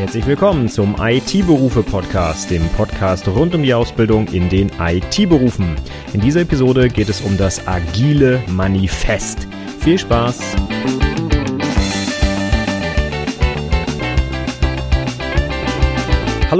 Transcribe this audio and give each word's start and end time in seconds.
Herzlich 0.00 0.26
willkommen 0.26 0.66
zum 0.66 0.96
IT-Berufe-Podcast, 0.98 2.50
dem 2.50 2.66
Podcast 2.70 3.28
rund 3.28 3.54
um 3.54 3.62
die 3.62 3.74
Ausbildung 3.74 4.28
in 4.28 4.48
den 4.48 4.70
IT-Berufen. 4.80 5.76
In 6.14 6.22
dieser 6.22 6.40
Episode 6.40 6.88
geht 6.88 7.10
es 7.10 7.20
um 7.20 7.36
das 7.36 7.68
agile 7.68 8.42
Manifest. 8.48 9.46
Viel 9.80 9.98
Spaß! 9.98 10.56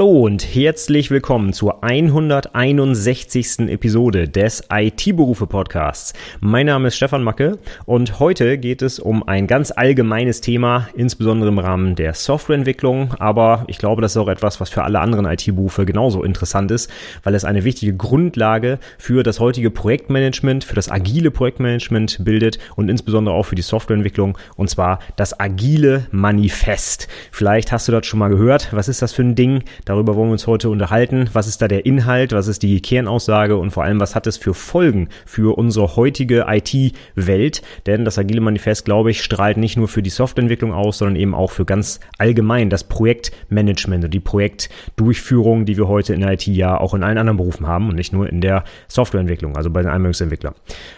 Hallo 0.01 0.21
und 0.21 0.55
herzlich 0.55 1.11
willkommen 1.11 1.53
zur 1.53 1.83
161. 1.83 3.69
Episode 3.69 4.27
des 4.27 4.63
IT-Berufe 4.73 5.45
Podcasts. 5.45 6.13
Mein 6.39 6.65
Name 6.65 6.87
ist 6.87 6.95
Stefan 6.95 7.21
Macke 7.21 7.59
und 7.85 8.19
heute 8.19 8.57
geht 8.57 8.81
es 8.81 8.97
um 8.97 9.21
ein 9.21 9.45
ganz 9.45 9.69
allgemeines 9.69 10.41
Thema, 10.41 10.87
insbesondere 10.95 11.49
im 11.49 11.59
Rahmen 11.59 11.93
der 11.93 12.15
Softwareentwicklung, 12.15 13.13
aber 13.19 13.63
ich 13.67 13.77
glaube, 13.77 14.01
das 14.01 14.13
ist 14.13 14.17
auch 14.17 14.27
etwas, 14.27 14.59
was 14.59 14.71
für 14.71 14.83
alle 14.83 14.99
anderen 15.01 15.27
IT-Berufe 15.27 15.85
genauso 15.85 16.23
interessant 16.23 16.71
ist, 16.71 16.89
weil 17.21 17.35
es 17.35 17.45
eine 17.45 17.63
wichtige 17.63 17.95
Grundlage 17.95 18.79
für 18.97 19.21
das 19.21 19.39
heutige 19.39 19.69
Projektmanagement, 19.69 20.63
für 20.63 20.73
das 20.73 20.89
agile 20.89 21.29
Projektmanagement 21.29 22.25
bildet 22.25 22.57
und 22.75 22.89
insbesondere 22.89 23.35
auch 23.35 23.45
für 23.45 23.53
die 23.53 23.61
Softwareentwicklung 23.61 24.35
und 24.55 24.67
zwar 24.67 24.97
das 25.15 25.39
agile 25.39 26.07
Manifest. 26.09 27.07
Vielleicht 27.31 27.71
hast 27.71 27.87
du 27.87 27.91
das 27.91 28.07
schon 28.07 28.17
mal 28.17 28.29
gehört. 28.29 28.69
Was 28.71 28.87
ist 28.87 29.03
das 29.03 29.13
für 29.13 29.21
ein 29.21 29.35
Ding? 29.35 29.63
Darüber 29.91 30.15
wollen 30.15 30.29
wir 30.29 30.31
uns 30.31 30.47
heute 30.47 30.69
unterhalten. 30.69 31.29
Was 31.33 31.47
ist 31.47 31.61
da 31.61 31.67
der 31.67 31.85
Inhalt? 31.85 32.31
Was 32.31 32.47
ist 32.47 32.63
die 32.63 32.79
Kernaussage? 32.79 33.57
Und 33.57 33.71
vor 33.71 33.83
allem, 33.83 33.99
was 33.99 34.15
hat 34.15 34.25
es 34.25 34.37
für 34.37 34.53
Folgen 34.53 35.09
für 35.25 35.57
unsere 35.57 35.97
heutige 35.97 36.45
IT-Welt? 36.47 37.61
Denn 37.87 38.05
das 38.05 38.17
Agile 38.17 38.39
Manifest, 38.39 38.85
glaube 38.85 39.11
ich, 39.11 39.21
strahlt 39.21 39.57
nicht 39.57 39.75
nur 39.75 39.89
für 39.89 40.01
die 40.01 40.09
Softwareentwicklung 40.09 40.71
aus, 40.71 40.99
sondern 40.99 41.17
eben 41.17 41.35
auch 41.35 41.51
für 41.51 41.65
ganz 41.65 41.99
allgemein 42.17 42.69
das 42.69 42.85
Projektmanagement 42.85 44.05
und 44.05 44.13
die 44.13 44.21
Projektdurchführung, 44.21 45.65
die 45.65 45.75
wir 45.75 45.89
heute 45.89 46.13
in 46.13 46.21
der 46.21 46.31
IT 46.31 46.47
ja 46.47 46.79
auch 46.79 46.93
in 46.93 47.03
allen 47.03 47.17
anderen 47.17 47.35
Berufen 47.35 47.67
haben 47.67 47.89
und 47.89 47.95
nicht 47.95 48.13
nur 48.13 48.29
in 48.29 48.39
der 48.39 48.63
Softwareentwicklung, 48.87 49.57
also 49.57 49.71
bei 49.71 49.81
den 49.81 49.91
Anwendungsentwicklern. 49.91 50.53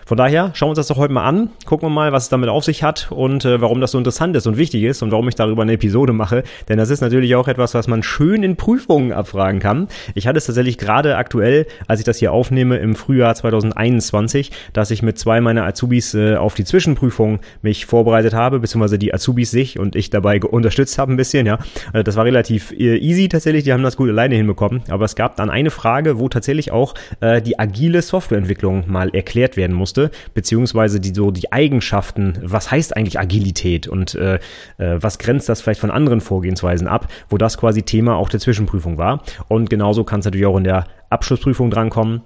Von 0.05 0.17
daher 0.17 0.51
schauen 0.53 0.67
wir 0.67 0.71
uns 0.73 0.77
das 0.77 0.87
doch 0.89 0.97
heute 0.97 1.15
mal 1.15 1.25
an, 1.25 1.49
gucken 1.65 1.87
wir 1.87 1.91
mal, 1.91 2.11
was 2.11 2.25
es 2.25 2.29
damit 2.29 2.49
auf 2.49 2.63
sich 2.63 2.83
hat 2.83 3.11
und 3.11 3.43
äh, 3.43 3.59
warum 3.59 3.81
das 3.81 3.89
so 3.89 3.97
interessant 3.97 4.35
ist 4.35 4.45
und 4.45 4.57
wichtig 4.57 4.83
ist 4.83 5.01
und 5.01 5.09
warum 5.09 5.27
ich 5.29 5.33
darüber 5.33 5.63
eine 5.63 5.73
Episode 5.73 6.13
mache. 6.13 6.43
Denn 6.69 6.77
das 6.77 6.91
ist 6.91 7.01
natürlich 7.01 7.35
auch 7.35 7.47
etwas, 7.47 7.73
was 7.73 7.87
man 7.87 8.03
schön 8.03 8.43
in 8.43 8.55
Prüfungen 8.55 8.82
abfragen 8.89 9.59
kann. 9.59 9.87
Ich 10.13 10.27
hatte 10.27 10.37
es 10.37 10.45
tatsächlich 10.45 10.77
gerade 10.77 11.17
aktuell, 11.17 11.65
als 11.87 11.99
ich 11.99 12.05
das 12.05 12.17
hier 12.17 12.31
aufnehme, 12.31 12.77
im 12.77 12.95
Frühjahr 12.95 13.33
2021, 13.33 14.51
dass 14.73 14.91
ich 14.91 15.01
mit 15.01 15.17
zwei 15.17 15.41
meiner 15.41 15.65
Azubis 15.65 16.13
äh, 16.13 16.35
auf 16.35 16.53
die 16.53 16.65
Zwischenprüfung 16.65 17.39
mich 17.61 17.85
vorbereitet 17.85 18.33
habe, 18.33 18.59
beziehungsweise 18.59 18.99
die 18.99 19.13
Azubis 19.13 19.51
sich 19.51 19.79
und 19.79 19.95
ich 19.95 20.09
dabei 20.09 20.41
unterstützt 20.41 20.97
habe 20.97 21.13
ein 21.13 21.17
bisschen, 21.17 21.45
ja. 21.45 21.59
Also 21.93 22.03
das 22.03 22.15
war 22.15 22.25
relativ 22.25 22.71
äh, 22.71 22.97
easy 22.97 23.29
tatsächlich, 23.29 23.63
die 23.63 23.73
haben 23.73 23.83
das 23.83 23.97
gut 23.97 24.09
alleine 24.09 24.35
hinbekommen. 24.35 24.83
Aber 24.89 25.05
es 25.05 25.15
gab 25.15 25.37
dann 25.37 25.49
eine 25.49 25.71
Frage, 25.71 26.19
wo 26.19 26.29
tatsächlich 26.29 26.71
auch 26.71 26.93
äh, 27.21 27.41
die 27.41 27.57
agile 27.57 28.01
Softwareentwicklung 28.01 28.83
mal 28.87 29.09
erklärt 29.15 29.57
werden 29.57 29.75
musste, 29.75 30.11
beziehungsweise 30.33 30.99
die 30.99 31.13
so 31.13 31.31
die 31.31 31.51
Eigenschaften, 31.51 32.37
was 32.41 32.69
heißt 32.69 32.95
eigentlich 32.97 33.19
Agilität 33.19 33.87
und 33.87 34.15
äh, 34.15 34.35
äh, 34.77 34.97
was 35.01 35.19
grenzt 35.19 35.49
das 35.49 35.61
vielleicht 35.61 35.79
von 35.79 35.91
anderen 35.91 36.21
Vorgehensweisen 36.21 36.87
ab, 36.87 37.07
wo 37.29 37.37
das 37.37 37.57
quasi 37.57 37.83
Thema 37.83 38.15
auch 38.15 38.29
der 38.29 38.39
Zwischenprüfung 38.39 38.72
war. 38.97 39.21
Und 39.47 39.69
genauso 39.69 40.03
kann 40.03 40.19
es 40.19 40.25
natürlich 40.25 40.47
auch 40.47 40.57
in 40.57 40.63
der 40.63 40.85
Abschlussprüfung 41.09 41.69
drankommen 41.69 42.21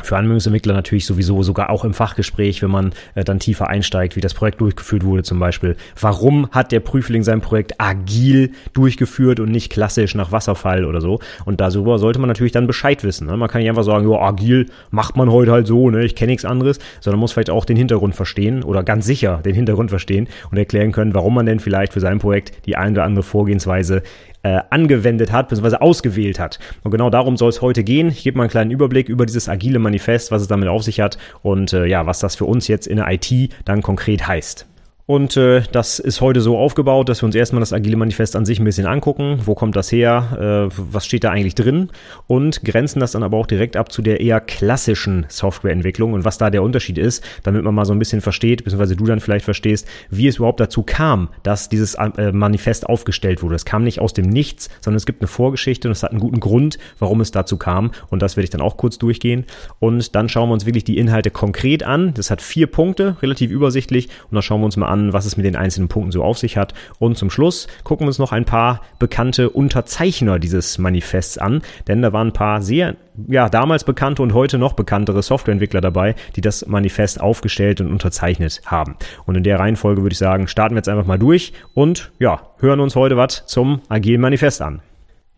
für 0.00 0.16
Anwendungsentwickler 0.16 0.72
natürlich 0.72 1.04
sowieso 1.04 1.42
sogar 1.42 1.68
auch 1.68 1.84
im 1.84 1.92
Fachgespräch, 1.92 2.62
wenn 2.62 2.70
man 2.70 2.92
äh, 3.14 3.24
dann 3.24 3.38
tiefer 3.38 3.68
einsteigt, 3.68 4.16
wie 4.16 4.22
das 4.22 4.32
Projekt 4.32 4.60
durchgeführt 4.62 5.04
wurde 5.04 5.22
zum 5.22 5.38
Beispiel. 5.38 5.76
Warum 6.00 6.48
hat 6.50 6.72
der 6.72 6.80
Prüfling 6.80 7.22
sein 7.22 7.42
Projekt 7.42 7.74
agil 7.78 8.52
durchgeführt 8.72 9.38
und 9.38 9.50
nicht 9.50 9.70
klassisch 9.70 10.14
nach 10.14 10.32
Wasserfall 10.32 10.86
oder 10.86 11.02
so? 11.02 11.20
Und 11.44 11.60
darüber 11.60 11.98
sollte 11.98 12.20
man 12.20 12.28
natürlich 12.28 12.52
dann 12.52 12.66
Bescheid 12.66 13.04
wissen. 13.04 13.26
Ne? 13.26 13.36
Man 13.36 13.50
kann 13.50 13.60
nicht 13.60 13.68
einfach 13.68 13.84
sagen, 13.84 14.10
ja, 14.10 14.18
agil 14.18 14.66
macht 14.90 15.16
man 15.16 15.30
heute 15.30 15.52
halt 15.52 15.66
so, 15.66 15.90
ne? 15.90 16.04
ich 16.04 16.16
kenne 16.16 16.32
nichts 16.32 16.46
anderes, 16.46 16.78
sondern 17.00 17.20
muss 17.20 17.32
vielleicht 17.32 17.50
auch 17.50 17.66
den 17.66 17.76
Hintergrund 17.76 18.14
verstehen 18.14 18.62
oder 18.62 18.82
ganz 18.82 19.04
sicher 19.04 19.42
den 19.44 19.54
Hintergrund 19.54 19.90
verstehen 19.90 20.26
und 20.50 20.56
erklären 20.56 20.92
können, 20.92 21.14
warum 21.14 21.34
man 21.34 21.44
denn 21.44 21.60
vielleicht 21.60 21.92
für 21.92 22.00
sein 22.00 22.18
Projekt 22.18 22.64
die 22.64 22.76
eine 22.76 22.92
oder 22.92 23.04
andere 23.04 23.22
Vorgehensweise 23.22 24.02
äh, 24.42 24.60
angewendet 24.70 25.32
hat, 25.32 25.48
bzw. 25.48 25.76
ausgewählt 25.76 26.38
hat. 26.38 26.58
Und 26.82 26.90
genau 26.90 27.10
darum 27.10 27.36
soll 27.36 27.48
es 27.48 27.62
heute 27.62 27.84
gehen. 27.84 28.08
Ich 28.08 28.24
gebe 28.24 28.36
mal 28.36 28.44
einen 28.44 28.50
kleinen 28.50 28.70
Überblick 28.70 29.08
über 29.08 29.26
dieses 29.26 29.48
agile 29.48 29.78
Manifest, 29.78 30.30
was 30.30 30.42
es 30.42 30.48
damit 30.48 30.68
auf 30.68 30.82
sich 30.82 31.00
hat 31.00 31.18
und 31.42 31.72
äh, 31.72 31.86
ja, 31.86 32.06
was 32.06 32.20
das 32.20 32.36
für 32.36 32.44
uns 32.44 32.68
jetzt 32.68 32.86
in 32.86 32.96
der 32.96 33.10
IT 33.10 33.52
dann 33.64 33.82
konkret 33.82 34.26
heißt. 34.26 34.66
Und 35.04 35.36
äh, 35.36 35.62
das 35.72 35.98
ist 35.98 36.20
heute 36.20 36.40
so 36.40 36.56
aufgebaut, 36.56 37.08
dass 37.08 37.22
wir 37.22 37.26
uns 37.26 37.34
erstmal 37.34 37.60
das 37.60 37.72
Agile 37.72 37.96
Manifest 37.96 38.36
an 38.36 38.44
sich 38.44 38.60
ein 38.60 38.64
bisschen 38.64 38.86
angucken. 38.86 39.40
Wo 39.44 39.54
kommt 39.54 39.74
das 39.74 39.90
her? 39.90 40.70
Äh, 40.70 40.74
was 40.76 41.06
steht 41.06 41.24
da 41.24 41.30
eigentlich 41.30 41.56
drin? 41.56 41.90
Und 42.28 42.64
grenzen 42.64 43.00
das 43.00 43.10
dann 43.10 43.24
aber 43.24 43.36
auch 43.36 43.48
direkt 43.48 43.76
ab 43.76 43.90
zu 43.90 44.00
der 44.00 44.20
eher 44.20 44.40
klassischen 44.40 45.26
Softwareentwicklung 45.28 46.12
und 46.12 46.24
was 46.24 46.38
da 46.38 46.50
der 46.50 46.62
Unterschied 46.62 46.98
ist, 46.98 47.24
damit 47.42 47.64
man 47.64 47.74
mal 47.74 47.84
so 47.84 47.92
ein 47.92 47.98
bisschen 47.98 48.20
versteht, 48.20 48.62
beziehungsweise 48.62 48.94
du 48.94 49.04
dann 49.04 49.18
vielleicht 49.18 49.44
verstehst, 49.44 49.88
wie 50.10 50.28
es 50.28 50.36
überhaupt 50.36 50.60
dazu 50.60 50.84
kam, 50.84 51.30
dass 51.42 51.68
dieses 51.68 51.94
äh, 51.94 52.30
Manifest 52.30 52.88
aufgestellt 52.88 53.42
wurde. 53.42 53.56
Es 53.56 53.64
kam 53.64 53.82
nicht 53.82 54.00
aus 54.00 54.12
dem 54.12 54.28
Nichts, 54.28 54.70
sondern 54.80 54.98
es 54.98 55.06
gibt 55.06 55.20
eine 55.20 55.28
Vorgeschichte 55.28 55.88
und 55.88 55.92
es 55.92 56.04
hat 56.04 56.12
einen 56.12 56.20
guten 56.20 56.38
Grund, 56.38 56.78
warum 57.00 57.20
es 57.20 57.32
dazu 57.32 57.56
kam. 57.56 57.90
Und 58.10 58.22
das 58.22 58.36
werde 58.36 58.44
ich 58.44 58.50
dann 58.50 58.60
auch 58.60 58.76
kurz 58.76 58.98
durchgehen. 58.98 59.46
Und 59.80 60.14
dann 60.14 60.28
schauen 60.28 60.48
wir 60.48 60.52
uns 60.52 60.64
wirklich 60.64 60.84
die 60.84 60.98
Inhalte 60.98 61.32
konkret 61.32 61.82
an. 61.82 62.14
Das 62.14 62.30
hat 62.30 62.40
vier 62.40 62.68
Punkte, 62.68 63.16
relativ 63.20 63.50
übersichtlich. 63.50 64.08
Und 64.30 64.34
dann 64.34 64.42
schauen 64.42 64.60
wir 64.60 64.66
uns 64.66 64.76
mal 64.76 64.91
an, 64.91 64.91
was 65.12 65.26
es 65.26 65.36
mit 65.36 65.46
den 65.46 65.56
einzelnen 65.56 65.88
Punkten 65.88 66.12
so 66.12 66.22
auf 66.22 66.38
sich 66.38 66.56
hat. 66.56 66.74
Und 66.98 67.16
zum 67.16 67.30
Schluss 67.30 67.66
gucken 67.84 68.04
wir 68.04 68.08
uns 68.08 68.18
noch 68.18 68.32
ein 68.32 68.44
paar 68.44 68.82
bekannte 68.98 69.50
Unterzeichner 69.50 70.38
dieses 70.38 70.78
Manifests 70.78 71.38
an, 71.38 71.62
denn 71.88 72.02
da 72.02 72.12
waren 72.12 72.28
ein 72.28 72.32
paar 72.32 72.62
sehr, 72.62 72.96
ja, 73.28 73.48
damals 73.48 73.84
bekannte 73.84 74.22
und 74.22 74.34
heute 74.34 74.58
noch 74.58 74.74
bekanntere 74.74 75.22
Softwareentwickler 75.22 75.80
dabei, 75.80 76.14
die 76.36 76.40
das 76.40 76.66
Manifest 76.66 77.20
aufgestellt 77.20 77.80
und 77.80 77.90
unterzeichnet 77.90 78.60
haben. 78.66 78.96
Und 79.26 79.36
in 79.36 79.42
der 79.42 79.58
Reihenfolge 79.58 80.02
würde 80.02 80.12
ich 80.12 80.18
sagen, 80.18 80.48
starten 80.48 80.74
wir 80.74 80.78
jetzt 80.78 80.88
einfach 80.88 81.06
mal 81.06 81.18
durch 81.18 81.52
und 81.74 82.12
ja, 82.18 82.40
hören 82.58 82.80
uns 82.80 82.96
heute 82.96 83.16
was 83.16 83.46
zum 83.46 83.80
Agilen 83.88 84.20
Manifest 84.20 84.62
an. 84.62 84.82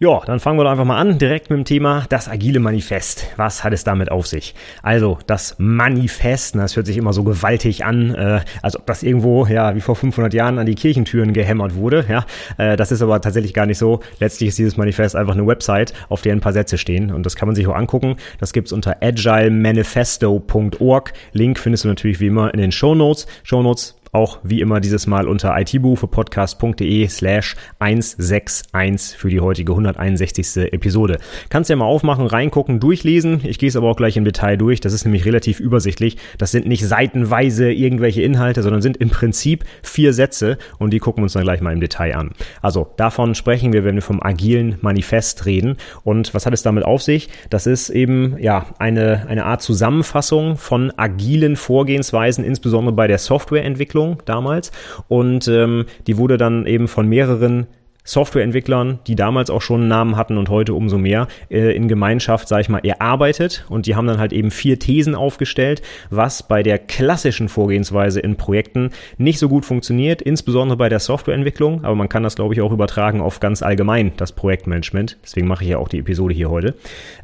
Ja, 0.01 0.21
dann 0.27 0.41
fangen 0.41 0.59
wir 0.59 0.65
doch 0.65 0.73
einfach 0.73 0.85
mal 0.85 0.99
an, 0.99 1.19
direkt 1.19 1.51
mit 1.51 1.57
dem 1.57 1.65
Thema 1.65 2.05
das 2.09 2.29
agile 2.29 2.59
Manifest. 2.59 3.29
Was 3.37 3.63
hat 3.63 3.73
es 3.73 3.85
damit 3.85 4.11
auf 4.11 4.27
sich? 4.27 4.57
Also, 4.83 5.19
das 5.29 5.55
Manifest, 5.59 6.57
das 6.57 6.75
hört 6.75 6.87
sich 6.87 6.97
immer 6.97 7.13
so 7.13 7.23
gewaltig 7.23 7.85
an, 7.85 8.13
äh, 8.13 8.41
als 8.61 8.77
ob 8.77 8.87
das 8.87 9.05
irgendwo, 9.05 9.47
ja, 9.47 9.77
wie 9.77 9.81
vor 9.81 9.95
500 9.95 10.35
Jahren 10.35 10.59
an 10.59 10.67
die 10.67 10.75
Kirchentüren 10.75 11.33
gehämmert 11.33 11.77
wurde, 11.77 12.05
ja. 12.09 12.27
Äh, 12.59 12.77
das 12.77 12.91
ist 12.91 13.03
aber 13.03 13.21
tatsächlich 13.21 13.55
gar 13.55 13.67
nicht 13.67 13.79
so. 13.79 14.01
Letztlich 14.19 14.49
ist 14.49 14.59
dieses 14.59 14.77
Manifest 14.77 15.15
einfach 15.15 15.35
eine 15.35 15.47
Website, 15.47 15.93
auf 16.09 16.23
der 16.23 16.33
ein 16.33 16.41
paar 16.41 16.53
Sätze 16.53 16.77
stehen 16.77 17.13
und 17.13 17.25
das 17.25 17.37
kann 17.37 17.47
man 17.47 17.55
sich 17.55 17.69
auch 17.69 17.77
angucken. 17.77 18.17
Das 18.41 18.53
gibt's 18.53 18.73
unter 18.73 18.97
agilemanifesto.org. 19.01 21.13
Link 21.33 21.61
findest 21.61 21.85
du 21.85 21.89
natürlich 21.89 22.19
wie 22.19 22.27
immer 22.27 22.53
in 22.53 22.59
den 22.59 22.73
Show 22.73 22.97
Notes. 22.97 23.29
Show 23.45 23.63
Notes 23.63 23.95
auch 24.15 24.39
wie 24.45 24.61
immer 24.61 24.81
dieses 24.81 25.07
Mal 25.07 25.27
unter 25.27 25.59
itberufepodcast.de 25.59 27.09
slash 27.09 27.57
161 27.81 29.19
für 29.19 29.29
die 29.29 29.41
heutige 29.41 29.73
161. 29.73 30.73
Episode. 30.73 31.19
Kannst 31.49 31.69
ja 31.69 31.77
mal 31.77 31.85
aufmachen, 31.85 32.27
reingucken, 32.27 32.79
durchlesen. 32.79 33.41
Ich 33.43 33.59
gehe 33.59 33.69
es 33.69 33.77
aber 33.77 33.89
auch 33.89 33.97
gleich 33.97 34.17
im 34.17 34.25
Detail 34.25 34.57
durch. 34.57 34.81
Das 34.81 34.93
ist 34.93 35.05
nämlich 35.05 35.25
relativ 35.25 35.59
übersichtlich. 35.59 36.17
Das 36.39 36.53
sind 36.53 36.67
nicht 36.67 36.87
seitenweise 36.87 37.73
irgendwelche 37.73 38.23
Inhalte, 38.23 38.63
sondern 38.63 38.83
sind 38.83 38.99
im 38.99 39.11
Prinzip 39.11 39.65
vier 39.83 40.13
Sätze 40.13 40.59
und 40.79 40.93
die 40.93 41.01
gucken 41.01 41.23
wir 41.23 41.25
uns 41.25 41.33
dann 41.33 41.43
gleich 41.43 41.61
mal 41.61 41.73
im 41.73 41.81
Detail 41.81 42.15
an. 42.15 42.31
Also 42.63 42.87
davon 42.97 43.35
sprechen 43.35 43.73
wir, 43.73 43.85
wenn 43.85 43.97
wir 43.97 44.03
vom 44.03 44.23
agilen 44.23 44.79
Manifest 44.81 45.45
reden. 45.45 45.77
Und 46.05 46.35
was 46.35 46.47
hat 46.47 46.55
es 46.55 46.63
damit 46.63 46.85
auf 46.85 47.03
sich? 47.03 47.31
Das 47.51 47.67
ist 47.67 47.91
eben 47.91 48.37
ja 48.39 48.67
eine, 48.79 49.27
eine 49.27 49.45
Art 49.45 49.63
Zusammenfassung 49.63 50.57
von 50.57 50.93
agilen 50.97 51.57
Vorgehensweisen, 51.57 52.45
insbesondere 52.45 52.95
bei 52.95 53.09
der 53.09 53.19
Softwareentwicklung 53.19 54.04
Entwicklung 54.05 54.23
damals. 54.25 54.73
Und 55.09 55.49
ähm, 55.49 55.87
die 56.07 56.19
wurde 56.19 56.37
dann 56.39 56.67
eben 56.67 56.89
von 56.89 57.09
mehreren 57.09 57.67
Softwareentwicklern, 58.05 58.99
die 59.07 59.15
damals 59.15 59.49
auch 59.49 59.63
schon 59.63 59.81
einen 59.81 59.89
Namen 59.89 60.17
hatten 60.17 60.37
und 60.37 60.51
heute 60.51 60.75
umso 60.75 60.99
mehr, 60.99 61.27
äh, 61.51 61.75
in 61.75 61.89
Gemeinschaft, 61.89 62.49
sag 62.49 62.61
ich 62.61 62.69
mal, 62.69 62.85
erarbeitet. 62.85 63.65
Und 63.71 63.87
die 63.87 63.97
haben 63.97 64.07
dann 64.07 64.19
halt 64.19 64.35
eben 64.35 64.51
vier 64.51 64.79
Thesen 64.79 65.15
aufgestellt, 65.15 65.81
was 66.11 66.43
bei 66.43 66.63
der 66.63 66.79
klassischen 66.79 67.49
Vorgehensweise 67.49 68.21
in 68.21 68.37
Projekten 68.37 68.91
nicht 69.17 69.39
so 69.39 69.49
gut 69.49 69.65
funktioniert, 69.65 70.21
insbesondere 70.21 70.77
bei 70.77 70.91
der 70.91 70.99
Softwareentwicklung. 70.99 71.83
Aber 71.83 71.95
man 71.95 72.11
kann 72.11 72.23
das, 72.23 72.37
glaube 72.37 72.53
ich, 72.53 72.61
auch 72.61 72.73
übertragen 72.73 73.23
auf 73.23 73.41
ganz 73.41 73.63
allgemein 73.63 74.13
das 74.19 74.33
Projektmanagement. 74.33 75.17
Deswegen 75.23 75.47
mache 75.47 75.65
ich 75.65 75.71
ja 75.71 75.79
auch 75.79 75.89
die 75.89 76.01
Episode 76.01 76.35
hier 76.35 76.51
heute. 76.51 76.75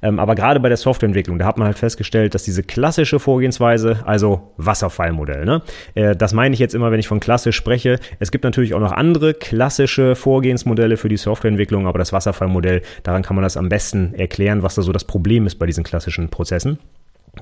Ähm, 0.01 0.19
aber 0.19 0.35
gerade 0.35 0.61
bei 0.61 0.69
der 0.69 0.79
Softwareentwicklung, 0.79 1.39
da 1.39 1.45
hat 1.45 1.59
man 1.59 1.67
halt 1.67 1.79
festgestellt, 1.79 2.35
dass 2.35 2.45
diese 2.45 2.63
klassische 2.63 3.19
Vorgehensweise, 3.19 3.99
also 4.07 4.53
Wasserfallmodell, 4.57 5.45
ne? 5.45 5.61
Äh, 5.95 6.17
das 6.17 6.33
meine 6.33 6.55
ich 6.55 6.59
jetzt 6.59 6.75
immer, 6.75 6.91
wenn 6.91 7.01
ich 7.01 7.09
von 7.09 7.21
klassisch 7.21 7.57
spreche. 7.57 7.99
Es 8.19 8.31
gibt 8.31 8.45
natürlich 8.45 8.73
auch 8.73 8.81
noch 8.81 8.93
andere 8.93 9.35
klassische 9.35 10.15
Vorgehensweisen, 10.15 10.70
Geschäftsmodelle 10.71 10.97
für 10.97 11.09
die 11.09 11.17
Softwareentwicklung, 11.17 11.87
aber 11.87 11.99
das 11.99 12.13
Wasserfallmodell, 12.13 12.83
daran 13.03 13.23
kann 13.23 13.37
man 13.37 13.43
das 13.43 13.57
am 13.57 13.69
besten 13.69 14.15
erklären, 14.15 14.63
was 14.63 14.75
da 14.75 14.83
so 14.83 14.93
das 14.93 15.05
Problem 15.05 15.47
ist 15.47 15.57
bei 15.57 15.67
diesen 15.67 15.85
klassischen 15.85 16.29
Prozessen. 16.29 16.79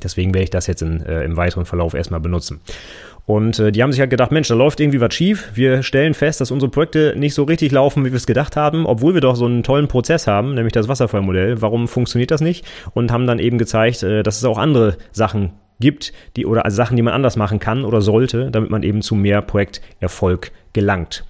Deswegen 0.02 0.34
werde 0.34 0.44
ich 0.44 0.50
das 0.50 0.66
jetzt 0.66 0.82
in, 0.82 1.04
äh, 1.04 1.24
im 1.24 1.36
weiteren 1.36 1.64
Verlauf 1.64 1.94
erstmal 1.94 2.20
benutzen. 2.20 2.60
Und 3.24 3.58
äh, 3.58 3.72
die 3.72 3.82
haben 3.82 3.92
sich 3.92 4.00
halt 4.00 4.10
gedacht, 4.10 4.32
Mensch, 4.32 4.48
da 4.48 4.54
läuft 4.54 4.80
irgendwie 4.80 5.00
was 5.00 5.14
schief. 5.14 5.50
Wir 5.54 5.82
stellen 5.82 6.14
fest, 6.14 6.40
dass 6.40 6.50
unsere 6.50 6.70
Projekte 6.70 7.14
nicht 7.16 7.34
so 7.34 7.44
richtig 7.44 7.72
laufen, 7.72 8.04
wie 8.04 8.10
wir 8.10 8.16
es 8.16 8.26
gedacht 8.26 8.56
haben, 8.56 8.86
obwohl 8.86 9.14
wir 9.14 9.20
doch 9.20 9.36
so 9.36 9.46
einen 9.46 9.62
tollen 9.62 9.88
Prozess 9.88 10.26
haben, 10.26 10.54
nämlich 10.54 10.72
das 10.72 10.88
Wasserfallmodell. 10.88 11.60
Warum 11.62 11.88
funktioniert 11.88 12.30
das 12.30 12.40
nicht? 12.40 12.66
Und 12.94 13.12
haben 13.12 13.26
dann 13.26 13.38
eben 13.38 13.58
gezeigt, 13.58 14.02
äh, 14.02 14.22
dass 14.22 14.36
es 14.36 14.44
auch 14.44 14.58
andere 14.58 14.96
Sachen 15.12 15.52
gibt, 15.80 16.12
die 16.36 16.44
oder 16.44 16.64
also 16.64 16.76
Sachen, 16.76 16.96
die 16.96 17.02
man 17.02 17.14
anders 17.14 17.36
machen 17.36 17.60
kann 17.60 17.84
oder 17.84 18.00
sollte, 18.00 18.50
damit 18.50 18.70
man 18.70 18.82
eben 18.82 19.00
zu 19.00 19.14
mehr 19.14 19.42
Projekterfolg 19.42 20.52
gelangt. 20.72 21.24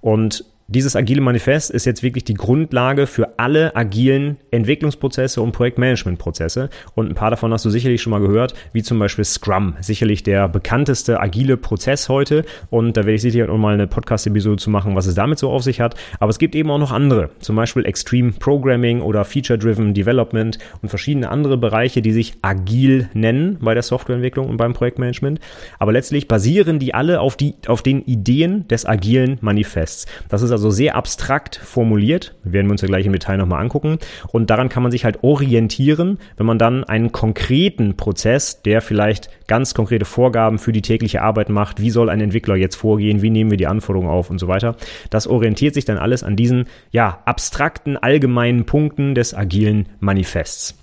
Und 0.00 0.44
dieses 0.70 0.96
agile 0.96 1.22
Manifest 1.22 1.70
ist 1.70 1.86
jetzt 1.86 2.02
wirklich 2.02 2.24
die 2.24 2.34
Grundlage 2.34 3.06
für 3.06 3.38
alle 3.38 3.74
agilen 3.74 4.36
Entwicklungsprozesse 4.50 5.40
und 5.40 5.52
Projektmanagementprozesse. 5.52 6.68
Und 6.94 7.08
ein 7.08 7.14
paar 7.14 7.30
davon 7.30 7.54
hast 7.54 7.64
du 7.64 7.70
sicherlich 7.70 8.02
schon 8.02 8.10
mal 8.10 8.20
gehört, 8.20 8.52
wie 8.74 8.82
zum 8.82 8.98
Beispiel 8.98 9.24
Scrum. 9.24 9.76
Sicherlich 9.80 10.24
der 10.24 10.46
bekannteste 10.46 11.20
agile 11.20 11.56
Prozess 11.56 12.10
heute. 12.10 12.44
Und 12.68 12.98
da 12.98 13.04
werde 13.04 13.14
ich 13.14 13.22
sicher 13.22 13.50
auch 13.50 13.56
mal 13.56 13.72
eine 13.72 13.86
Podcast-Episode 13.86 14.58
zu 14.58 14.68
machen, 14.68 14.94
was 14.94 15.06
es 15.06 15.14
damit 15.14 15.38
so 15.38 15.48
auf 15.48 15.62
sich 15.62 15.80
hat. 15.80 15.94
Aber 16.20 16.28
es 16.28 16.38
gibt 16.38 16.54
eben 16.54 16.70
auch 16.70 16.76
noch 16.76 16.92
andere. 16.92 17.30
Zum 17.40 17.56
Beispiel 17.56 17.86
Extreme 17.86 18.32
Programming 18.32 19.00
oder 19.00 19.24
Feature-Driven 19.24 19.94
Development 19.94 20.58
und 20.82 20.90
verschiedene 20.90 21.30
andere 21.30 21.56
Bereiche, 21.56 22.02
die 22.02 22.12
sich 22.12 22.34
agil 22.42 23.08
nennen 23.14 23.56
bei 23.62 23.72
der 23.72 23.82
Softwareentwicklung 23.82 24.46
und 24.46 24.58
beim 24.58 24.74
Projektmanagement. 24.74 25.40
Aber 25.78 25.92
letztlich 25.92 26.28
basieren 26.28 26.78
die 26.78 26.92
alle 26.92 27.22
auf, 27.22 27.38
die, 27.38 27.54
auf 27.68 27.80
den 27.80 28.02
Ideen 28.02 28.68
des 28.68 28.84
agilen 28.84 29.38
Manifests. 29.40 30.04
Das 30.28 30.42
ist 30.42 30.50
also 30.50 30.57
sehr 30.58 30.96
abstrakt 30.96 31.56
formuliert, 31.56 32.34
werden 32.44 32.66
wir 32.66 32.72
uns 32.72 32.82
ja 32.82 32.88
gleich 32.88 33.06
im 33.06 33.12
Detail 33.12 33.36
nochmal 33.36 33.60
angucken. 33.62 33.98
Und 34.28 34.50
daran 34.50 34.68
kann 34.68 34.82
man 34.82 34.92
sich 34.92 35.04
halt 35.04 35.22
orientieren, 35.22 36.18
wenn 36.36 36.46
man 36.46 36.58
dann 36.58 36.84
einen 36.84 37.12
konkreten 37.12 37.96
Prozess, 37.96 38.62
der 38.62 38.80
vielleicht 38.80 39.30
ganz 39.46 39.74
konkrete 39.74 40.04
Vorgaben 40.04 40.58
für 40.58 40.72
die 40.72 40.82
tägliche 40.82 41.22
Arbeit 41.22 41.48
macht, 41.48 41.80
wie 41.80 41.90
soll 41.90 42.10
ein 42.10 42.20
Entwickler 42.20 42.56
jetzt 42.56 42.76
vorgehen, 42.76 43.22
wie 43.22 43.30
nehmen 43.30 43.50
wir 43.50 43.58
die 43.58 43.66
Anforderungen 43.66 44.10
auf 44.10 44.30
und 44.30 44.38
so 44.38 44.48
weiter. 44.48 44.76
Das 45.10 45.26
orientiert 45.26 45.74
sich 45.74 45.84
dann 45.84 45.98
alles 45.98 46.22
an 46.22 46.36
diesen, 46.36 46.66
ja, 46.90 47.22
abstrakten, 47.24 47.96
allgemeinen 47.96 48.66
Punkten 48.66 49.14
des 49.14 49.34
agilen 49.34 49.86
Manifests. 50.00 50.76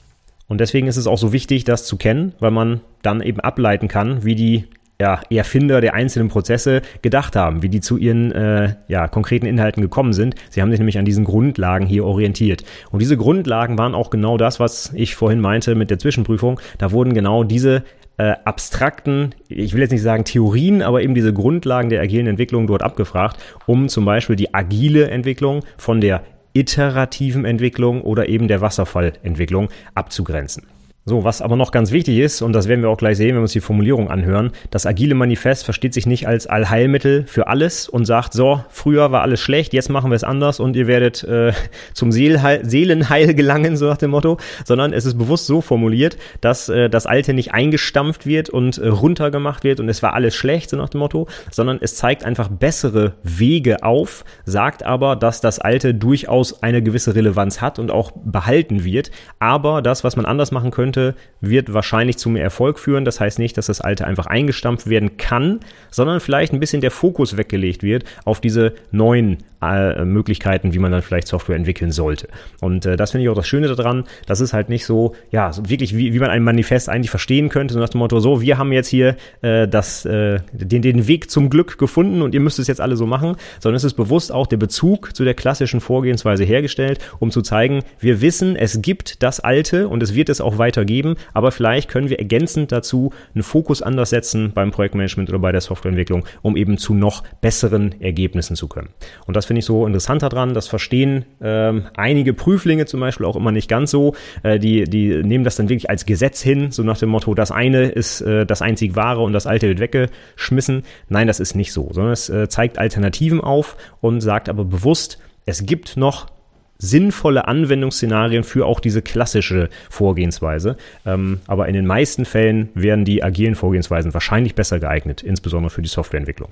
Und 0.47 0.61
deswegen 0.61 0.87
ist 0.87 0.97
es 0.97 1.07
auch 1.07 1.17
so 1.17 1.33
wichtig, 1.33 1.63
das 1.63 1.85
zu 1.85 1.97
kennen, 1.97 2.33
weil 2.39 2.51
man 2.51 2.81
dann 3.01 3.21
eben 3.21 3.39
ableiten 3.39 3.87
kann, 3.87 4.23
wie 4.23 4.35
die 4.35 4.65
ja, 4.99 5.19
Erfinder 5.29 5.81
der 5.81 5.93
einzelnen 5.93 6.29
Prozesse 6.29 6.81
gedacht 7.01 7.35
haben, 7.35 7.61
wie 7.61 7.69
die 7.69 7.81
zu 7.81 7.97
ihren 7.97 8.31
äh, 8.31 8.75
ja, 8.87 9.07
konkreten 9.07 9.45
Inhalten 9.45 9.81
gekommen 9.81 10.13
sind. 10.13 10.35
Sie 10.49 10.61
haben 10.61 10.69
sich 10.71 10.79
nämlich 10.79 10.97
an 10.97 11.05
diesen 11.05 11.25
Grundlagen 11.25 11.85
hier 11.85 12.05
orientiert. 12.05 12.63
Und 12.91 13.01
diese 13.01 13.17
Grundlagen 13.17 13.77
waren 13.77 13.93
auch 13.93 14.09
genau 14.09 14.37
das, 14.37 14.59
was 14.59 14.93
ich 14.93 15.15
vorhin 15.15 15.41
meinte 15.41 15.75
mit 15.75 15.89
der 15.89 15.99
Zwischenprüfung. 15.99 16.59
Da 16.77 16.91
wurden 16.91 17.13
genau 17.13 17.43
diese 17.43 17.83
äh, 18.17 18.35
abstrakten, 18.45 19.35
ich 19.49 19.73
will 19.73 19.81
jetzt 19.81 19.91
nicht 19.91 20.01
sagen 20.01 20.23
Theorien, 20.23 20.81
aber 20.81 21.01
eben 21.01 21.15
diese 21.15 21.33
Grundlagen 21.33 21.89
der 21.89 22.01
agilen 22.01 22.27
Entwicklung 22.27 22.67
dort 22.67 22.81
abgefragt, 22.81 23.37
um 23.65 23.89
zum 23.89 24.05
Beispiel 24.05 24.37
die 24.37 24.53
agile 24.53 25.09
Entwicklung 25.09 25.63
von 25.77 25.99
der 25.99 26.21
iterativen 26.53 27.43
Entwicklung 27.43 28.01
oder 28.01 28.29
eben 28.29 28.47
der 28.47 28.61
Wasserfallentwicklung 28.61 29.67
abzugrenzen. 29.93 30.63
So, 31.07 31.23
was 31.23 31.43
aber 31.43 31.55
noch 31.55 31.69
ganz 31.69 31.91
wichtig 31.91 32.17
ist, 32.17 32.41
und 32.41 32.53
das 32.53 32.67
werden 32.67 32.81
wir 32.81 32.89
auch 32.89 32.97
gleich 32.97 33.17
sehen, 33.17 33.29
wenn 33.29 33.35
wir 33.35 33.41
uns 33.41 33.51
die 33.51 33.59
Formulierung 33.59 34.09
anhören, 34.09 34.49
das 34.71 34.87
agile 34.87 35.13
Manifest 35.13 35.63
versteht 35.63 35.93
sich 35.93 36.07
nicht 36.07 36.27
als 36.27 36.47
Allheilmittel 36.47 37.25
für 37.27 37.45
alles 37.45 37.87
und 37.87 38.05
sagt, 38.05 38.33
so, 38.33 38.63
früher 38.69 39.11
war 39.11 39.21
alles 39.21 39.39
schlecht, 39.39 39.73
jetzt 39.73 39.91
machen 39.91 40.09
wir 40.09 40.15
es 40.15 40.23
anders 40.23 40.59
und 40.59 40.75
ihr 40.75 40.87
werdet 40.87 41.23
äh, 41.23 41.53
zum 41.93 42.11
Seelheil, 42.11 42.65
Seelenheil 42.65 43.35
gelangen, 43.35 43.77
so 43.77 43.85
nach 43.85 43.97
dem 43.97 44.09
Motto, 44.09 44.39
sondern 44.63 44.93
es 44.93 45.05
ist 45.05 45.15
bewusst 45.15 45.45
so 45.45 45.61
formuliert, 45.61 46.17
dass 46.41 46.69
äh, 46.69 46.89
das 46.89 47.05
Alte 47.05 47.35
nicht 47.35 47.53
eingestampft 47.53 48.25
wird 48.25 48.49
und 48.49 48.79
äh, 48.79 48.87
runtergemacht 48.87 49.63
wird 49.63 49.79
und 49.79 49.89
es 49.89 50.01
war 50.01 50.15
alles 50.15 50.33
schlecht, 50.33 50.71
so 50.71 50.77
nach 50.77 50.89
dem 50.89 51.01
Motto, 51.01 51.27
sondern 51.51 51.77
es 51.81 51.93
zeigt 51.93 52.25
einfach 52.25 52.47
bessere 52.47 53.13
Wege 53.21 53.83
auf, 53.83 54.25
sagt 54.45 54.81
aber, 54.81 55.15
dass 55.15 55.39
das 55.39 55.59
Alte 55.59 55.93
durchaus 55.93 56.63
eine 56.63 56.81
gewisse 56.81 57.13
Relevanz 57.13 57.61
hat 57.61 57.77
und 57.77 57.91
auch 57.91 58.11
behalten 58.25 58.83
wird, 58.83 59.11
aber 59.37 59.83
das, 59.83 60.03
was 60.03 60.15
man 60.15 60.25
anders 60.25 60.51
machen 60.51 60.71
könnte, 60.71 60.94
könnte, 60.95 61.15
wird 61.41 61.73
wahrscheinlich 61.73 62.17
zu 62.17 62.29
mehr 62.29 62.43
Erfolg 62.43 62.79
führen. 62.79 63.05
Das 63.05 63.19
heißt 63.19 63.39
nicht, 63.39 63.57
dass 63.57 63.67
das 63.67 63.81
alte 63.81 64.07
einfach 64.07 64.25
eingestampft 64.25 64.89
werden 64.89 65.17
kann, 65.17 65.59
sondern 65.91 66.19
vielleicht 66.19 66.53
ein 66.53 66.59
bisschen 66.59 66.81
der 66.81 66.91
Fokus 66.91 67.37
weggelegt 67.37 67.83
wird 67.83 68.03
auf 68.23 68.39
diese 68.39 68.73
neuen 68.91 69.37
äh, 69.61 70.05
Möglichkeiten, 70.05 70.73
wie 70.73 70.79
man 70.79 70.91
dann 70.91 71.01
vielleicht 71.01 71.27
Software 71.27 71.55
entwickeln 71.55 71.91
sollte. 71.91 72.27
Und 72.61 72.85
äh, 72.85 72.97
das 72.97 73.11
finde 73.11 73.23
ich 73.23 73.29
auch 73.29 73.35
das 73.35 73.47
Schöne 73.47 73.73
daran. 73.73 74.03
Das 74.25 74.41
ist 74.41 74.53
halt 74.53 74.69
nicht 74.69 74.85
so, 74.85 75.15
ja, 75.31 75.51
so 75.53 75.69
wirklich 75.69 75.95
wie, 75.95 76.13
wie 76.13 76.19
man 76.19 76.29
ein 76.29 76.43
Manifest 76.43 76.89
eigentlich 76.89 77.09
verstehen 77.09 77.49
könnte, 77.49 77.73
so 77.73 77.79
nach 77.79 77.89
dem 77.89 77.99
Motto, 77.99 78.19
so, 78.19 78.41
wir 78.41 78.57
haben 78.57 78.71
jetzt 78.71 78.87
hier 78.87 79.15
äh, 79.41 79.67
das, 79.67 80.05
äh, 80.05 80.39
den, 80.51 80.81
den 80.81 81.07
Weg 81.07 81.29
zum 81.29 81.49
Glück 81.49 81.77
gefunden 81.77 82.21
und 82.21 82.33
ihr 82.33 82.41
müsst 82.41 82.59
es 82.59 82.67
jetzt 82.67 82.81
alle 82.81 82.95
so 82.95 83.05
machen, 83.05 83.35
sondern 83.59 83.77
es 83.77 83.83
ist 83.83 83.93
bewusst 83.93 84.31
auch 84.31 84.47
der 84.47 84.57
Bezug 84.57 85.15
zu 85.15 85.23
der 85.23 85.33
klassischen 85.33 85.79
Vorgehensweise 85.79 86.43
hergestellt, 86.43 86.99
um 87.19 87.31
zu 87.31 87.41
zeigen, 87.41 87.83
wir 87.99 88.21
wissen, 88.21 88.55
es 88.55 88.81
gibt 88.81 89.23
das 89.23 89.39
Alte 89.39 89.87
und 89.87 90.03
es 90.03 90.15
wird 90.15 90.29
es 90.29 90.41
auch 90.41 90.57
weiter 90.57 90.84
geben, 90.85 91.15
aber 91.33 91.51
vielleicht 91.51 91.89
können 91.89 92.09
wir 92.09 92.19
ergänzend 92.19 92.71
dazu 92.71 93.11
einen 93.33 93.43
Fokus 93.43 93.81
anders 93.81 94.09
setzen 94.09 94.51
beim 94.53 94.71
Projektmanagement 94.71 95.29
oder 95.29 95.39
bei 95.39 95.51
der 95.51 95.61
Softwareentwicklung, 95.61 96.25
um 96.41 96.57
eben 96.57 96.77
zu 96.77 96.93
noch 96.93 97.23
besseren 97.41 97.99
Ergebnissen 98.01 98.55
zu 98.55 98.67
können. 98.67 98.89
Und 99.25 99.35
das 99.35 99.45
finde 99.45 99.59
ich 99.59 99.65
so 99.65 99.85
interessant 99.85 100.21
daran. 100.21 100.53
Das 100.53 100.67
verstehen 100.67 101.25
ähm, 101.41 101.87
einige 101.95 102.33
Prüflinge 102.33 102.85
zum 102.85 102.99
Beispiel 102.99 103.25
auch 103.25 103.35
immer 103.35 103.51
nicht 103.51 103.69
ganz 103.69 103.91
so. 103.91 104.15
Äh, 104.43 104.59
die, 104.59 104.83
die 104.85 105.23
nehmen 105.23 105.43
das 105.43 105.55
dann 105.55 105.69
wirklich 105.69 105.89
als 105.89 106.05
Gesetz 106.05 106.41
hin, 106.41 106.71
so 106.71 106.83
nach 106.83 106.97
dem 106.97 107.09
Motto, 107.09 107.33
das 107.33 107.51
eine 107.51 107.85
ist 107.85 108.21
äh, 108.21 108.45
das 108.45 108.61
einzig 108.61 108.95
wahre 108.95 109.21
und 109.21 109.33
das 109.33 109.47
alte 109.47 109.67
wird 109.67 109.79
weggeschmissen. 109.79 110.83
Nein, 111.09 111.27
das 111.27 111.39
ist 111.39 111.55
nicht 111.55 111.73
so, 111.73 111.89
sondern 111.91 112.13
es 112.13 112.29
äh, 112.29 112.47
zeigt 112.49 112.77
Alternativen 112.77 113.41
auf 113.41 113.77
und 114.01 114.21
sagt 114.21 114.49
aber 114.49 114.65
bewusst, 114.65 115.19
es 115.45 115.65
gibt 115.65 115.97
noch 115.97 116.27
sinnvolle 116.77 117.47
Anwendungsszenarien 117.47 118.43
für 118.43 118.65
auch 118.65 118.79
diese 118.79 119.01
klassische 119.01 119.69
Vorgehensweise. 119.89 120.77
Ähm, 121.05 121.39
aber 121.47 121.67
in 121.67 121.73
den 121.73 121.85
meisten 121.85 122.25
Fällen 122.25 122.69
werden 122.73 123.05
die 123.05 123.23
agilen 123.23 123.55
Vorgehensweisen 123.55 124.13
wahrscheinlich 124.13 124.55
besser 124.55 124.79
geeignet, 124.79 125.23
insbesondere 125.23 125.69
für 125.69 125.81
die 125.81 125.89
Softwareentwicklung. 125.89 126.51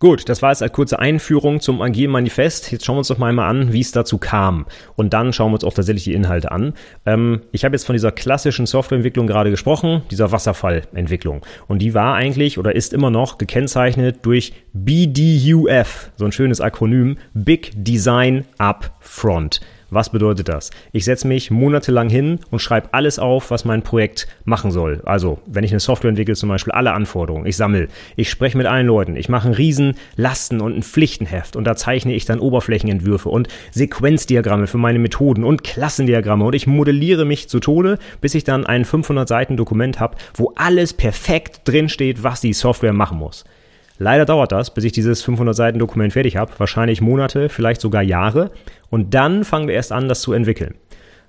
Gut, 0.00 0.28
das 0.28 0.42
war 0.42 0.50
jetzt 0.50 0.62
eine 0.62 0.70
kurze 0.70 0.98
Einführung 0.98 1.60
zum 1.60 1.80
Agilen 1.80 2.10
Manifest. 2.10 2.72
Jetzt 2.72 2.84
schauen 2.84 2.96
wir 2.96 2.98
uns 2.98 3.08
doch 3.08 3.18
mal 3.18 3.28
einmal 3.28 3.48
an, 3.48 3.72
wie 3.72 3.80
es 3.80 3.92
dazu 3.92 4.18
kam. 4.18 4.66
Und 4.96 5.14
dann 5.14 5.32
schauen 5.32 5.50
wir 5.50 5.54
uns 5.54 5.64
auch 5.64 5.72
tatsächlich 5.72 6.04
die 6.04 6.14
Inhalte 6.14 6.50
an. 6.50 6.74
Ähm, 7.06 7.42
ich 7.52 7.64
habe 7.64 7.74
jetzt 7.74 7.86
von 7.86 7.94
dieser 7.94 8.10
klassischen 8.10 8.66
Softwareentwicklung 8.66 9.26
gerade 9.26 9.50
gesprochen, 9.50 10.02
dieser 10.10 10.32
Wasserfallentwicklung. 10.32 11.42
Und 11.68 11.78
die 11.78 11.94
war 11.94 12.14
eigentlich 12.14 12.58
oder 12.58 12.74
ist 12.74 12.92
immer 12.92 13.10
noch 13.10 13.38
gekennzeichnet 13.38 14.18
durch 14.22 14.52
BDUF, 14.72 16.10
so 16.16 16.24
ein 16.24 16.32
schönes 16.32 16.60
Akronym, 16.60 17.16
Big 17.32 17.70
Design 17.74 18.44
Up 18.58 18.96
Front. 19.00 19.60
Was 19.90 20.10
bedeutet 20.10 20.48
das? 20.48 20.70
Ich 20.92 21.04
setze 21.04 21.26
mich 21.26 21.50
monatelang 21.50 22.08
hin 22.08 22.40
und 22.50 22.60
schreibe 22.60 22.88
alles 22.92 23.18
auf, 23.18 23.50
was 23.50 23.64
mein 23.64 23.82
Projekt 23.82 24.26
machen 24.44 24.70
soll. 24.70 25.02
Also, 25.04 25.38
wenn 25.46 25.64
ich 25.64 25.72
eine 25.72 25.80
Software 25.80 26.10
entwickle, 26.10 26.34
zum 26.34 26.48
Beispiel 26.48 26.72
alle 26.72 26.92
Anforderungen. 26.92 27.46
Ich 27.46 27.56
sammle, 27.56 27.88
ich 28.16 28.30
spreche 28.30 28.56
mit 28.56 28.66
allen 28.66 28.86
Leuten, 28.86 29.16
ich 29.16 29.28
mache 29.28 29.46
einen 29.46 29.54
riesen 29.54 29.94
Lasten- 30.16 30.60
und 30.60 30.76
ein 30.76 30.82
Pflichtenheft 30.82 31.56
und 31.56 31.64
da 31.64 31.76
zeichne 31.76 32.14
ich 32.14 32.24
dann 32.24 32.40
Oberflächenentwürfe 32.40 33.28
und 33.28 33.48
Sequenzdiagramme 33.72 34.66
für 34.66 34.78
meine 34.78 34.98
Methoden 34.98 35.44
und 35.44 35.64
Klassendiagramme 35.64 36.44
und 36.44 36.54
ich 36.54 36.66
modelliere 36.66 37.24
mich 37.24 37.48
zu 37.48 37.60
Tode, 37.60 37.98
bis 38.20 38.34
ich 38.34 38.44
dann 38.44 38.66
ein 38.66 38.84
500 38.84 39.28
Seiten 39.28 39.56
Dokument 39.56 40.00
habe, 40.00 40.16
wo 40.34 40.52
alles 40.56 40.92
perfekt 40.92 41.62
drinsteht, 41.64 42.22
was 42.22 42.40
die 42.40 42.52
Software 42.52 42.92
machen 42.92 43.18
muss. 43.18 43.44
Leider 43.98 44.24
dauert 44.24 44.52
das, 44.52 44.74
bis 44.74 44.84
ich 44.84 44.92
dieses 44.92 45.22
500 45.22 45.54
Seiten 45.54 45.78
Dokument 45.78 46.12
fertig 46.12 46.36
habe, 46.36 46.52
wahrscheinlich 46.58 47.00
Monate, 47.00 47.48
vielleicht 47.48 47.80
sogar 47.80 48.02
Jahre. 48.02 48.50
Und 48.90 49.14
dann 49.14 49.44
fangen 49.44 49.68
wir 49.68 49.74
erst 49.74 49.92
an, 49.92 50.08
das 50.08 50.20
zu 50.20 50.32
entwickeln. 50.32 50.74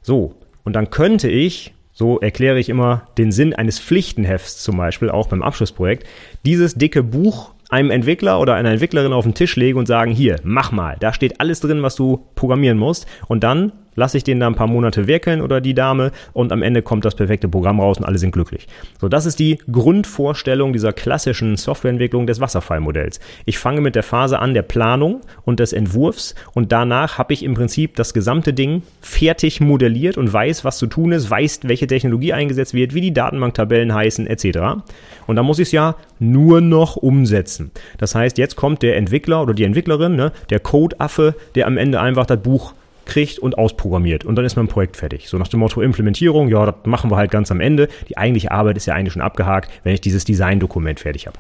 So, 0.02 0.36
und 0.64 0.74
dann 0.74 0.90
könnte 0.90 1.30
ich, 1.30 1.74
so 1.94 2.20
erkläre 2.20 2.60
ich 2.60 2.70
immer 2.70 3.08
den 3.18 3.32
Sinn 3.32 3.54
eines 3.54 3.80
Pflichtenhefts 3.80 4.64
zum 4.64 4.78
Beispiel, 4.78 5.10
auch 5.10 5.28
beim 5.28 5.44
Abschlussprojekt, 5.44 6.08
dieses 6.46 6.76
dicke 6.76 7.04
Buch 7.04 7.54
einem 7.70 7.92
Entwickler 7.92 8.40
oder 8.40 8.56
einer 8.56 8.72
Entwicklerin 8.72 9.14
auf 9.14 9.26
den 9.26 9.34
Tisch 9.34 9.56
legen 9.56 9.78
und 9.78 9.88
sagen, 9.88 10.12
hier, 10.12 10.40
mach 10.44 10.72
mal, 10.72 10.98
da 11.00 11.14
steht 11.14 11.40
alles 11.40 11.60
drin, 11.60 11.84
was 11.84 11.96
du 11.96 12.26
programmieren 12.36 12.78
musst. 12.78 13.08
Und 13.28 13.44
dann 13.44 13.72
lasse 13.96 14.18
ich 14.18 14.24
den 14.24 14.40
da 14.40 14.48
ein 14.48 14.56
paar 14.56 14.68
Monate 14.68 15.08
wirkeln 15.08 15.42
oder 15.42 15.62
die 15.62 15.74
Dame 15.74 16.12
und 16.34 16.52
am 16.52 16.62
Ende 16.62 16.82
kommt 16.82 17.06
das 17.06 17.16
perfekte 17.16 17.48
Programm 17.48 17.80
raus 17.80 17.98
und 17.98 18.06
alle 18.06 18.18
sind 18.18 18.32
glücklich. 18.32 18.68
So, 19.00 19.10
das 19.10 19.26
ist 19.26 19.40
die 19.40 19.60
Grundvorstellung 19.72 20.74
dieser 20.74 20.94
klassischen 20.94 21.58
Softwareentwicklung 21.58 22.28
des 22.28 22.40
Wasserfallmodells. 22.40 23.20
Ich 23.46 23.58
fange 23.58 23.82
mit 23.82 23.96
der 23.96 24.04
Phase 24.04 24.40
an 24.40 24.54
der 24.54 24.62
Planung 24.62 25.22
und 25.44 25.60
des 25.60 25.74
Entwurfs 25.74 26.36
und 26.54 26.72
danach 26.72 27.18
habe 27.18 27.34
ich 27.34 27.44
im 27.44 27.54
Prinzip 27.54 27.96
das 27.96 28.14
gesamte 28.14 28.54
Ding 28.54 28.84
fertig 29.02 29.62
modelliert 29.62 30.18
und 30.18 30.32
weiß, 30.32 30.66
was 30.66 30.78
zu 30.78 30.88
tun 30.88 31.12
ist, 31.12 31.30
weiß, 31.30 31.62
welche 31.64 31.88
Technologie 31.88 32.34
eingesetzt 32.34 32.74
wird, 32.74 32.94
wie 32.94 33.02
die 33.02 33.14
Datenbanktabellen 33.14 33.94
heißen, 33.94 34.28
etc. 34.28 34.84
Und 35.28 35.36
dann 35.36 35.46
muss 35.46 35.60
ich 35.60 35.70
es 35.70 35.72
ja 35.72 35.96
nur 36.20 36.62
noch 36.62 36.96
umsetzen. 36.96 37.72
Das 37.98 38.16
heißt, 38.16 38.38
jetzt 38.38 38.56
kommt 38.56 38.82
der 38.82 38.98
Entwickler 38.98 39.42
oder 39.42 39.54
die 39.54 39.64
Entwicklerin, 39.64 40.16
ne, 40.16 40.32
der 40.50 40.60
Codeaffe, 40.60 41.36
der 41.56 41.68
am 41.68 41.78
Ende 41.78 42.00
einfach 42.00 42.26
das 42.26 42.42
Buch 42.42 42.74
kriegt 43.06 43.40
und 43.40 43.58
ausprogrammiert. 43.58 44.26
Und 44.26 44.36
dann 44.36 44.46
ist 44.46 44.56
mein 44.56 44.68
Projekt 44.68 44.98
fertig. 44.98 45.28
So 45.30 45.38
nach 45.38 45.48
dem 45.48 45.60
Motto 45.60 45.82
Implementierung, 45.82 46.48
ja, 46.48 46.66
das 46.66 46.76
machen 46.86 47.12
wir 47.12 47.18
halt 47.18 47.32
ganz 47.32 47.52
am 47.52 47.60
Ende. 47.60 47.88
Die 48.10 48.18
eigentliche 48.18 48.52
Arbeit 48.52 48.78
ist 48.78 48.86
ja 48.86 48.94
eigentlich 48.94 49.14
schon 49.14 49.22
abgehakt, 49.22 49.72
wenn 49.84 49.94
ich 49.94 50.02
dieses 50.02 50.26
Design-Dokument 50.26 51.00
fertig 51.00 51.28
habe. 51.28 51.38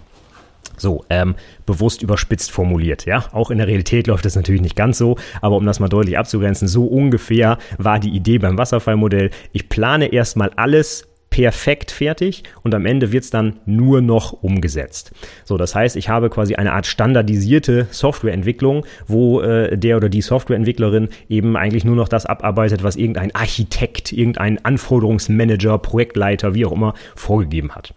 So, 0.77 1.05
ähm, 1.09 1.35
bewusst 1.65 2.01
überspitzt 2.01 2.51
formuliert, 2.51 3.05
ja. 3.05 3.25
Auch 3.31 3.49
in 3.49 3.57
der 3.57 3.67
Realität 3.67 4.07
läuft 4.07 4.25
das 4.25 4.35
natürlich 4.35 4.61
nicht 4.61 4.75
ganz 4.75 4.97
so, 4.97 5.17
aber 5.41 5.55
um 5.55 5.65
das 5.65 5.79
mal 5.79 5.87
deutlich 5.87 6.17
abzugrenzen, 6.17 6.67
so 6.67 6.85
ungefähr 6.85 7.57
war 7.77 7.99
die 7.99 8.09
Idee 8.09 8.39
beim 8.39 8.57
Wasserfallmodell. 8.57 9.29
Ich 9.53 9.69
plane 9.69 10.07
erstmal 10.07 10.51
alles 10.55 11.07
perfekt 11.35 11.91
fertig 11.91 12.43
und 12.63 12.73
am 12.73 12.85
Ende 12.85 13.11
wird 13.11 13.25
es 13.25 13.29
dann 13.29 13.57
nur 13.65 13.99
noch 13.99 14.31
umgesetzt. 14.31 15.11
So, 15.43 15.57
das 15.57 15.75
heißt, 15.75 15.97
ich 15.97 16.07
habe 16.07 16.29
quasi 16.29 16.55
eine 16.55 16.71
Art 16.71 16.85
standardisierte 16.85 17.87
Softwareentwicklung, 17.91 18.85
wo 19.05 19.41
äh, 19.41 19.77
der 19.77 19.97
oder 19.97 20.07
die 20.07 20.21
Softwareentwicklerin 20.21 21.09
eben 21.27 21.57
eigentlich 21.57 21.83
nur 21.83 21.97
noch 21.97 22.07
das 22.07 22.25
abarbeitet, 22.25 22.83
was 22.83 22.95
irgendein 22.95 23.35
Architekt, 23.35 24.13
irgendein 24.13 24.63
Anforderungsmanager, 24.63 25.77
Projektleiter, 25.79 26.55
wie 26.55 26.65
auch 26.65 26.71
immer 26.71 26.93
vorgegeben 27.15 27.75
hat. 27.75 27.93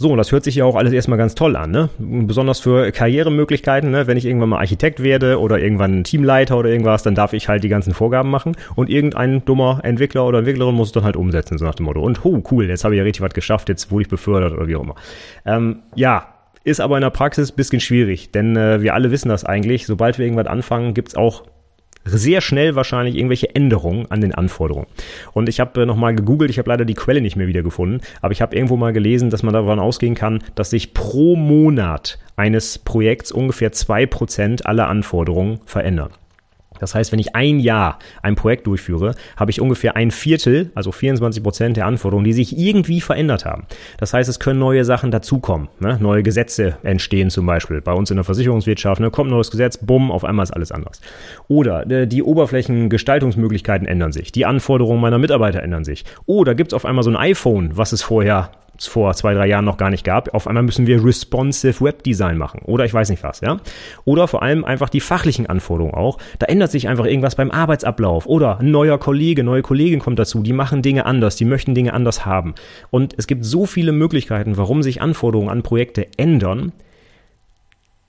So, 0.00 0.08
und 0.08 0.16
das 0.16 0.32
hört 0.32 0.44
sich 0.44 0.54
ja 0.54 0.64
auch 0.64 0.76
alles 0.76 0.94
erstmal 0.94 1.18
ganz 1.18 1.34
toll 1.34 1.56
an, 1.56 1.72
ne? 1.72 1.90
Besonders 1.98 2.58
für 2.58 2.90
Karrieremöglichkeiten, 2.90 3.90
ne? 3.90 4.06
Wenn 4.06 4.16
ich 4.16 4.24
irgendwann 4.24 4.48
mal 4.48 4.56
Architekt 4.56 5.02
werde 5.02 5.38
oder 5.38 5.58
irgendwann 5.58 6.04
Teamleiter 6.04 6.56
oder 6.56 6.70
irgendwas, 6.70 7.02
dann 7.02 7.14
darf 7.14 7.34
ich 7.34 7.50
halt 7.50 7.64
die 7.64 7.68
ganzen 7.68 7.92
Vorgaben 7.92 8.30
machen 8.30 8.56
und 8.76 8.88
irgendein 8.88 9.44
dummer 9.44 9.80
Entwickler 9.82 10.24
oder 10.24 10.38
Entwicklerin 10.38 10.74
muss 10.74 10.88
es 10.88 10.92
dann 10.92 11.04
halt 11.04 11.16
umsetzen, 11.16 11.58
so 11.58 11.66
nach 11.66 11.74
dem 11.74 11.84
Motto. 11.84 12.00
Und 12.00 12.24
oh, 12.24 12.42
cool, 12.50 12.70
jetzt 12.70 12.82
habe 12.82 12.94
ich 12.94 12.98
ja 12.98 13.04
richtig 13.04 13.20
was 13.20 13.34
geschafft, 13.34 13.68
jetzt 13.68 13.90
wurde 13.90 14.04
ich 14.04 14.08
befördert 14.08 14.54
oder 14.54 14.66
wie 14.68 14.76
auch 14.76 14.82
immer. 14.82 14.94
Ähm, 15.44 15.80
ja, 15.94 16.28
ist 16.64 16.80
aber 16.80 16.96
in 16.96 17.02
der 17.02 17.10
Praxis 17.10 17.52
bisschen 17.52 17.80
schwierig, 17.80 18.32
denn 18.32 18.56
äh, 18.56 18.80
wir 18.80 18.94
alle 18.94 19.10
wissen 19.10 19.28
das 19.28 19.44
eigentlich. 19.44 19.84
Sobald 19.84 20.16
wir 20.16 20.24
irgendwas 20.24 20.46
anfangen, 20.46 20.94
gibt's 20.94 21.14
auch 21.14 21.42
sehr 22.04 22.40
schnell 22.40 22.74
wahrscheinlich 22.74 23.16
irgendwelche 23.16 23.54
Änderungen 23.54 24.06
an 24.10 24.20
den 24.20 24.34
Anforderungen. 24.34 24.86
Und 25.32 25.48
ich 25.48 25.60
habe 25.60 25.82
äh, 25.82 25.86
nochmal 25.86 26.14
gegoogelt, 26.14 26.50
ich 26.50 26.58
habe 26.58 26.70
leider 26.70 26.84
die 26.84 26.94
Quelle 26.94 27.20
nicht 27.20 27.36
mehr 27.36 27.46
wiedergefunden, 27.46 28.00
aber 28.20 28.32
ich 28.32 28.42
habe 28.42 28.56
irgendwo 28.56 28.76
mal 28.76 28.92
gelesen, 28.92 29.30
dass 29.30 29.42
man 29.42 29.54
davon 29.54 29.78
ausgehen 29.78 30.14
kann, 30.14 30.42
dass 30.54 30.70
sich 30.70 30.94
pro 30.94 31.36
Monat 31.36 32.18
eines 32.36 32.78
Projekts 32.78 33.32
ungefähr 33.32 33.72
zwei 33.72 34.06
Prozent 34.06 34.66
aller 34.66 34.88
Anforderungen 34.88 35.60
verändern. 35.66 36.10
Das 36.80 36.94
heißt, 36.94 37.12
wenn 37.12 37.18
ich 37.18 37.36
ein 37.36 37.60
Jahr 37.60 37.98
ein 38.22 38.34
Projekt 38.34 38.66
durchführe, 38.66 39.14
habe 39.36 39.50
ich 39.50 39.60
ungefähr 39.60 39.96
ein 39.96 40.10
Viertel, 40.10 40.70
also 40.74 40.90
24 40.90 41.42
Prozent 41.42 41.76
der 41.76 41.86
Anforderungen, 41.86 42.24
die 42.24 42.32
sich 42.32 42.58
irgendwie 42.58 43.00
verändert 43.00 43.44
haben. 43.44 43.66
Das 43.98 44.12
heißt, 44.12 44.28
es 44.28 44.40
können 44.40 44.58
neue 44.58 44.84
Sachen 44.84 45.10
dazukommen. 45.10 45.68
Ne? 45.78 45.98
Neue 46.00 46.22
Gesetze 46.22 46.76
entstehen 46.82 47.30
zum 47.30 47.46
Beispiel. 47.46 47.80
Bei 47.80 47.92
uns 47.92 48.10
in 48.10 48.16
der 48.16 48.24
Versicherungswirtschaft 48.24 49.00
ne? 49.00 49.10
kommt 49.10 49.28
ein 49.28 49.34
neues 49.34 49.50
Gesetz, 49.50 49.78
bumm, 49.78 50.10
auf 50.10 50.24
einmal 50.24 50.42
ist 50.42 50.52
alles 50.52 50.72
anders. 50.72 51.00
Oder 51.48 51.88
äh, 51.90 52.06
die 52.06 52.22
Oberflächengestaltungsmöglichkeiten 52.22 53.86
ändern 53.86 54.12
sich. 54.12 54.32
Die 54.32 54.46
Anforderungen 54.46 55.00
meiner 55.00 55.18
Mitarbeiter 55.18 55.62
ändern 55.62 55.84
sich. 55.84 56.04
Oder 56.26 56.54
gibt 56.54 56.72
es 56.72 56.74
auf 56.74 56.84
einmal 56.84 57.04
so 57.04 57.10
ein 57.10 57.16
iPhone, 57.16 57.76
was 57.76 57.92
es 57.92 58.02
vorher 58.02 58.50
vor 58.86 59.12
zwei, 59.14 59.34
drei 59.34 59.46
Jahren 59.46 59.64
noch 59.64 59.76
gar 59.76 59.90
nicht 59.90 60.04
gab. 60.04 60.34
Auf 60.34 60.46
einmal 60.46 60.62
müssen 60.62 60.86
wir 60.86 61.04
responsive 61.04 61.84
Webdesign 61.84 62.38
machen 62.38 62.62
oder 62.64 62.84
ich 62.84 62.94
weiß 62.94 63.10
nicht 63.10 63.22
was, 63.22 63.40
ja. 63.40 63.58
Oder 64.04 64.28
vor 64.28 64.42
allem 64.42 64.64
einfach 64.64 64.88
die 64.88 65.00
fachlichen 65.00 65.46
Anforderungen 65.46 65.94
auch. 65.94 66.18
Da 66.38 66.46
ändert 66.46 66.70
sich 66.70 66.88
einfach 66.88 67.06
irgendwas 67.06 67.36
beim 67.36 67.50
Arbeitsablauf 67.50 68.26
oder 68.26 68.60
ein 68.60 68.70
neuer 68.70 68.98
Kollege, 68.98 69.44
neue 69.44 69.62
Kollegin 69.62 70.00
kommt 70.00 70.18
dazu, 70.18 70.42
die 70.42 70.52
machen 70.52 70.82
Dinge 70.82 71.06
anders, 71.06 71.36
die 71.36 71.44
möchten 71.44 71.74
Dinge 71.74 71.94
anders 71.94 72.26
haben. 72.26 72.54
Und 72.90 73.14
es 73.16 73.26
gibt 73.26 73.44
so 73.44 73.66
viele 73.66 73.92
Möglichkeiten, 73.92 74.56
warum 74.56 74.82
sich 74.82 75.02
Anforderungen 75.02 75.50
an 75.50 75.62
Projekte 75.62 76.08
ändern, 76.16 76.72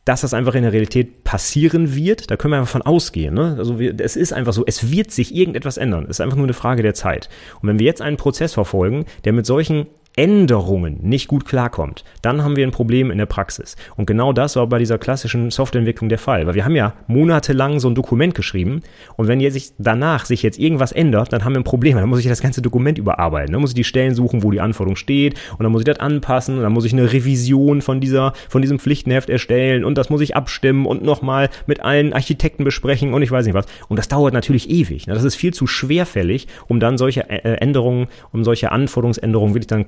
dass 0.06 0.22
das 0.22 0.34
einfach 0.34 0.56
in 0.56 0.64
der 0.64 0.74
Realität 0.74 1.24
passieren 1.24 1.96
wird, 1.96 2.32
da 2.32 2.38
können 2.38 2.54
wir 2.54 2.60
einfach 2.60 2.72
von 2.72 2.82
ausgehen. 2.82 3.36
Ne? 3.36 3.56
Also 3.58 3.80
wir, 3.80 3.94
es 4.00 4.16
ist 4.16 4.34
einfach 4.34 4.54
so, 4.54 4.64
es 4.66 4.92
wird 4.92 5.12
sich 5.12 5.36
irgendetwas 5.36 5.78
ändern. 5.78 6.06
Es 6.06 6.12
ist 6.12 6.22
einfach 6.22 6.38
nur 6.38 6.48
eine 6.48 6.54
Frage 6.54 6.82
der 6.82 6.96
Zeit. 6.96 7.30
Und 7.62 7.70
wenn 7.70 7.80
wir 7.80 7.86
jetzt 7.86 8.02
einen 8.02 8.18
Prozess 8.18 8.54
verfolgen, 8.54 9.06
der 9.26 9.34
mit 9.34 9.46
solchen 9.46 9.86
Änderungen 10.16 11.00
nicht 11.02 11.28
gut 11.28 11.46
klarkommt, 11.46 12.04
dann 12.22 12.44
haben 12.44 12.56
wir 12.56 12.68
ein 12.68 12.72
Problem 12.72 13.12
in 13.12 13.18
der 13.18 13.26
Praxis. 13.26 13.78
Und 13.96 14.06
genau 14.06 14.34
das 14.34 14.56
war 14.56 14.68
bei 14.68 14.78
dieser 14.78 14.98
klassischen 14.98 15.52
Softwareentwicklung 15.52 16.10
der 16.10 16.18
Fall, 16.18 16.46
weil 16.48 16.56
wir 16.56 16.66
haben 16.66 16.76
ja 16.76 16.94
monatelang 17.08 17.80
so 17.80 17.90
ein 17.90 17.96
Dokument 17.96 18.36
geschrieben 18.36 18.82
und 19.16 19.28
wenn 19.28 19.40
jetzt 19.40 19.54
sich 19.54 19.72
danach 19.78 20.26
sich 20.26 20.44
jetzt 20.44 20.60
irgendwas 20.60 20.92
ändert, 20.92 21.32
dann 21.32 21.46
haben 21.46 21.54
wir 21.54 21.62
ein 21.62 21.66
Problem, 21.66 21.98
dann 21.98 22.10
muss 22.10 22.20
ich 22.20 22.28
das 22.28 22.42
ganze 22.42 22.62
Dokument 22.62 22.98
überarbeiten, 22.98 23.54
dann 23.54 23.62
muss 23.62 23.72
ich 23.72 23.76
die 23.76 23.84
Stellen 23.86 24.14
suchen, 24.14 24.44
wo 24.44 24.52
die 24.52 24.60
Anforderung 24.60 24.98
steht 24.98 25.40
und 25.58 25.64
dann 25.64 25.72
muss 25.72 25.82
ich 25.82 25.86
das 25.86 26.00
anpassen 26.00 26.58
und 26.58 26.64
dann 26.64 26.74
muss 26.74 26.86
ich 26.86 26.94
eine 26.94 27.12
Revision 27.14 27.82
von 27.82 28.02
dieser 28.02 28.34
von 28.50 28.62
diesem 28.62 28.80
Pflichtenheft 28.80 29.30
erstellen 29.30 29.86
und 29.86 29.98
das 29.98 30.10
muss 30.10 30.22
ich 30.22 30.36
abstimmen 30.36 30.86
und 30.86 31.04
nochmal 31.04 31.50
mit 31.68 31.82
allen 31.82 32.12
Architekten 32.14 32.64
besprechen 32.64 33.14
und 33.14 33.22
ich 33.22 33.32
weiß 33.32 33.46
nicht 33.46 33.56
was 33.56 33.66
und 33.88 33.98
das 33.98 34.10
dauert 34.10 34.34
natürlich 34.34 34.70
ewig. 34.70 35.06
Das 35.06 35.24
ist 35.24 35.36
viel 35.36 35.54
zu 35.54 35.68
schwerfällig, 35.68 36.48
um 36.68 36.80
dann 36.80 36.98
solche 36.98 37.30
äh, 37.30 37.56
Änderungen, 37.56 38.08
um 38.34 38.44
solche 38.44 38.72
Anforderungsänderungen 38.72 39.54
wirklich 39.54 39.68
dann 39.68 39.86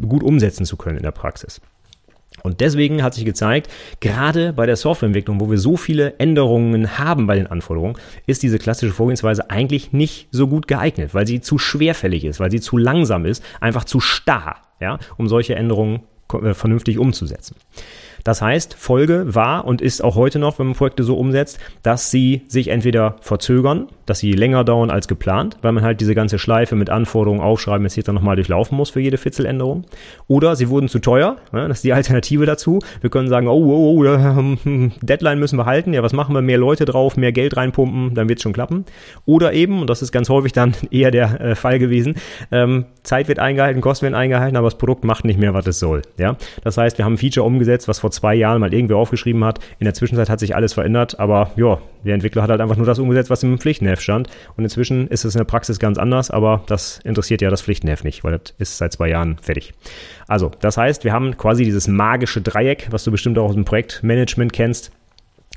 gut 0.00 0.22
umsetzen 0.22 0.64
zu 0.64 0.76
können 0.76 0.96
in 0.96 1.02
der 1.02 1.10
Praxis. 1.10 1.60
Und 2.42 2.60
deswegen 2.60 3.02
hat 3.02 3.14
sich 3.14 3.24
gezeigt, 3.24 3.68
gerade 4.00 4.52
bei 4.52 4.66
der 4.66 4.76
Softwareentwicklung, 4.76 5.40
wo 5.40 5.50
wir 5.50 5.58
so 5.58 5.76
viele 5.76 6.18
Änderungen 6.18 6.98
haben 6.98 7.26
bei 7.26 7.34
den 7.34 7.46
Anforderungen, 7.46 7.96
ist 8.26 8.42
diese 8.42 8.58
klassische 8.58 8.92
Vorgehensweise 8.92 9.50
eigentlich 9.50 9.92
nicht 9.92 10.28
so 10.30 10.46
gut 10.46 10.68
geeignet, 10.68 11.14
weil 11.14 11.26
sie 11.26 11.40
zu 11.40 11.58
schwerfällig 11.58 12.24
ist, 12.24 12.38
weil 12.38 12.50
sie 12.50 12.60
zu 12.60 12.76
langsam 12.76 13.24
ist, 13.24 13.42
einfach 13.60 13.84
zu 13.84 13.98
starr, 14.00 14.56
ja, 14.80 14.98
um 15.16 15.28
solche 15.28 15.56
Änderungen 15.56 16.02
äh, 16.32 16.54
vernünftig 16.54 16.98
umzusetzen. 16.98 17.56
Das 18.28 18.42
heißt, 18.42 18.74
Folge 18.74 19.34
war 19.34 19.64
und 19.64 19.80
ist 19.80 20.04
auch 20.04 20.14
heute 20.14 20.38
noch, 20.38 20.58
wenn 20.58 20.66
man 20.66 20.74
Projekte 20.74 21.02
so 21.02 21.16
umsetzt, 21.16 21.58
dass 21.82 22.10
sie 22.10 22.42
sich 22.46 22.68
entweder 22.68 23.16
verzögern, 23.22 23.86
dass 24.04 24.18
sie 24.18 24.32
länger 24.32 24.64
dauern 24.64 24.90
als 24.90 25.08
geplant, 25.08 25.56
weil 25.62 25.72
man 25.72 25.82
halt 25.82 26.02
diese 26.02 26.14
ganze 26.14 26.38
Schleife 26.38 26.76
mit 26.76 26.90
Anforderungen, 26.90 27.40
Aufschreiben 27.40 27.86
etc. 27.86 28.08
nochmal 28.08 28.36
durchlaufen 28.36 28.76
muss 28.76 28.90
für 28.90 29.00
jede 29.00 29.16
Fitzeländerung. 29.16 29.84
Oder 30.26 30.56
sie 30.56 30.68
wurden 30.68 30.88
zu 30.88 30.98
teuer, 30.98 31.36
das 31.52 31.78
ist 31.78 31.84
die 31.84 31.94
Alternative 31.94 32.44
dazu. 32.44 32.80
Wir 33.00 33.08
können 33.08 33.30
sagen, 33.30 33.48
oh, 33.48 33.52
oh, 33.52 33.98
oh, 33.98 34.88
Deadline 35.00 35.38
müssen 35.38 35.58
wir 35.58 35.64
halten, 35.64 35.94
ja, 35.94 36.02
was 36.02 36.12
machen 36.12 36.34
wir, 36.34 36.42
mehr 36.42 36.58
Leute 36.58 36.84
drauf, 36.84 37.16
mehr 37.16 37.32
Geld 37.32 37.56
reinpumpen, 37.56 38.14
dann 38.14 38.28
wird 38.28 38.40
es 38.40 38.42
schon 38.42 38.52
klappen. 38.52 38.84
Oder 39.24 39.54
eben, 39.54 39.80
und 39.80 39.88
das 39.88 40.02
ist 40.02 40.12
ganz 40.12 40.28
häufig 40.28 40.52
dann 40.52 40.74
eher 40.90 41.10
der 41.10 41.40
äh, 41.40 41.54
Fall 41.54 41.78
gewesen, 41.78 42.16
ähm, 42.52 42.84
Zeit 43.04 43.28
wird 43.28 43.38
eingehalten, 43.38 43.80
Kosten 43.80 44.04
werden 44.04 44.14
eingehalten, 44.14 44.58
aber 44.58 44.66
das 44.66 44.76
Produkt 44.76 45.04
macht 45.04 45.24
nicht 45.24 45.40
mehr, 45.40 45.54
was 45.54 45.66
es 45.66 45.78
soll. 45.78 46.02
Ja? 46.18 46.36
Das 46.62 46.76
heißt, 46.76 46.98
wir 46.98 47.06
haben 47.06 47.14
ein 47.14 47.18
Feature 47.18 47.46
umgesetzt, 47.46 47.88
was 47.88 47.98
vor 47.98 48.10
zwei 48.18 48.34
Jahren 48.34 48.60
mal 48.60 48.72
irgendwer 48.72 48.96
aufgeschrieben 48.96 49.44
hat. 49.44 49.60
In 49.78 49.84
der 49.84 49.94
Zwischenzeit 49.94 50.28
hat 50.28 50.40
sich 50.40 50.54
alles 50.56 50.72
verändert, 50.72 51.18
aber 51.20 51.52
ja, 51.56 51.78
der 52.04 52.14
Entwickler 52.14 52.42
hat 52.42 52.50
halt 52.50 52.60
einfach 52.60 52.76
nur 52.76 52.86
das 52.86 52.98
umgesetzt, 52.98 53.30
was 53.30 53.42
im 53.42 53.58
Pflichtenheft 53.58 54.02
stand. 54.02 54.28
Und 54.56 54.64
inzwischen 54.64 55.08
ist 55.08 55.24
es 55.24 55.34
in 55.34 55.38
der 55.38 55.44
Praxis 55.44 55.78
ganz 55.78 55.98
anders, 55.98 56.30
aber 56.30 56.62
das 56.66 57.00
interessiert 57.04 57.42
ja 57.42 57.50
das 57.50 57.62
Pflichtenheft 57.62 58.04
nicht, 58.04 58.24
weil 58.24 58.32
das 58.32 58.54
ist 58.58 58.78
seit 58.78 58.92
zwei 58.92 59.08
Jahren 59.08 59.38
fertig. 59.40 59.72
Also, 60.26 60.50
das 60.60 60.76
heißt, 60.76 61.04
wir 61.04 61.12
haben 61.12 61.36
quasi 61.36 61.64
dieses 61.64 61.88
magische 61.88 62.40
Dreieck, 62.40 62.88
was 62.90 63.04
du 63.04 63.10
bestimmt 63.10 63.38
auch 63.38 63.48
aus 63.48 63.54
dem 63.54 63.64
Projektmanagement 63.64 64.52
kennst. 64.52 64.92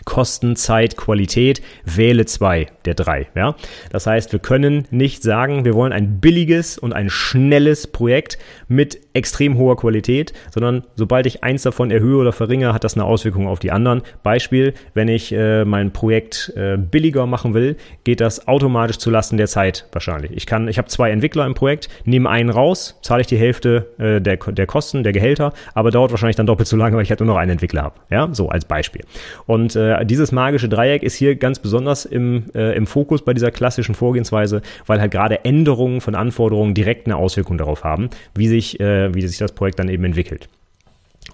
Kosten, 0.05 0.55
Zeit, 0.55 0.97
Qualität, 0.97 1.61
wähle 1.85 2.25
zwei 2.25 2.67
der 2.85 2.93
drei. 2.93 3.27
Ja? 3.35 3.55
Das 3.91 4.07
heißt, 4.07 4.31
wir 4.31 4.39
können 4.39 4.85
nicht 4.89 5.23
sagen, 5.23 5.65
wir 5.65 5.73
wollen 5.73 5.93
ein 5.93 6.19
billiges 6.19 6.77
und 6.77 6.93
ein 6.93 7.09
schnelles 7.09 7.87
Projekt 7.87 8.37
mit 8.67 8.99
extrem 9.13 9.57
hoher 9.57 9.77
Qualität, 9.77 10.33
sondern 10.53 10.83
sobald 10.95 11.25
ich 11.25 11.43
eins 11.43 11.63
davon 11.63 11.91
erhöhe 11.91 12.17
oder 12.17 12.31
verringere, 12.31 12.73
hat 12.73 12.83
das 12.83 12.95
eine 12.95 13.05
Auswirkung 13.05 13.47
auf 13.47 13.59
die 13.59 13.71
anderen. 13.71 14.01
Beispiel, 14.23 14.73
wenn 14.93 15.07
ich 15.07 15.31
äh, 15.31 15.65
mein 15.65 15.91
Projekt 15.91 16.53
äh, 16.55 16.77
billiger 16.77 17.25
machen 17.25 17.53
will, 17.53 17.75
geht 18.03 18.21
das 18.21 18.47
automatisch 18.47 18.97
zulasten 18.97 19.37
der 19.37 19.47
Zeit 19.47 19.87
wahrscheinlich. 19.91 20.31
Ich 20.31 20.45
kann, 20.45 20.67
ich 20.67 20.77
habe 20.77 20.87
zwei 20.87 21.11
Entwickler 21.11 21.45
im 21.45 21.53
Projekt, 21.53 21.89
nehme 22.05 22.29
einen 22.29 22.49
raus, 22.49 22.97
zahle 23.01 23.21
ich 23.21 23.27
die 23.27 23.37
Hälfte 23.37 23.87
äh, 23.97 24.21
der, 24.21 24.37
der 24.37 24.65
Kosten, 24.65 25.03
der 25.03 25.13
Gehälter, 25.13 25.53
aber 25.73 25.91
dauert 25.91 26.11
wahrscheinlich 26.11 26.35
dann 26.35 26.45
doppelt 26.45 26.67
so 26.67 26.77
lange, 26.77 26.95
weil 26.95 27.03
ich 27.03 27.09
halt 27.09 27.19
nur 27.19 27.27
noch 27.27 27.37
einen 27.37 27.51
Entwickler 27.51 27.83
habe. 27.83 27.95
Ja, 28.09 28.29
so 28.31 28.49
als 28.49 28.65
Beispiel. 28.65 29.01
Und 29.45 29.75
äh, 29.75 29.90
dieses 30.03 30.31
magische 30.31 30.69
Dreieck 30.69 31.03
ist 31.03 31.15
hier 31.15 31.35
ganz 31.35 31.59
besonders 31.59 32.05
im, 32.05 32.45
äh, 32.53 32.75
im 32.75 32.87
Fokus 32.87 33.23
bei 33.23 33.33
dieser 33.33 33.51
klassischen 33.51 33.95
Vorgehensweise, 33.95 34.61
weil 34.85 34.99
halt 34.99 35.11
gerade 35.11 35.45
Änderungen 35.45 36.01
von 36.01 36.15
Anforderungen 36.15 36.73
direkt 36.73 37.07
eine 37.07 37.15
Auswirkung 37.15 37.57
darauf 37.57 37.83
haben, 37.83 38.09
wie 38.35 38.47
sich, 38.47 38.79
äh, 38.79 39.13
wie 39.13 39.25
sich 39.25 39.37
das 39.37 39.53
Projekt 39.53 39.79
dann 39.79 39.89
eben 39.89 40.03
entwickelt. 40.03 40.49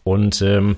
Und 0.03 0.41
ähm, 0.41 0.75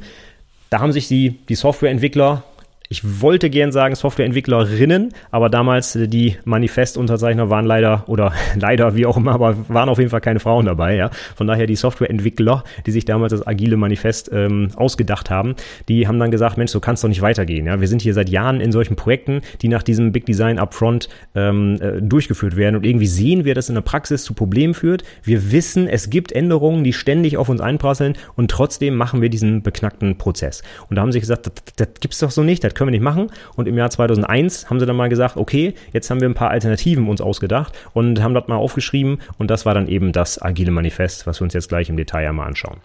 da 0.69 0.79
haben 0.79 0.91
sich 0.91 1.07
die, 1.07 1.39
die 1.49 1.55
Softwareentwickler 1.55 2.43
ich 2.91 3.21
wollte 3.21 3.51
gern 3.51 3.71
sagen 3.71 3.93
Softwareentwicklerinnen, 3.93 5.09
aber 5.29 5.49
damals 5.49 5.95
äh, 5.95 6.07
die 6.07 6.37
Manifestunterzeichner 6.43 7.51
waren 7.51 7.65
leider 7.65 8.05
oder 8.07 8.33
leider 8.55 8.95
wie 8.95 9.05
auch 9.05 9.15
immer, 9.15 9.33
aber 9.33 9.69
waren 9.69 9.89
auf 9.89 9.99
jeden 9.99 10.09
Fall 10.09 10.21
keine 10.21 10.39
Frauen 10.39 10.65
dabei. 10.65 10.95
Ja, 10.95 11.11
von 11.35 11.45
daher 11.45 11.67
die 11.67 11.75
Softwareentwickler, 11.75 12.63
die 12.87 12.91
sich 12.91 13.05
damals 13.05 13.31
das 13.31 13.45
agile 13.45 13.77
Manifest 13.77 14.31
ähm, 14.33 14.69
ausgedacht 14.75 15.29
haben, 15.29 15.53
die 15.87 16.07
haben 16.07 16.17
dann 16.17 16.31
gesagt, 16.31 16.57
Mensch, 16.57 16.71
so 16.71 16.79
kannst 16.79 17.03
doch 17.03 17.09
nicht 17.09 17.21
weitergehen. 17.21 17.67
Ja, 17.67 17.79
wir 17.79 17.87
sind 17.87 18.01
hier 18.01 18.15
seit 18.15 18.27
Jahren 18.27 18.59
in 18.59 18.71
solchen 18.71 18.95
Projekten, 18.95 19.41
die 19.61 19.67
nach 19.67 19.83
diesem 19.83 20.11
Big 20.11 20.25
Design 20.25 20.57
Upfront 20.57 21.09
ähm, 21.35 21.77
äh, 21.79 22.01
durchgeführt 22.01 22.55
werden 22.55 22.75
und 22.75 22.87
irgendwie 22.87 23.05
sehen 23.05 23.45
wir, 23.45 23.53
dass 23.53 23.69
in 23.69 23.75
der 23.75 23.83
Praxis 23.83 24.23
zu 24.23 24.33
Problemen 24.33 24.73
führt. 24.73 25.03
Wir 25.21 25.51
wissen, 25.51 25.87
es 25.87 26.09
gibt 26.09 26.31
Änderungen, 26.31 26.83
die 26.83 26.93
ständig 26.93 27.37
auf 27.37 27.49
uns 27.49 27.61
einprasseln 27.61 28.15
und 28.35 28.49
trotzdem 28.49 28.95
machen 28.95 29.21
wir 29.21 29.29
diesen 29.29 29.61
beknackten 29.61 30.17
Prozess. 30.17 30.63
Und 30.89 30.95
da 30.95 31.03
haben 31.03 31.11
sie 31.11 31.19
gesagt, 31.19 31.45
das, 31.45 31.53
das 31.75 31.89
gibt's 31.99 32.17
doch 32.17 32.31
so 32.31 32.41
nicht. 32.41 32.63
Das 32.63 32.78
können 32.79 32.87
wir 32.87 32.97
nicht 32.97 33.03
machen. 33.03 33.29
Und 33.55 33.67
im 33.67 33.77
Jahr 33.77 33.91
2001 33.91 34.69
haben 34.69 34.79
sie 34.79 34.87
dann 34.87 34.95
mal 34.95 35.09
gesagt, 35.09 35.37
okay, 35.37 35.75
jetzt 35.93 36.09
haben 36.09 36.21
wir 36.21 36.27
ein 36.27 36.33
paar 36.33 36.49
Alternativen 36.49 37.07
uns 37.07 37.21
ausgedacht 37.21 37.77
und 37.93 38.23
haben 38.23 38.33
das 38.33 38.47
mal 38.47 38.55
aufgeschrieben. 38.55 39.19
Und 39.37 39.51
das 39.51 39.65
war 39.67 39.75
dann 39.75 39.87
eben 39.87 40.11
das 40.11 40.41
agile 40.41 40.71
Manifest, 40.71 41.27
was 41.27 41.39
wir 41.39 41.43
uns 41.43 41.53
jetzt 41.53 41.69
gleich 41.69 41.89
im 41.89 41.97
Detail 41.97 42.27
einmal 42.27 42.47
anschauen. 42.47 42.77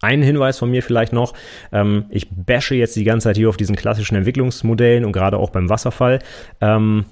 Ein 0.00 0.22
Hinweis 0.22 0.58
von 0.58 0.70
mir 0.70 0.82
vielleicht 0.82 1.12
noch, 1.12 1.32
ähm, 1.72 2.04
ich 2.10 2.28
bashe 2.30 2.74
jetzt 2.74 2.94
die 2.94 3.04
ganze 3.04 3.28
Zeit 3.28 3.36
hier 3.36 3.48
auf 3.48 3.56
diesen 3.56 3.74
klassischen 3.74 4.16
Entwicklungsmodellen 4.16 5.04
und 5.04 5.12
gerade 5.12 5.38
auch 5.38 5.50
beim 5.50 5.68
Wasserfall. 5.70 6.18
Ähm, 6.60 7.06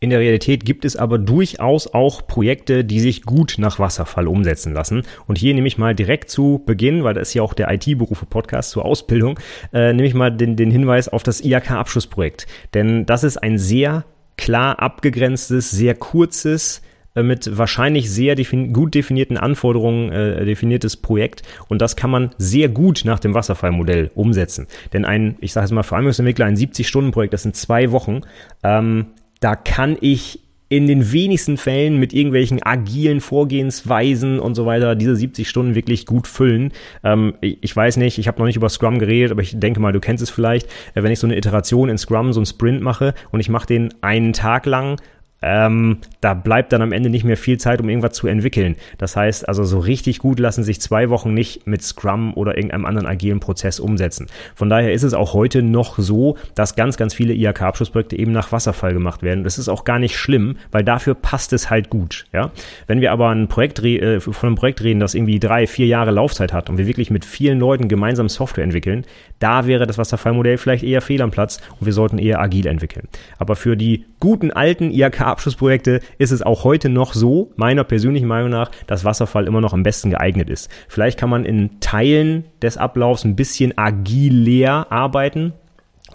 in 0.00 0.10
der 0.10 0.20
Realität 0.20 0.64
gibt 0.64 0.84
es 0.84 0.96
aber 0.96 1.18
durchaus 1.18 1.92
auch 1.92 2.26
Projekte, 2.26 2.84
die 2.84 3.00
sich 3.00 3.22
gut 3.22 3.56
nach 3.58 3.78
Wasserfall 3.78 4.28
umsetzen 4.28 4.72
lassen. 4.72 5.02
Und 5.26 5.38
hier 5.38 5.54
nehme 5.54 5.66
ich 5.66 5.78
mal 5.78 5.94
direkt 5.94 6.30
zu 6.30 6.62
Beginn, 6.64 7.02
weil 7.02 7.14
das 7.14 7.28
ist 7.28 7.34
ja 7.34 7.42
auch 7.42 7.54
der 7.54 7.72
IT-Berufe-Podcast 7.72 8.70
zur 8.70 8.84
Ausbildung, 8.84 9.40
äh, 9.72 9.92
nehme 9.92 10.06
ich 10.06 10.14
mal 10.14 10.30
den, 10.30 10.54
den 10.54 10.70
Hinweis 10.70 11.08
auf 11.08 11.24
das 11.24 11.40
IHK-Abschlussprojekt. 11.40 12.46
Denn 12.74 13.06
das 13.06 13.24
ist 13.24 13.38
ein 13.38 13.58
sehr 13.58 14.04
klar 14.36 14.78
abgegrenztes, 14.80 15.70
sehr 15.70 15.94
kurzes, 15.96 16.80
äh, 17.18 17.22
mit 17.22 17.58
wahrscheinlich 17.58 18.10
sehr 18.10 18.34
defin 18.34 18.72
gut 18.72 18.94
definierten 18.94 19.36
Anforderungen 19.36 20.12
äh, 20.12 20.44
definiertes 20.44 20.96
Projekt 20.96 21.42
und 21.68 21.82
das 21.82 21.96
kann 21.96 22.10
man 22.10 22.30
sehr 22.38 22.68
gut 22.68 23.02
nach 23.04 23.18
dem 23.18 23.34
Wasserfallmodell 23.34 24.10
umsetzen. 24.14 24.66
Denn 24.92 25.04
ein, 25.04 25.36
ich 25.40 25.52
sage 25.52 25.66
es 25.66 25.72
mal, 25.72 25.82
Vereinigungsentwickler, 25.82 26.46
ein 26.46 26.56
70-Stunden-Projekt, 26.56 27.34
das 27.34 27.42
sind 27.42 27.56
zwei 27.56 27.90
Wochen, 27.90 28.20
ähm, 28.62 29.06
da 29.40 29.54
kann 29.54 29.96
ich 30.00 30.40
in 30.70 30.86
den 30.86 31.12
wenigsten 31.12 31.56
Fällen 31.56 31.98
mit 31.98 32.12
irgendwelchen 32.12 32.62
agilen 32.62 33.20
Vorgehensweisen 33.20 34.38
und 34.38 34.54
so 34.54 34.66
weiter 34.66 34.94
diese 34.94 35.16
70 35.16 35.48
Stunden 35.48 35.74
wirklich 35.74 36.04
gut 36.04 36.26
füllen. 36.26 36.72
Ähm, 37.02 37.34
ich 37.40 37.74
weiß 37.74 37.96
nicht, 37.96 38.18
ich 38.18 38.28
habe 38.28 38.38
noch 38.38 38.46
nicht 38.46 38.56
über 38.56 38.68
Scrum 38.68 38.98
geredet, 38.98 39.32
aber 39.32 39.40
ich 39.40 39.58
denke 39.58 39.80
mal, 39.80 39.92
du 39.92 40.00
kennst 40.00 40.22
es 40.22 40.28
vielleicht, 40.28 40.66
äh, 40.94 41.02
wenn 41.02 41.12
ich 41.12 41.20
so 41.20 41.26
eine 41.26 41.38
Iteration 41.38 41.88
in 41.88 41.96
Scrum, 41.96 42.34
so 42.34 42.40
einen 42.40 42.46
Sprint 42.46 42.82
mache 42.82 43.14
und 43.30 43.40
ich 43.40 43.48
mache 43.48 43.66
den 43.66 43.94
einen 44.02 44.34
Tag 44.34 44.66
lang 44.66 45.00
ähm, 45.40 45.98
da 46.20 46.34
bleibt 46.34 46.72
dann 46.72 46.82
am 46.82 46.92
Ende 46.92 47.10
nicht 47.10 47.24
mehr 47.24 47.36
viel 47.36 47.58
Zeit, 47.58 47.80
um 47.80 47.88
irgendwas 47.88 48.12
zu 48.12 48.26
entwickeln. 48.26 48.76
Das 48.98 49.14
heißt, 49.16 49.48
also 49.48 49.64
so 49.64 49.78
richtig 49.78 50.18
gut 50.18 50.40
lassen 50.40 50.64
sich 50.64 50.80
zwei 50.80 51.10
Wochen 51.10 51.32
nicht 51.32 51.66
mit 51.66 51.82
Scrum 51.82 52.34
oder 52.34 52.56
irgendeinem 52.56 52.86
anderen 52.86 53.06
agilen 53.06 53.40
Prozess 53.40 53.78
umsetzen. 53.78 54.26
Von 54.54 54.68
daher 54.68 54.92
ist 54.92 55.04
es 55.04 55.14
auch 55.14 55.34
heute 55.34 55.62
noch 55.62 55.98
so, 55.98 56.36
dass 56.54 56.74
ganz, 56.74 56.96
ganz 56.96 57.14
viele 57.14 57.34
IHK-Abschlussprojekte 57.34 58.18
eben 58.18 58.32
nach 58.32 58.50
Wasserfall 58.50 58.92
gemacht 58.92 59.22
werden. 59.22 59.44
Das 59.44 59.58
ist 59.58 59.68
auch 59.68 59.84
gar 59.84 59.98
nicht 59.98 60.16
schlimm, 60.16 60.56
weil 60.72 60.82
dafür 60.82 61.14
passt 61.14 61.52
es 61.52 61.70
halt 61.70 61.88
gut. 61.90 62.26
Ja? 62.32 62.50
Wenn 62.86 63.00
wir 63.00 63.12
aber 63.12 63.28
ein 63.28 63.48
Projekt, 63.48 63.78
äh, 63.84 64.20
von 64.20 64.34
einem 64.48 64.56
Projekt 64.56 64.82
reden, 64.82 64.98
das 64.98 65.14
irgendwie 65.14 65.38
drei, 65.38 65.66
vier 65.66 65.86
Jahre 65.86 66.10
Laufzeit 66.10 66.52
hat 66.52 66.68
und 66.68 66.78
wir 66.78 66.86
wirklich 66.86 67.10
mit 67.10 67.24
vielen 67.24 67.60
Leuten 67.60 67.88
gemeinsam 67.88 68.28
Software 68.28 68.64
entwickeln, 68.64 69.04
da 69.38 69.66
wäre 69.66 69.86
das 69.86 69.98
Wasserfallmodell 69.98 70.58
vielleicht 70.58 70.82
eher 70.82 71.00
fehl 71.00 71.22
am 71.22 71.30
Platz 71.30 71.60
und 71.78 71.86
wir 71.86 71.92
sollten 71.92 72.18
eher 72.18 72.40
agil 72.40 72.66
entwickeln. 72.66 73.06
Aber 73.38 73.54
für 73.54 73.76
die 73.76 74.04
guten 74.20 74.50
alten 74.50 74.90
IHK 74.90 75.27
Abschlussprojekte 75.30 76.00
ist 76.18 76.32
es 76.32 76.42
auch 76.42 76.64
heute 76.64 76.88
noch 76.88 77.14
so, 77.14 77.52
meiner 77.56 77.84
persönlichen 77.84 78.28
Meinung 78.28 78.50
nach, 78.50 78.70
dass 78.86 79.04
Wasserfall 79.04 79.46
immer 79.46 79.60
noch 79.60 79.72
am 79.72 79.82
besten 79.82 80.10
geeignet 80.10 80.50
ist. 80.50 80.70
Vielleicht 80.88 81.18
kann 81.18 81.30
man 81.30 81.44
in 81.44 81.80
Teilen 81.80 82.44
des 82.62 82.76
Ablaufs 82.76 83.24
ein 83.24 83.36
bisschen 83.36 83.76
agiler 83.76 84.90
arbeiten, 84.90 85.52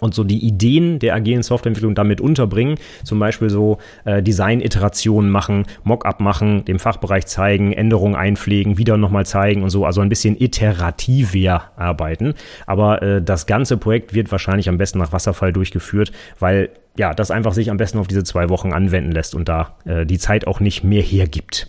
und 0.00 0.14
so 0.14 0.24
die 0.24 0.44
Ideen 0.44 0.98
der 0.98 1.14
agilen 1.14 1.42
Softwareentwicklung 1.42 1.94
damit 1.94 2.20
unterbringen. 2.20 2.76
Zum 3.04 3.18
Beispiel 3.18 3.50
so 3.50 3.78
äh, 4.04 4.22
Design-Iterationen 4.22 5.30
machen, 5.30 5.64
Mockup 5.84 6.20
machen, 6.20 6.64
dem 6.64 6.78
Fachbereich 6.78 7.26
zeigen, 7.26 7.72
Änderungen 7.72 8.14
einpflegen, 8.14 8.78
wieder 8.78 8.96
nochmal 8.96 9.26
zeigen 9.26 9.62
und 9.62 9.70
so. 9.70 9.84
Also 9.84 10.00
ein 10.00 10.08
bisschen 10.08 10.40
iterativer 10.40 11.70
arbeiten. 11.76 12.34
Aber 12.66 13.02
äh, 13.02 13.22
das 13.22 13.46
ganze 13.46 13.76
Projekt 13.76 14.14
wird 14.14 14.30
wahrscheinlich 14.32 14.68
am 14.68 14.78
besten 14.78 14.98
nach 14.98 15.12
Wasserfall 15.12 15.52
durchgeführt, 15.52 16.12
weil 16.38 16.70
ja, 16.96 17.12
das 17.12 17.30
einfach 17.30 17.52
sich 17.52 17.70
am 17.70 17.76
besten 17.76 17.98
auf 17.98 18.06
diese 18.06 18.22
zwei 18.22 18.48
Wochen 18.48 18.72
anwenden 18.72 19.10
lässt 19.12 19.34
und 19.34 19.48
da 19.48 19.76
äh, 19.84 20.06
die 20.06 20.18
Zeit 20.18 20.46
auch 20.46 20.60
nicht 20.60 20.84
mehr 20.84 21.02
hergibt. 21.02 21.68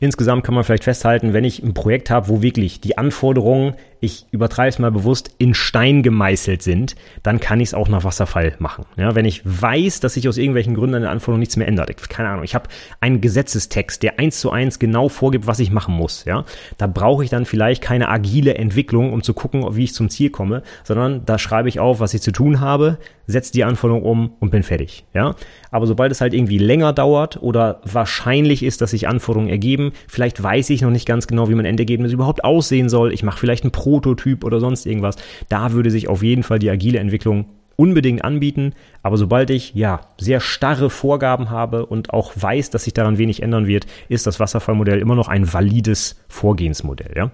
Insgesamt 0.00 0.44
kann 0.44 0.54
man 0.54 0.64
vielleicht 0.64 0.84
festhalten, 0.84 1.32
wenn 1.32 1.44
ich 1.44 1.62
ein 1.62 1.72
Projekt 1.72 2.10
habe, 2.10 2.28
wo 2.28 2.42
wirklich 2.42 2.80
die 2.80 2.98
Anforderungen 2.98 3.74
ich 4.04 4.26
übertreibe 4.30 4.68
es 4.68 4.78
mal 4.78 4.90
bewusst, 4.90 5.34
in 5.38 5.54
Stein 5.54 6.02
gemeißelt 6.02 6.62
sind, 6.62 6.94
dann 7.22 7.40
kann 7.40 7.60
ich 7.60 7.68
es 7.70 7.74
auch 7.74 7.88
nach 7.88 8.04
Wasserfall 8.04 8.54
machen. 8.58 8.84
Ja, 8.96 9.14
wenn 9.14 9.24
ich 9.24 9.42
weiß, 9.44 10.00
dass 10.00 10.14
sich 10.14 10.28
aus 10.28 10.36
irgendwelchen 10.36 10.74
Gründen 10.74 10.96
an 10.96 11.02
der 11.02 11.10
Anforderung 11.10 11.40
nichts 11.40 11.56
mehr 11.56 11.66
ändert, 11.66 11.90
ich, 11.90 11.96
keine 12.08 12.28
Ahnung, 12.28 12.44
ich 12.44 12.54
habe 12.54 12.68
einen 13.00 13.20
Gesetzestext, 13.20 14.02
der 14.02 14.18
eins 14.18 14.40
zu 14.40 14.50
eins 14.50 14.78
genau 14.78 15.08
vorgibt, 15.08 15.46
was 15.46 15.58
ich 15.58 15.70
machen 15.70 15.94
muss. 15.94 16.24
Ja, 16.24 16.44
da 16.78 16.86
brauche 16.86 17.24
ich 17.24 17.30
dann 17.30 17.46
vielleicht 17.46 17.82
keine 17.82 18.08
agile 18.08 18.54
Entwicklung, 18.54 19.12
um 19.12 19.22
zu 19.22 19.34
gucken, 19.34 19.64
wie 19.76 19.84
ich 19.84 19.94
zum 19.94 20.10
Ziel 20.10 20.30
komme, 20.30 20.62
sondern 20.84 21.24
da 21.24 21.38
schreibe 21.38 21.68
ich 21.68 21.80
auf, 21.80 22.00
was 22.00 22.14
ich 22.14 22.22
zu 22.22 22.32
tun 22.32 22.60
habe, 22.60 22.98
setze 23.26 23.52
die 23.52 23.64
Anforderung 23.64 24.02
um 24.02 24.32
und 24.40 24.50
bin 24.50 24.62
fertig. 24.62 25.04
Ja, 25.14 25.34
aber 25.70 25.86
sobald 25.86 26.12
es 26.12 26.20
halt 26.20 26.34
irgendwie 26.34 26.58
länger 26.58 26.92
dauert 26.92 27.42
oder 27.42 27.80
wahrscheinlich 27.84 28.62
ist, 28.62 28.80
dass 28.80 28.90
sich 28.90 29.08
Anforderungen 29.08 29.48
ergeben, 29.48 29.92
vielleicht 30.08 30.42
weiß 30.42 30.70
ich 30.70 30.82
noch 30.82 30.90
nicht 30.90 31.06
ganz 31.06 31.26
genau, 31.26 31.48
wie 31.48 31.54
mein 31.54 31.64
Endergebnis 31.64 32.12
überhaupt 32.12 32.44
aussehen 32.44 32.88
soll. 32.88 33.12
Ich 33.12 33.22
mache 33.22 33.38
vielleicht 33.38 33.64
ein 33.64 33.70
Pro 33.70 33.93
Prototyp 33.94 34.42
oder 34.42 34.58
sonst 34.58 34.86
irgendwas. 34.86 35.16
Da 35.48 35.72
würde 35.72 35.90
sich 35.90 36.08
auf 36.08 36.22
jeden 36.24 36.42
Fall 36.42 36.58
die 36.58 36.70
agile 36.70 36.98
Entwicklung 36.98 37.46
unbedingt 37.76 38.24
anbieten. 38.24 38.72
Aber 39.02 39.16
sobald 39.16 39.50
ich 39.50 39.72
ja 39.74 40.00
sehr 40.18 40.40
starre 40.40 40.90
Vorgaben 40.90 41.50
habe 41.50 41.86
und 41.86 42.12
auch 42.12 42.32
weiß, 42.34 42.70
dass 42.70 42.84
sich 42.84 42.94
daran 42.94 43.18
wenig 43.18 43.42
ändern 43.42 43.68
wird, 43.68 43.86
ist 44.08 44.26
das 44.26 44.40
Wasserfallmodell 44.40 44.98
immer 44.98 45.14
noch 45.14 45.28
ein 45.28 45.52
valides 45.52 46.20
Vorgehensmodell. 46.28 47.12
Ja? 47.16 47.30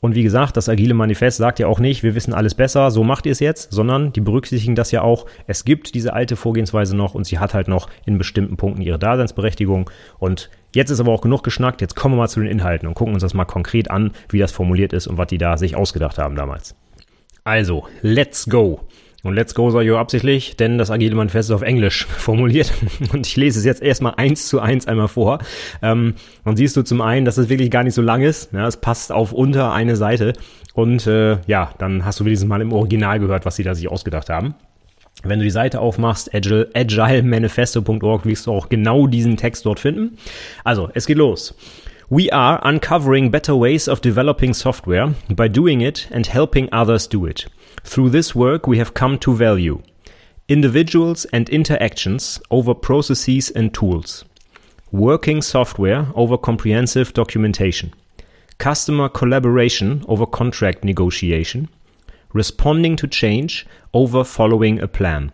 Und 0.00 0.14
wie 0.14 0.22
gesagt, 0.22 0.56
das 0.56 0.68
agile 0.68 0.94
Manifest 0.94 1.36
sagt 1.36 1.58
ja 1.58 1.66
auch 1.66 1.80
nicht, 1.80 2.02
wir 2.02 2.14
wissen 2.14 2.32
alles 2.32 2.54
besser, 2.54 2.90
so 2.90 3.02
macht 3.02 3.26
ihr 3.26 3.32
es 3.32 3.40
jetzt, 3.40 3.72
sondern 3.72 4.12
die 4.12 4.20
berücksichtigen 4.20 4.76
das 4.76 4.92
ja 4.92 5.02
auch, 5.02 5.26
es 5.46 5.64
gibt 5.64 5.94
diese 5.94 6.12
alte 6.12 6.36
Vorgehensweise 6.36 6.96
noch 6.96 7.14
und 7.14 7.24
sie 7.24 7.38
hat 7.38 7.54
halt 7.54 7.68
noch 7.68 7.88
in 8.04 8.16
bestimmten 8.16 8.56
Punkten 8.56 8.82
ihre 8.82 8.98
Daseinsberechtigung. 8.98 9.90
Und 10.18 10.50
jetzt 10.76 10.90
ist 10.90 11.00
aber 11.00 11.12
auch 11.12 11.22
genug 11.22 11.42
geschnackt, 11.42 11.80
jetzt 11.80 11.96
kommen 11.96 12.14
wir 12.14 12.18
mal 12.18 12.28
zu 12.28 12.40
den 12.40 12.48
Inhalten 12.48 12.86
und 12.86 12.94
gucken 12.94 13.14
uns 13.14 13.22
das 13.22 13.34
mal 13.34 13.44
konkret 13.44 13.90
an, 13.90 14.12
wie 14.28 14.38
das 14.38 14.52
formuliert 14.52 14.92
ist 14.92 15.06
und 15.06 15.18
was 15.18 15.26
die 15.26 15.38
da 15.38 15.56
sich 15.56 15.74
ausgedacht 15.74 16.18
haben 16.18 16.36
damals. 16.36 16.76
Also, 17.44 17.86
let's 18.02 18.46
go. 18.46 18.80
Und 19.22 19.34
Let's 19.34 19.56
Go 19.56 19.70
sage 19.70 19.90
ich 19.90 19.96
absichtlich, 19.96 20.56
denn 20.56 20.78
das 20.78 20.92
Agile 20.92 21.16
Manifest 21.16 21.50
ist 21.50 21.54
auf 21.54 21.62
Englisch 21.62 22.06
formuliert. 22.18 22.72
Und 23.12 23.26
ich 23.26 23.36
lese 23.36 23.58
es 23.58 23.64
jetzt 23.64 23.82
erstmal 23.82 24.14
eins 24.16 24.46
zu 24.46 24.60
eins 24.60 24.86
einmal 24.86 25.08
vor. 25.08 25.40
Ähm, 25.82 26.14
und 26.44 26.56
siehst 26.56 26.76
du 26.76 26.82
zum 26.82 27.00
einen, 27.00 27.24
dass 27.24 27.36
es 27.36 27.48
wirklich 27.48 27.72
gar 27.72 27.82
nicht 27.82 27.94
so 27.94 28.02
lang 28.02 28.22
ist. 28.22 28.52
Ja, 28.52 28.68
es 28.68 28.76
passt 28.76 29.10
auf 29.10 29.32
unter 29.32 29.72
eine 29.72 29.96
Seite. 29.96 30.34
Und 30.74 31.08
äh, 31.08 31.38
ja, 31.48 31.72
dann 31.78 32.04
hast 32.04 32.20
du 32.20 32.24
wenigstens 32.24 32.48
mal 32.48 32.60
im 32.60 32.72
Original 32.72 33.18
gehört, 33.18 33.44
was 33.46 33.56
sie 33.56 33.64
da 33.64 33.74
sich 33.74 33.90
ausgedacht 33.90 34.30
haben. 34.30 34.54
Wenn 35.22 35.38
du 35.38 35.44
die 35.44 35.50
Seite 35.50 35.80
aufmachst, 35.80 36.34
agile, 36.34 36.70
agilemanifesto.org, 36.74 38.24
wirst 38.26 38.46
du 38.46 38.52
auch 38.52 38.68
genau 38.68 39.06
diesen 39.06 39.36
Text 39.36 39.66
dort 39.66 39.80
finden. 39.80 40.18
Also, 40.64 40.90
es 40.94 41.06
geht 41.06 41.16
los. 41.16 41.54
We 42.08 42.32
are 42.32 42.60
uncovering 42.62 43.32
better 43.32 43.58
ways 43.58 43.88
of 43.88 44.00
developing 44.00 44.54
software 44.54 45.14
by 45.28 45.48
doing 45.48 45.80
it 45.80 46.08
and 46.12 46.32
helping 46.32 46.72
others 46.72 47.08
do 47.08 47.26
it. 47.26 47.48
Through 47.82 48.10
this 48.10 48.36
work, 48.36 48.68
we 48.68 48.78
have 48.78 48.94
come 48.94 49.18
to 49.20 49.34
value 49.34 49.80
individuals 50.48 51.24
and 51.32 51.48
interactions 51.48 52.40
over 52.50 52.74
processes 52.74 53.50
and 53.50 53.74
tools, 53.74 54.24
working 54.92 55.42
software 55.42 56.06
over 56.14 56.38
comprehensive 56.38 57.12
documentation, 57.12 57.92
customer 58.58 59.08
collaboration 59.08 60.04
over 60.06 60.26
contract 60.26 60.84
negotiation, 60.84 61.68
responding 62.36 62.94
to 62.96 63.08
change 63.08 63.66
over 63.92 64.22
following 64.22 64.78
a 64.78 64.86
plan. 64.86 65.32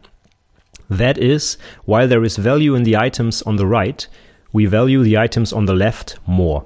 That 0.88 1.18
is, 1.18 1.58
while 1.84 2.06
there 2.06 2.24
is 2.24 2.36
value 2.36 2.74
in 2.74 2.84
the 2.84 2.96
items 2.96 3.42
on 3.42 3.56
the 3.56 3.66
right, 3.66 4.06
we 4.52 4.66
value 4.66 5.02
the 5.02 5.18
items 5.18 5.52
on 5.52 5.66
the 5.66 5.74
left 5.74 6.18
more. 6.26 6.64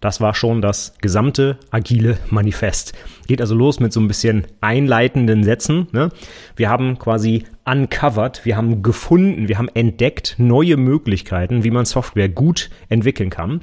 Das 0.00 0.20
war 0.20 0.34
schon 0.34 0.62
das 0.62 0.94
gesamte 1.00 1.58
agile 1.70 2.16
Manifest. 2.30 2.94
Geht 3.26 3.42
also 3.42 3.54
los 3.54 3.80
mit 3.80 3.92
so 3.92 4.00
ein 4.00 4.08
bisschen 4.08 4.46
einleitenden 4.62 5.44
Sätzen. 5.44 5.88
Ne? 5.92 6.08
Wir 6.56 6.70
haben 6.70 6.98
quasi 6.98 7.44
uncovered, 7.66 8.44
wir 8.44 8.56
haben 8.56 8.82
gefunden, 8.82 9.48
wir 9.48 9.58
haben 9.58 9.68
entdeckt 9.68 10.36
neue 10.38 10.78
Möglichkeiten, 10.78 11.64
wie 11.64 11.70
man 11.70 11.84
Software 11.84 12.30
gut 12.30 12.70
entwickeln 12.88 13.28
kann. 13.28 13.60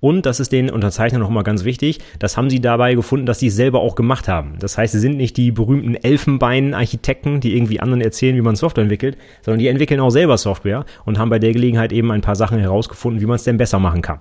Und 0.00 0.26
das 0.26 0.40
ist 0.40 0.52
den 0.52 0.70
Unterzeichnern 0.70 1.22
nochmal 1.22 1.44
ganz 1.44 1.64
wichtig, 1.64 2.00
das 2.18 2.36
haben 2.36 2.50
sie 2.50 2.60
dabei 2.60 2.94
gefunden, 2.94 3.24
dass 3.24 3.38
sie 3.38 3.46
es 3.46 3.56
selber 3.56 3.80
auch 3.80 3.94
gemacht 3.94 4.28
haben. 4.28 4.56
Das 4.58 4.76
heißt, 4.76 4.92
sie 4.92 4.98
sind 4.98 5.16
nicht 5.16 5.36
die 5.36 5.50
berühmten 5.50 5.94
Elfenbein-Architekten, 5.94 7.40
die 7.40 7.56
irgendwie 7.56 7.80
anderen 7.80 8.02
erzählen, 8.02 8.36
wie 8.36 8.42
man 8.42 8.56
Software 8.56 8.82
entwickelt, 8.82 9.16
sondern 9.42 9.60
die 9.60 9.68
entwickeln 9.68 10.00
auch 10.00 10.10
selber 10.10 10.36
Software 10.36 10.84
und 11.06 11.18
haben 11.18 11.30
bei 11.30 11.38
der 11.38 11.52
Gelegenheit 11.52 11.92
eben 11.92 12.10
ein 12.10 12.20
paar 12.20 12.36
Sachen 12.36 12.58
herausgefunden, 12.58 13.22
wie 13.22 13.26
man 13.26 13.36
es 13.36 13.44
denn 13.44 13.56
besser 13.56 13.78
machen 13.78 14.02
kann. 14.02 14.20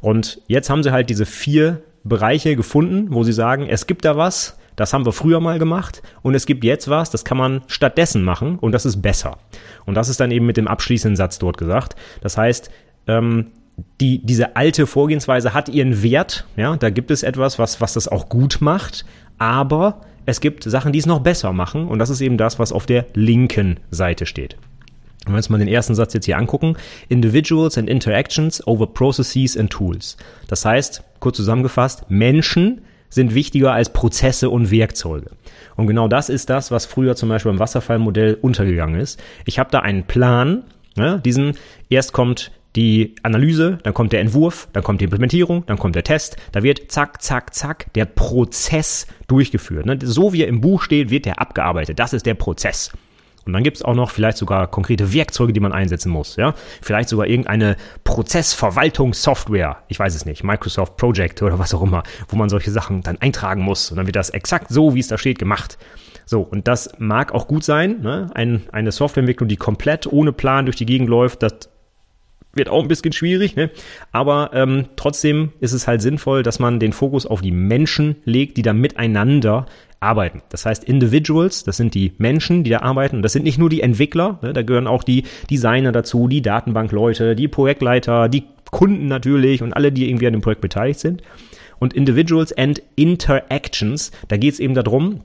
Und 0.00 0.40
jetzt 0.46 0.70
haben 0.70 0.82
sie 0.82 0.92
halt 0.92 1.10
diese 1.10 1.26
vier 1.26 1.82
Bereiche 2.04 2.56
gefunden, 2.56 3.08
wo 3.10 3.24
sie 3.24 3.32
sagen, 3.32 3.66
es 3.68 3.86
gibt 3.86 4.04
da 4.04 4.16
was, 4.16 4.56
das 4.76 4.92
haben 4.92 5.04
wir 5.04 5.12
früher 5.12 5.40
mal 5.40 5.58
gemacht 5.58 6.02
und 6.22 6.34
es 6.34 6.46
gibt 6.46 6.62
jetzt 6.62 6.88
was, 6.88 7.10
das 7.10 7.24
kann 7.24 7.36
man 7.36 7.62
stattdessen 7.66 8.22
machen 8.22 8.58
und 8.58 8.72
das 8.72 8.86
ist 8.86 9.02
besser. 9.02 9.38
Und 9.86 9.94
das 9.94 10.08
ist 10.08 10.20
dann 10.20 10.30
eben 10.30 10.46
mit 10.46 10.56
dem 10.56 10.68
abschließenden 10.68 11.16
Satz 11.16 11.38
dort 11.38 11.58
gesagt. 11.58 11.96
Das 12.20 12.38
heißt, 12.38 12.70
ähm, 13.08 13.50
die, 14.00 14.24
diese 14.24 14.56
alte 14.56 14.86
Vorgehensweise 14.86 15.52
hat 15.52 15.68
ihren 15.68 16.02
Wert, 16.02 16.46
ja, 16.56 16.76
da 16.76 16.90
gibt 16.90 17.10
es 17.10 17.22
etwas, 17.22 17.58
was, 17.58 17.80
was 17.80 17.94
das 17.94 18.08
auch 18.08 18.28
gut 18.28 18.58
macht, 18.60 19.04
aber 19.38 20.00
es 20.26 20.40
gibt 20.40 20.64
Sachen, 20.64 20.92
die 20.92 20.98
es 20.98 21.06
noch 21.06 21.20
besser 21.20 21.52
machen 21.52 21.88
und 21.88 21.98
das 21.98 22.10
ist 22.10 22.20
eben 22.20 22.38
das, 22.38 22.58
was 22.58 22.72
auf 22.72 22.86
der 22.86 23.06
linken 23.14 23.80
Seite 23.90 24.26
steht. 24.26 24.56
Wenn 25.28 25.34
wir 25.34 25.38
uns 25.38 25.50
mal 25.50 25.58
den 25.58 25.68
ersten 25.68 25.94
Satz 25.94 26.14
jetzt 26.14 26.24
hier 26.24 26.38
angucken, 26.38 26.76
Individuals 27.08 27.76
and 27.76 27.88
Interactions 27.88 28.66
over 28.66 28.86
Processes 28.86 29.58
and 29.58 29.70
Tools. 29.70 30.16
Das 30.46 30.64
heißt, 30.64 31.02
kurz 31.20 31.36
zusammengefasst, 31.36 32.10
Menschen 32.10 32.80
sind 33.10 33.34
wichtiger 33.34 33.72
als 33.72 33.92
Prozesse 33.92 34.48
und 34.48 34.70
Werkzeuge. 34.70 35.30
Und 35.76 35.86
genau 35.86 36.08
das 36.08 36.30
ist 36.30 36.48
das, 36.48 36.70
was 36.70 36.86
früher 36.86 37.14
zum 37.14 37.28
Beispiel 37.28 37.52
im 37.52 37.58
Wasserfallmodell 37.58 38.38
untergegangen 38.40 39.00
ist. 39.00 39.22
Ich 39.44 39.58
habe 39.58 39.70
da 39.70 39.80
einen 39.80 40.04
Plan, 40.04 40.64
ne, 40.96 41.20
diesen 41.22 41.52
erst 41.90 42.12
kommt 42.12 42.50
die 42.74 43.14
Analyse, 43.22 43.78
dann 43.82 43.92
kommt 43.92 44.12
der 44.12 44.20
Entwurf, 44.20 44.68
dann 44.72 44.82
kommt 44.82 45.00
die 45.00 45.04
Implementierung, 45.04 45.64
dann 45.66 45.78
kommt 45.78 45.94
der 45.94 46.04
Test. 46.04 46.36
Da 46.52 46.62
wird 46.62 46.90
zack, 46.90 47.20
zack, 47.22 47.54
zack 47.54 47.92
der 47.94 48.04
Prozess 48.06 49.06
durchgeführt. 49.26 49.84
Ne? 49.84 49.98
So 50.02 50.32
wie 50.32 50.42
er 50.42 50.48
im 50.48 50.60
Buch 50.60 50.82
steht, 50.82 51.10
wird 51.10 51.26
der 51.26 51.40
abgearbeitet. 51.40 51.98
Das 51.98 52.12
ist 52.12 52.24
der 52.24 52.34
Prozess. 52.34 52.92
Und 53.48 53.54
dann 53.54 53.62
gibt 53.62 53.78
es 53.78 53.82
auch 53.82 53.94
noch 53.94 54.10
vielleicht 54.10 54.36
sogar 54.36 54.66
konkrete 54.66 55.12
Werkzeuge, 55.12 55.54
die 55.54 55.60
man 55.60 55.72
einsetzen 55.72 56.10
muss. 56.10 56.36
Ja? 56.36 56.54
Vielleicht 56.82 57.08
sogar 57.08 57.26
irgendeine 57.26 57.76
Prozessverwaltungssoftware, 58.04 59.78
ich 59.88 59.98
weiß 59.98 60.14
es 60.14 60.26
nicht, 60.26 60.44
Microsoft 60.44 60.98
Project 60.98 61.42
oder 61.42 61.58
was 61.58 61.72
auch 61.72 61.82
immer, 61.82 62.02
wo 62.28 62.36
man 62.36 62.50
solche 62.50 62.70
Sachen 62.70 63.00
dann 63.00 63.18
eintragen 63.18 63.62
muss. 63.62 63.90
Und 63.90 63.96
dann 63.96 64.06
wird 64.06 64.16
das 64.16 64.30
exakt 64.30 64.66
so, 64.68 64.94
wie 64.94 65.00
es 65.00 65.08
da 65.08 65.16
steht, 65.16 65.38
gemacht. 65.38 65.78
So, 66.26 66.42
und 66.42 66.68
das 66.68 66.90
mag 66.98 67.32
auch 67.32 67.48
gut 67.48 67.64
sein. 67.64 68.02
Ne? 68.02 68.30
Ein, 68.34 68.64
eine 68.70 68.92
Softwareentwicklung, 68.92 69.48
die 69.48 69.56
komplett 69.56 70.06
ohne 70.06 70.32
Plan 70.32 70.66
durch 70.66 70.76
die 70.76 70.86
Gegend 70.86 71.08
läuft, 71.08 71.42
das 71.42 71.70
wird 72.52 72.68
auch 72.68 72.82
ein 72.82 72.88
bisschen 72.88 73.12
schwierig, 73.12 73.56
ne? 73.56 73.70
aber 74.10 74.50
ähm, 74.52 74.86
trotzdem 74.96 75.52
ist 75.60 75.72
es 75.72 75.86
halt 75.86 76.02
sinnvoll, 76.02 76.42
dass 76.42 76.58
man 76.58 76.80
den 76.80 76.92
Fokus 76.92 77.24
auf 77.24 77.40
die 77.40 77.52
Menschen 77.52 78.16
legt, 78.24 78.56
die 78.56 78.62
da 78.62 78.72
miteinander 78.72 79.66
arbeiten. 80.00 80.42
Das 80.48 80.64
heißt, 80.64 80.84
Individuals, 80.84 81.64
das 81.64 81.76
sind 81.76 81.94
die 81.94 82.12
Menschen, 82.18 82.64
die 82.64 82.70
da 82.70 82.80
arbeiten. 82.80 83.22
Das 83.22 83.32
sind 83.32 83.42
nicht 83.42 83.58
nur 83.58 83.68
die 83.68 83.80
Entwickler, 83.80 84.38
ne? 84.42 84.52
da 84.52 84.62
gehören 84.62 84.86
auch 84.86 85.02
die 85.02 85.24
Designer 85.50 85.92
dazu, 85.92 86.28
die 86.28 86.42
Datenbankleute, 86.42 87.34
die 87.34 87.48
Projektleiter, 87.48 88.28
die 88.28 88.44
Kunden 88.70 89.06
natürlich 89.06 89.62
und 89.62 89.72
alle, 89.72 89.92
die 89.92 90.08
irgendwie 90.08 90.26
an 90.26 90.34
dem 90.34 90.42
Projekt 90.42 90.60
beteiligt 90.60 91.00
sind. 91.00 91.22
Und 91.78 91.94
Individuals 91.94 92.52
and 92.56 92.82
Interactions, 92.96 94.10
da 94.28 94.36
geht 94.36 94.54
es 94.54 94.60
eben 94.60 94.74
darum, 94.74 95.22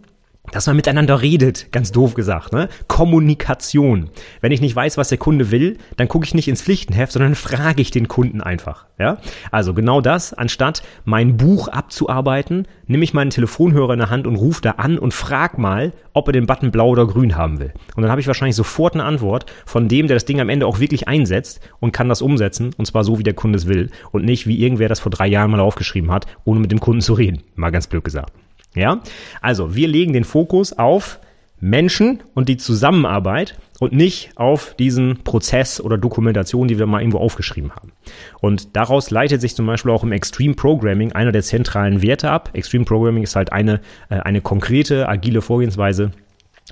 dass 0.52 0.68
man 0.68 0.76
miteinander 0.76 1.22
redet, 1.22 1.72
ganz 1.72 1.92
doof 1.92 2.16
gesagt, 2.16 2.52
ne? 2.52 2.68
Kommunikation. 2.88 4.10
Wenn 4.42 4.52
ich 4.52 4.60
nicht 4.60 4.76
weiß, 4.76 4.98
was 4.98 5.08
der 5.08 5.18
Kunde 5.18 5.52
will, 5.52 5.78
dann 5.96 6.10
gucke 6.10 6.26
ich 6.26 6.34
nicht 6.34 6.50
ins 6.50 6.62
Pflichtenheft, 6.62 7.14
sondern 7.14 7.36
frage 7.36 7.82
ich 7.82 7.92
den 7.92 8.10
Kunden 8.10 8.42
einfach, 8.42 8.86
ja? 9.00 9.18
Also 9.52 9.74
genau 9.74 10.02
das, 10.02 10.34
anstatt 10.34 10.84
mein 11.06 11.38
Buch 11.38 11.70
abzuarbeiten, 11.70 12.68
nehme 12.88 13.06
ich 13.06 13.14
meinen 13.14 13.30
Telefonhörer 13.30 13.94
in 13.94 14.00
der 14.00 14.10
Hand 14.10 14.28
und 14.28 14.36
rufe 14.36 14.62
da 14.62 14.72
an 14.72 15.00
und 15.00 15.14
frag 15.14 15.58
mal, 15.58 15.94
ob 16.12 16.28
er 16.28 16.34
den 16.34 16.46
Button 16.46 16.72
blau 16.72 16.90
oder 16.90 17.08
grün 17.08 17.38
haben 17.38 17.60
will. 17.60 17.74
Und 17.96 18.04
dann 18.04 18.12
habe 18.12 18.20
ich 18.20 18.28
wahrscheinlich 18.28 18.58
sofort 18.58 18.96
eine 18.96 19.06
Antwort 19.06 19.46
von 19.66 19.88
dem, 19.88 20.08
der 20.08 20.18
das 20.18 20.26
Ding 20.26 20.42
am 20.42 20.50
Ende 20.50 20.68
auch 20.68 20.80
wirklich 20.80 21.08
einsetzt 21.08 21.62
und 21.80 21.94
kann 21.94 22.10
das 22.10 22.22
umsetzen, 22.22 22.72
und 22.78 22.86
zwar 22.86 23.06
so, 23.06 23.18
wie 23.18 23.24
der 23.24 23.34
Kunde 23.34 23.58
es 23.58 23.68
will 23.68 23.90
und 24.12 24.26
nicht, 24.26 24.46
wie 24.46 24.62
irgendwer 24.62 24.90
das 24.90 25.00
vor 25.00 25.10
drei 25.10 25.28
Jahren 25.28 25.52
mal 25.52 25.62
aufgeschrieben 25.62 26.12
hat, 26.12 26.28
ohne 26.44 26.60
mit 26.60 26.72
dem 26.72 26.82
Kunden 26.82 27.02
zu 27.02 27.14
reden. 27.14 27.44
Mal 27.56 27.72
ganz 27.72 27.88
blöd 27.88 28.04
gesagt. 28.04 28.34
Ja, 28.76 29.02
also 29.42 29.76
wir 29.76 29.88
legen 29.88 30.14
den 30.14 30.24
Fokus 30.24 30.74
auf 30.74 31.20
Menschen 31.60 32.22
und 32.34 32.50
die 32.50 32.58
Zusammenarbeit 32.58 33.58
und 33.80 33.94
nicht 33.94 34.32
auf 34.36 34.76
diesen 34.78 35.24
Prozess 35.24 35.80
oder 35.80 35.98
Dokumentation, 35.98 36.68
die 36.68 36.78
wir 36.78 36.88
mal 36.88 37.00
irgendwo 37.00 37.20
aufgeschrieben 37.20 37.72
haben. 37.72 37.94
Und 38.42 38.76
daraus 38.76 39.12
leitet 39.12 39.40
sich 39.40 39.56
zum 39.56 39.66
Beispiel 39.66 39.92
auch 39.92 40.04
im 40.04 40.12
Extreme 40.12 40.56
Programming 40.56 41.14
einer 41.14 41.32
der 41.32 41.42
zentralen 41.42 42.02
Werte 42.02 42.32
ab. 42.32 42.50
Extreme 42.54 42.84
Programming 42.84 43.24
ist 43.24 43.38
halt 43.38 43.54
eine, 43.54 43.80
äh, 44.10 44.16
eine 44.16 44.42
konkrete, 44.42 45.08
agile 45.08 45.42
Vorgehensweise, 45.42 46.12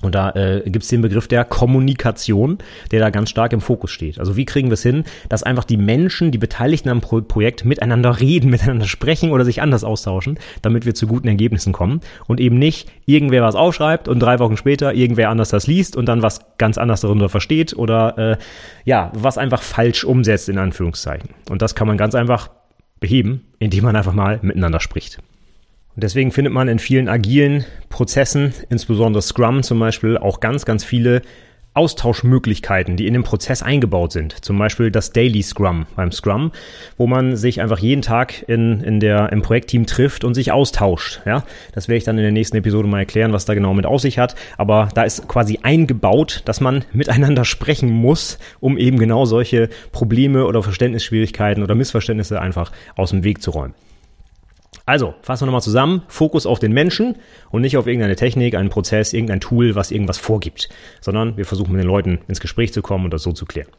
und 0.02 0.16
da 0.16 0.32
äh, 0.32 0.64
gibt 0.66 0.84
es 0.84 0.90
den 0.90 1.02
Begriff 1.02 1.28
der 1.28 1.44
Kommunikation, 1.44 2.60
der 2.92 3.02
da 3.02 3.10
ganz 3.10 3.30
stark 3.30 3.52
im 3.52 3.60
Fokus 3.60 3.92
steht. 3.92 4.20
Also 4.20 4.38
wie 4.38 4.46
kriegen 4.46 4.70
wir 4.70 4.76
es 4.76 4.84
hin, 4.84 5.04
dass 5.28 5.44
einfach 5.44 5.66
die 5.66 5.78
Menschen, 5.78 6.32
die 6.32 6.38
Beteiligten 6.38 6.90
am 6.90 7.02
Pro 7.02 7.22
Projekt 7.22 7.66
miteinander 7.66 8.20
reden, 8.20 8.50
miteinander 8.52 8.88
sprechen 8.88 9.32
oder 9.32 9.44
sich 9.44 9.62
anders 9.62 9.84
austauschen, 9.84 10.40
damit 10.62 10.86
wir 10.86 10.96
zu 10.96 11.08
guten 11.08 11.28
Ergebnissen 11.28 11.74
kommen 11.74 12.00
und 12.28 12.40
eben 12.40 12.58
nicht 12.58 12.90
irgendwer 13.06 13.44
was 13.44 13.56
aufschreibt 13.56 14.08
und 14.08 14.20
drei 14.20 14.40
Wochen 14.40 14.58
später 14.58 14.94
irgendwer 14.94 15.30
anders 15.30 15.50
das 15.50 15.68
liest 15.68 15.98
und 15.98 16.06
dann 16.06 16.22
was 16.22 16.40
ganz 16.58 16.78
anders 16.78 17.02
darunter 17.02 17.30
versteht 17.30 17.74
oder 17.76 18.18
äh, 18.18 18.38
ja, 18.86 19.12
was 19.14 19.38
einfach 19.38 19.62
falsch 19.62 20.06
umsetzt 20.06 20.48
in 20.48 20.58
Anführungszeichen. 20.58 21.30
Und 21.50 21.62
das 21.62 21.76
kann 21.76 21.88
man 21.88 21.98
ganz 21.98 22.16
einfach 22.16 22.50
beheben, 23.00 23.46
indem 23.60 23.84
man 23.84 23.96
einfach 23.96 24.14
mal 24.14 24.40
miteinander 24.42 24.80
spricht. 24.80 25.20
Und 25.96 26.04
deswegen 26.04 26.32
findet 26.32 26.54
man 26.54 26.68
in 26.68 26.80
vielen 26.80 27.10
agilen 27.10 27.66
Prozessen, 27.90 28.54
insbesondere 28.70 29.22
Scrum 29.22 29.64
zum 29.64 29.80
Beispiel, 29.80 30.18
auch 30.18 30.40
ganz, 30.40 30.66
ganz 30.66 30.84
viele 30.84 31.22
Austauschmöglichkeiten, 31.74 32.98
die 32.98 33.08
in 33.08 33.14
den 33.14 33.24
Prozess 33.24 33.64
eingebaut 33.64 34.12
sind. 34.12 34.44
Zum 34.44 34.58
Beispiel 34.58 34.92
das 34.92 35.14
Daily 35.14 35.42
Scrum 35.42 35.86
beim 35.96 36.12
Scrum, 36.12 36.52
wo 36.98 37.08
man 37.08 37.38
sich 37.38 37.62
einfach 37.62 37.80
jeden 37.80 38.02
Tag 38.02 38.44
in, 38.50 38.82
in 38.82 39.00
der, 39.00 39.32
im 39.32 39.42
Projektteam 39.42 39.86
trifft 39.86 40.26
und 40.26 40.34
sich 40.34 40.52
austauscht. 40.52 41.22
Ja, 41.26 41.46
das 41.74 41.88
werde 41.88 41.98
ich 41.98 42.04
dann 42.04 42.18
in 42.18 42.24
der 42.24 42.34
nächsten 42.34 42.58
Episode 42.58 42.90
mal 42.90 43.00
erklären, 43.00 43.32
was 43.32 43.46
da 43.46 43.54
genau 43.54 43.74
mit 43.74 43.86
auf 43.86 44.02
sich 44.02 44.20
hat. 44.20 44.36
Aber 44.58 44.90
da 44.94 45.04
ist 45.04 45.30
quasi 45.30 45.60
eingebaut, 45.64 46.42
dass 46.44 46.60
man 46.60 46.84
miteinander 46.94 47.46
sprechen 47.46 47.90
muss, 47.90 48.38
um 48.60 48.78
eben 48.78 49.00
genau 49.00 49.24
solche 49.24 49.70
Probleme 49.94 50.46
oder 50.46 50.64
Verständnisschwierigkeiten 50.64 51.64
oder 51.64 51.76
Missverständnisse 51.76 52.42
einfach 52.42 52.74
aus 52.96 53.12
dem 53.12 53.24
Weg 53.24 53.42
zu 53.42 53.52
räumen. 53.52 53.74
Also, 54.92 55.14
fassen 55.22 55.44
wir 55.44 55.46
nochmal 55.46 55.62
zusammen. 55.62 56.02
Fokus 56.10 56.46
auf 56.46 56.60
den 56.60 56.74
Menschen 56.74 57.16
und 57.50 57.62
nicht 57.62 57.78
auf 57.78 57.88
irgendeine 57.88 58.18
Technik, 58.18 58.56
einen 58.56 58.68
Prozess, 58.68 59.14
irgendein 59.14 59.40
Tool, 59.40 59.74
was 59.74 59.90
irgendwas 59.90 60.18
vorgibt, 60.18 60.68
sondern 61.00 61.38
wir 61.38 61.46
versuchen 61.46 61.72
mit 61.72 61.82
den 61.82 61.88
Leuten 61.88 62.20
ins 62.28 62.42
Gespräch 62.42 62.74
zu 62.74 62.82
kommen 62.82 63.06
und 63.06 63.14
das 63.14 63.24
so 63.24 63.32
zu 63.32 63.46
klären. 63.46 63.70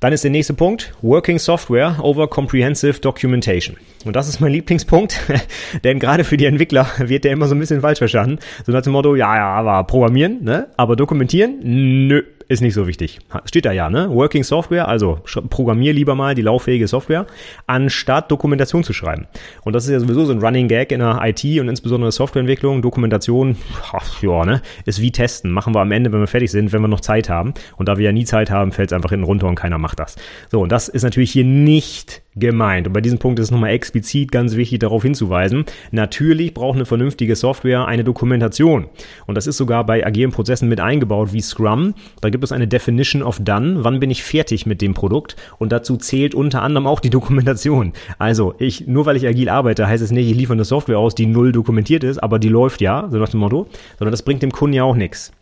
Dann 0.00 0.14
ist 0.14 0.24
der 0.24 0.30
nächste 0.30 0.54
Punkt, 0.54 0.94
Working 1.02 1.38
Software 1.38 1.98
over 2.00 2.28
Comprehensive 2.28 2.98
Documentation. 2.98 3.76
Und 4.06 4.16
das 4.16 4.26
ist 4.26 4.40
mein 4.40 4.52
Lieblingspunkt, 4.52 5.20
denn 5.84 5.98
gerade 5.98 6.24
für 6.24 6.38
die 6.38 6.46
Entwickler 6.46 6.88
wird 6.98 7.24
der 7.24 7.32
immer 7.32 7.46
so 7.46 7.54
ein 7.54 7.58
bisschen 7.58 7.82
falsch 7.82 7.98
verstanden. 7.98 8.38
So 8.64 8.72
nach 8.72 8.80
dem 8.80 8.94
Motto, 8.94 9.14
ja, 9.14 9.36
ja, 9.36 9.48
aber 9.48 9.84
programmieren, 9.84 10.44
ne? 10.44 10.68
aber 10.78 10.96
dokumentieren, 10.96 11.58
nö, 11.62 12.22
ist 12.48 12.60
nicht 12.60 12.74
so 12.74 12.86
wichtig. 12.86 13.18
Steht 13.44 13.64
da 13.64 13.72
ja, 13.72 13.90
ne? 13.90 14.10
Working 14.10 14.44
Software, 14.44 14.88
also 14.88 15.20
programmier 15.50 15.92
lieber 15.92 16.14
mal 16.14 16.34
die 16.34 16.42
lauffähige 16.42 16.88
Software, 16.88 17.26
anstatt 17.66 18.30
Dokumentation 18.30 18.84
zu 18.84 18.92
schreiben. 18.92 19.26
Und 19.62 19.72
das 19.72 19.84
ist 19.84 19.90
ja 19.90 20.00
sowieso 20.00 20.24
so 20.24 20.32
ein 20.32 20.40
Running 20.40 20.68
Gag 20.68 20.92
in 20.92 21.00
der 21.00 21.20
IT 21.22 21.44
und 21.60 21.68
insbesondere 21.68 22.12
Softwareentwicklung. 22.12 22.82
Dokumentation, 22.82 23.56
ach, 23.92 24.22
ja, 24.22 24.44
ne? 24.44 24.62
Ist 24.84 25.00
wie 25.00 25.12
testen. 25.12 25.50
Machen 25.50 25.74
wir 25.74 25.80
am 25.80 25.92
Ende, 25.92 26.12
wenn 26.12 26.20
wir 26.20 26.26
fertig 26.26 26.50
sind, 26.50 26.72
wenn 26.72 26.82
wir 26.82 26.88
noch 26.88 27.00
Zeit 27.00 27.28
haben. 27.28 27.54
Und 27.76 27.88
da 27.88 27.98
wir 27.98 28.06
ja 28.06 28.12
nie 28.12 28.24
Zeit 28.24 28.50
haben, 28.50 28.72
fällt 28.72 28.90
es 28.90 28.92
einfach 28.92 29.10
hinten 29.10 29.24
runter 29.24 29.46
und 29.46 29.54
keiner 29.54 29.78
macht 29.78 30.00
das. 30.00 30.16
So, 30.50 30.60
und 30.60 30.72
das 30.72 30.88
ist 30.88 31.02
natürlich 31.02 31.30
hier 31.30 31.44
nicht 31.44 32.23
gemeint. 32.36 32.86
Und 32.86 32.92
bei 32.92 33.00
diesem 33.00 33.18
Punkt 33.18 33.38
ist 33.38 33.46
es 33.46 33.50
nochmal 33.50 33.70
explizit 33.70 34.32
ganz 34.32 34.56
wichtig 34.56 34.80
darauf 34.80 35.02
hinzuweisen. 35.02 35.64
Natürlich 35.90 36.54
braucht 36.54 36.76
eine 36.76 36.86
vernünftige 36.86 37.36
Software 37.36 37.86
eine 37.86 38.04
Dokumentation. 38.04 38.86
Und 39.26 39.36
das 39.36 39.46
ist 39.46 39.56
sogar 39.56 39.84
bei 39.84 40.04
agilen 40.04 40.30
Prozessen 40.30 40.68
mit 40.68 40.80
eingebaut 40.80 41.32
wie 41.32 41.40
Scrum. 41.40 41.94
Da 42.20 42.30
gibt 42.30 42.44
es 42.44 42.52
eine 42.52 42.68
Definition 42.68 43.22
of 43.22 43.38
Done. 43.40 43.84
Wann 43.84 44.00
bin 44.00 44.10
ich 44.10 44.22
fertig 44.22 44.66
mit 44.66 44.82
dem 44.82 44.94
Produkt? 44.94 45.36
Und 45.58 45.72
dazu 45.72 45.96
zählt 45.96 46.34
unter 46.34 46.62
anderem 46.62 46.86
auch 46.86 47.00
die 47.00 47.10
Dokumentation. 47.14 47.92
Also 48.18 48.54
ich, 48.58 48.86
nur 48.86 49.06
weil 49.06 49.16
ich 49.16 49.26
agil 49.26 49.48
arbeite, 49.48 49.86
heißt 49.86 50.02
es 50.02 50.10
nicht, 50.10 50.28
ich 50.28 50.36
liefere 50.36 50.54
eine 50.54 50.64
Software 50.64 50.98
aus, 50.98 51.14
die 51.14 51.26
null 51.26 51.52
dokumentiert 51.52 52.04
ist, 52.04 52.18
aber 52.18 52.38
die 52.38 52.48
läuft 52.48 52.80
ja, 52.80 53.08
so 53.10 53.18
nach 53.18 53.28
dem 53.28 53.40
Motto, 53.40 53.68
sondern 53.98 54.10
das 54.10 54.22
bringt 54.22 54.42
dem 54.42 54.52
Kunden 54.52 54.74
ja 54.74 54.84
auch 54.84 54.96
nichts. 54.96 55.32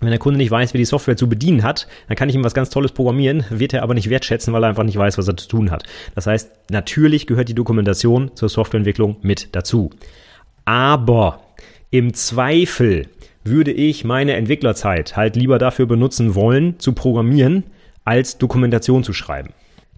Wenn 0.00 0.10
der 0.10 0.18
Kunde 0.18 0.38
nicht 0.38 0.50
weiß, 0.50 0.74
wie 0.74 0.78
die 0.78 0.84
Software 0.84 1.16
zu 1.16 1.28
bedienen 1.28 1.62
hat, 1.62 1.86
dann 2.08 2.16
kann 2.16 2.28
ich 2.28 2.34
ihm 2.34 2.44
was 2.44 2.54
ganz 2.54 2.68
Tolles 2.68 2.92
programmieren, 2.92 3.44
wird 3.50 3.72
er 3.72 3.82
aber 3.82 3.94
nicht 3.94 4.10
wertschätzen, 4.10 4.52
weil 4.52 4.64
er 4.64 4.68
einfach 4.68 4.82
nicht 4.82 4.98
weiß, 4.98 5.18
was 5.18 5.28
er 5.28 5.36
zu 5.36 5.48
tun 5.48 5.70
hat. 5.70 5.84
Das 6.14 6.26
heißt, 6.26 6.50
natürlich 6.70 7.26
gehört 7.26 7.48
die 7.48 7.54
Dokumentation 7.54 8.32
zur 8.34 8.48
Softwareentwicklung 8.48 9.16
mit 9.22 9.48
dazu. 9.52 9.90
Aber 10.64 11.40
im 11.90 12.12
Zweifel 12.12 13.06
würde 13.44 13.70
ich 13.70 14.04
meine 14.04 14.34
Entwicklerzeit 14.34 15.16
halt 15.16 15.36
lieber 15.36 15.58
dafür 15.58 15.86
benutzen 15.86 16.34
wollen, 16.34 16.78
zu 16.80 16.92
programmieren, 16.92 17.64
als 18.04 18.38
Dokumentation 18.38 19.04
zu 19.04 19.12
schreiben. 19.12 19.50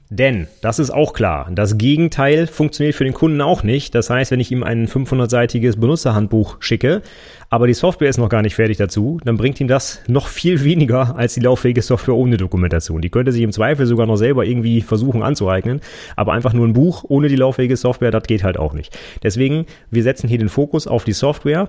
Denn, 0.09 0.47
das 0.61 0.79
ist 0.79 0.91
auch 0.91 1.15
klar, 1.15 1.51
das 1.53 1.79
Gegenteil 1.79 2.47
funktioniert 2.47 2.95
für 2.95 3.03
den 3.03 3.13
Kunden 3.13 3.41
auch 3.41 3.65
nicht. 3.65 3.93
Das 3.95 4.09
heißt, 4.09 4.31
wenn 4.31 4.39
ich 4.39 4.53
ihm 4.53 4.63
ein 4.63 4.87
500-seitiges 4.87 5.81
Benutzerhandbuch 5.81 6.59
schicke, 6.61 7.03
aber 7.51 7.67
die 7.67 7.75
Software 7.75 8.09
ist 8.09 8.19
noch 8.19 8.29
gar 8.29 8.43
nicht 8.43 8.55
fertig 8.55 8.77
dazu, 8.77 9.21
dann 9.25 9.37
bringt 9.37 9.61
ihm 9.61 9.67
das 9.67 10.01
noch 10.07 10.29
viel 10.29 10.63
weniger 10.65 11.17
als 11.17 11.35
die 11.35 11.41
lauffähige 11.41 11.83
Software 11.83 12.15
ohne 12.15 12.37
Dokumentation. 12.37 13.01
Die 13.01 13.11
könnte 13.11 13.33
sich 13.33 13.43
im 13.43 13.51
Zweifel 13.51 13.87
sogar 13.87 14.07
noch 14.07 14.17
selber 14.17 14.45
irgendwie 14.45 14.81
versuchen 14.81 15.25
anzueignen, 15.25 15.81
aber 16.15 16.33
einfach 16.35 16.53
nur 16.53 16.67
ein 16.67 16.73
Buch 16.73 17.05
ohne 17.09 17.29
die 17.29 17.37
lauffähige 17.37 17.77
Software, 17.77 18.13
das 18.13 18.25
geht 18.25 18.45
halt 18.45 18.59
auch 18.59 18.75
nicht. 18.75 18.97
Deswegen, 19.25 19.67
wir 19.91 20.05
setzen 20.05 20.29
hier 20.29 20.39
den 20.39 20.49
Fokus 20.49 20.87
auf 20.87 21.03
die 21.03 21.13
Software. 21.13 21.69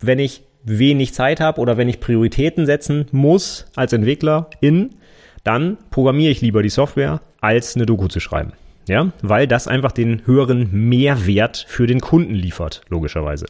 Wenn 0.00 0.18
ich 0.18 0.42
wenig 0.64 1.12
Zeit 1.14 1.40
habe 1.40 1.60
oder 1.60 1.76
wenn 1.76 1.88
ich 1.88 2.00
Prioritäten 2.00 2.66
setzen 2.66 3.06
muss 3.12 3.66
als 3.76 3.92
Entwickler 3.92 4.50
in, 4.60 4.90
dann 5.46 5.76
programmiere 5.90 6.32
ich 6.32 6.40
lieber 6.40 6.62
die 6.62 6.68
Software, 6.68 7.20
als 7.40 7.76
eine 7.76 7.86
Doku 7.86 8.08
zu 8.08 8.20
schreiben. 8.20 8.52
Ja, 8.88 9.10
weil 9.22 9.48
das 9.48 9.66
einfach 9.66 9.90
den 9.90 10.24
höheren 10.26 10.68
Mehrwert 10.70 11.64
für 11.68 11.88
den 11.88 12.00
Kunden 12.00 12.34
liefert, 12.34 12.82
logischerweise. 12.88 13.46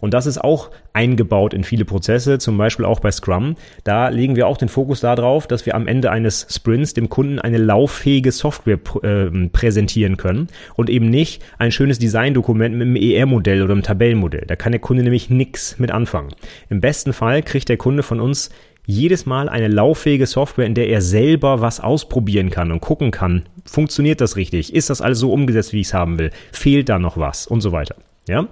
Und 0.00 0.14
das 0.14 0.26
ist 0.26 0.38
auch 0.38 0.70
eingebaut 0.92 1.54
in 1.54 1.64
viele 1.64 1.84
Prozesse, 1.84 2.38
zum 2.38 2.56
Beispiel 2.56 2.84
auch 2.84 3.00
bei 3.00 3.10
Scrum. 3.10 3.56
Da 3.82 4.08
legen 4.08 4.36
wir 4.36 4.46
auch 4.46 4.56
den 4.56 4.68
Fokus 4.68 5.00
darauf, 5.00 5.48
dass 5.48 5.66
wir 5.66 5.74
am 5.74 5.88
Ende 5.88 6.12
eines 6.12 6.46
Sprints 6.50 6.94
dem 6.94 7.08
Kunden 7.08 7.40
eine 7.40 7.58
lauffähige 7.58 8.30
Software 8.30 8.78
äh, 9.02 9.48
präsentieren 9.48 10.16
können 10.16 10.48
und 10.76 10.90
eben 10.90 11.10
nicht 11.10 11.42
ein 11.58 11.72
schönes 11.72 11.98
Designdokument 11.98 12.76
mit 12.76 12.86
einem 12.86 12.96
ER-Modell 12.96 13.62
oder 13.62 13.72
einem 13.72 13.82
Tabellenmodell. 13.82 14.44
Da 14.46 14.54
kann 14.54 14.72
der 14.72 14.80
Kunde 14.80 15.02
nämlich 15.02 15.30
nichts 15.30 15.78
mit 15.78 15.90
anfangen. 15.90 16.30
Im 16.70 16.80
besten 16.80 17.12
Fall 17.12 17.42
kriegt 17.42 17.68
der 17.68 17.76
Kunde 17.76 18.02
von 18.02 18.20
uns 18.20 18.50
jedes 18.88 19.26
Mal 19.26 19.50
eine 19.50 19.68
lauffähige 19.68 20.26
Software, 20.26 20.64
in 20.64 20.74
der 20.74 20.88
er 20.88 21.02
selber 21.02 21.60
was 21.60 21.78
ausprobieren 21.78 22.48
kann 22.48 22.72
und 22.72 22.80
gucken 22.80 23.10
kann, 23.10 23.44
funktioniert 23.66 24.22
das 24.22 24.36
richtig? 24.36 24.74
Ist 24.74 24.88
das 24.88 25.02
alles 25.02 25.18
so 25.18 25.30
umgesetzt, 25.30 25.74
wie 25.74 25.82
ich 25.82 25.88
es 25.88 25.94
haben 25.94 26.18
will? 26.18 26.30
Fehlt 26.52 26.88
da 26.88 26.98
noch 26.98 27.18
was? 27.18 27.46
Und 27.46 27.60
so 27.60 27.70
weiter. 27.70 27.96
Ja? 28.26 28.48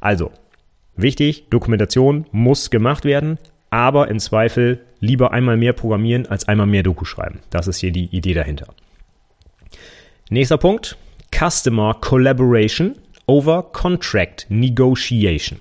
Also, 0.00 0.30
wichtig, 0.94 1.48
Dokumentation 1.50 2.26
muss 2.30 2.70
gemacht 2.70 3.04
werden, 3.04 3.36
aber 3.68 4.06
im 4.06 4.20
Zweifel 4.20 4.78
lieber 5.00 5.32
einmal 5.32 5.56
mehr 5.56 5.72
programmieren 5.72 6.26
als 6.26 6.46
einmal 6.46 6.68
mehr 6.68 6.84
Doku 6.84 7.04
schreiben. 7.04 7.40
Das 7.50 7.66
ist 7.66 7.78
hier 7.78 7.90
die 7.90 8.14
Idee 8.16 8.34
dahinter. 8.34 8.68
Nächster 10.30 10.56
Punkt, 10.56 10.96
Customer 11.34 11.94
Collaboration 11.94 12.94
over 13.26 13.64
Contract 13.72 14.46
Negotiation. 14.50 15.60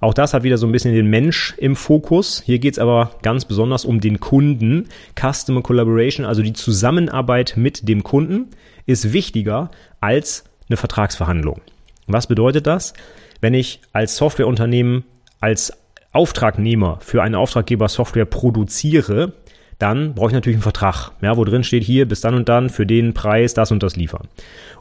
Auch 0.00 0.14
das 0.14 0.34
hat 0.34 0.42
wieder 0.42 0.58
so 0.58 0.66
ein 0.66 0.72
bisschen 0.72 0.94
den 0.94 1.06
Mensch 1.06 1.54
im 1.58 1.76
Fokus. 1.76 2.42
Hier 2.44 2.58
geht 2.58 2.74
es 2.74 2.78
aber 2.78 3.12
ganz 3.22 3.44
besonders 3.44 3.84
um 3.84 4.00
den 4.00 4.20
Kunden. 4.20 4.88
Customer 5.18 5.62
Collaboration, 5.62 6.26
also 6.26 6.42
die 6.42 6.52
Zusammenarbeit 6.52 7.54
mit 7.56 7.88
dem 7.88 8.02
Kunden, 8.02 8.50
ist 8.84 9.12
wichtiger 9.12 9.70
als 10.00 10.44
eine 10.68 10.76
Vertragsverhandlung. 10.76 11.60
Was 12.06 12.26
bedeutet 12.26 12.66
das? 12.66 12.94
Wenn 13.40 13.54
ich 13.54 13.80
als 13.92 14.16
Softwareunternehmen, 14.16 15.04
als 15.40 15.72
Auftragnehmer 16.12 16.98
für 17.00 17.22
einen 17.22 17.34
Auftraggeber 17.34 17.88
Software 17.88 18.24
produziere, 18.24 19.32
dann 19.78 20.14
brauche 20.14 20.28
ich 20.28 20.34
natürlich 20.34 20.56
einen 20.56 20.62
Vertrag, 20.62 21.10
ja, 21.20 21.36
wo 21.36 21.44
drin 21.44 21.64
steht 21.64 21.84
hier 21.84 22.08
bis 22.08 22.20
dann 22.20 22.34
und 22.34 22.48
dann 22.48 22.70
für 22.70 22.86
den 22.86 23.12
Preis 23.12 23.54
das 23.54 23.70
und 23.70 23.82
das 23.82 23.96
liefern. 23.96 24.28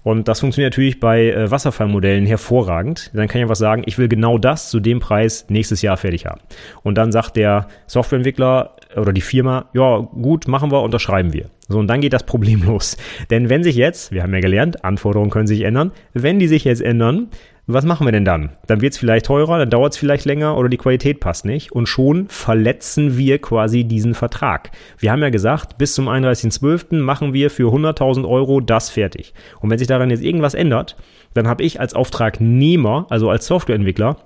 Und 0.03 0.27
das 0.27 0.39
funktioniert 0.39 0.73
natürlich 0.73 0.99
bei 0.99 1.31
äh, 1.31 1.49
Wasserfallmodellen 1.49 2.25
hervorragend. 2.25 3.09
Dann 3.13 3.27
kann 3.27 3.39
ich 3.39 3.43
einfach 3.43 3.55
sagen, 3.55 3.83
ich 3.87 3.97
will 3.97 4.07
genau 4.07 4.37
das 4.37 4.69
zu 4.69 4.79
dem 4.79 4.99
Preis 4.99 5.45
nächstes 5.49 5.81
Jahr 5.81 5.97
fertig 5.97 6.25
haben. 6.25 6.41
Und 6.83 6.95
dann 6.97 7.11
sagt 7.11 7.35
der 7.35 7.67
Softwareentwickler 7.87 8.75
oder 8.95 9.11
die 9.11 9.21
Firma, 9.21 9.65
ja, 9.73 9.97
gut, 9.97 10.47
machen 10.47 10.71
wir, 10.71 10.81
unterschreiben 10.81 11.33
wir. 11.33 11.49
So, 11.67 11.79
und 11.79 11.87
dann 11.87 12.01
geht 12.01 12.13
das 12.13 12.23
Problem 12.23 12.63
los. 12.65 12.97
Denn 13.31 13.49
wenn 13.49 13.63
sich 13.63 13.75
jetzt, 13.75 14.11
wir 14.11 14.23
haben 14.23 14.33
ja 14.33 14.39
gelernt, 14.39 14.85
Anforderungen 14.85 15.31
können 15.31 15.47
sich 15.47 15.61
ändern, 15.61 15.91
wenn 16.13 16.39
die 16.39 16.47
sich 16.47 16.63
jetzt 16.63 16.81
ändern, 16.81 17.29
was 17.67 17.85
machen 17.85 18.05
wir 18.05 18.11
denn 18.11 18.25
dann? 18.25 18.51
Dann 18.67 18.81
wird 18.81 18.93
es 18.93 18.99
vielleicht 18.99 19.25
teurer, 19.25 19.57
dann 19.57 19.69
dauert 19.69 19.93
es 19.93 19.97
vielleicht 19.97 20.25
länger 20.25 20.55
oder 20.57 20.69
die 20.69 20.77
Qualität 20.77 21.19
passt 21.19 21.45
nicht 21.45 21.71
und 21.71 21.87
schon 21.87 22.27
verletzen 22.29 23.17
wir 23.17 23.39
quasi 23.39 23.83
diesen 23.83 24.13
Vertrag. 24.13 24.71
Wir 24.99 25.11
haben 25.11 25.21
ja 25.21 25.29
gesagt, 25.29 25.77
bis 25.79 25.95
zum 25.95 26.07
31.12. 26.07 26.97
machen 26.97 27.33
wir 27.33 27.49
für 27.49 27.73
100.000 27.73 28.27
Euro 28.27 28.59
das 28.59 28.91
fertig. 28.91 29.33
Und 29.61 29.71
wenn 29.71 29.79
sich 29.79 29.87
daran 29.87 30.11
jetzt 30.11 30.23
irgendwas 30.23 30.53
ändert, 30.53 30.95
dann 31.33 31.47
habe 31.47 31.63
ich 31.63 31.79
als 31.79 31.95
Auftragnehmer, 31.95 33.07
also 33.09 33.29
als 33.31 33.47
Softwareentwickler, 33.47 34.17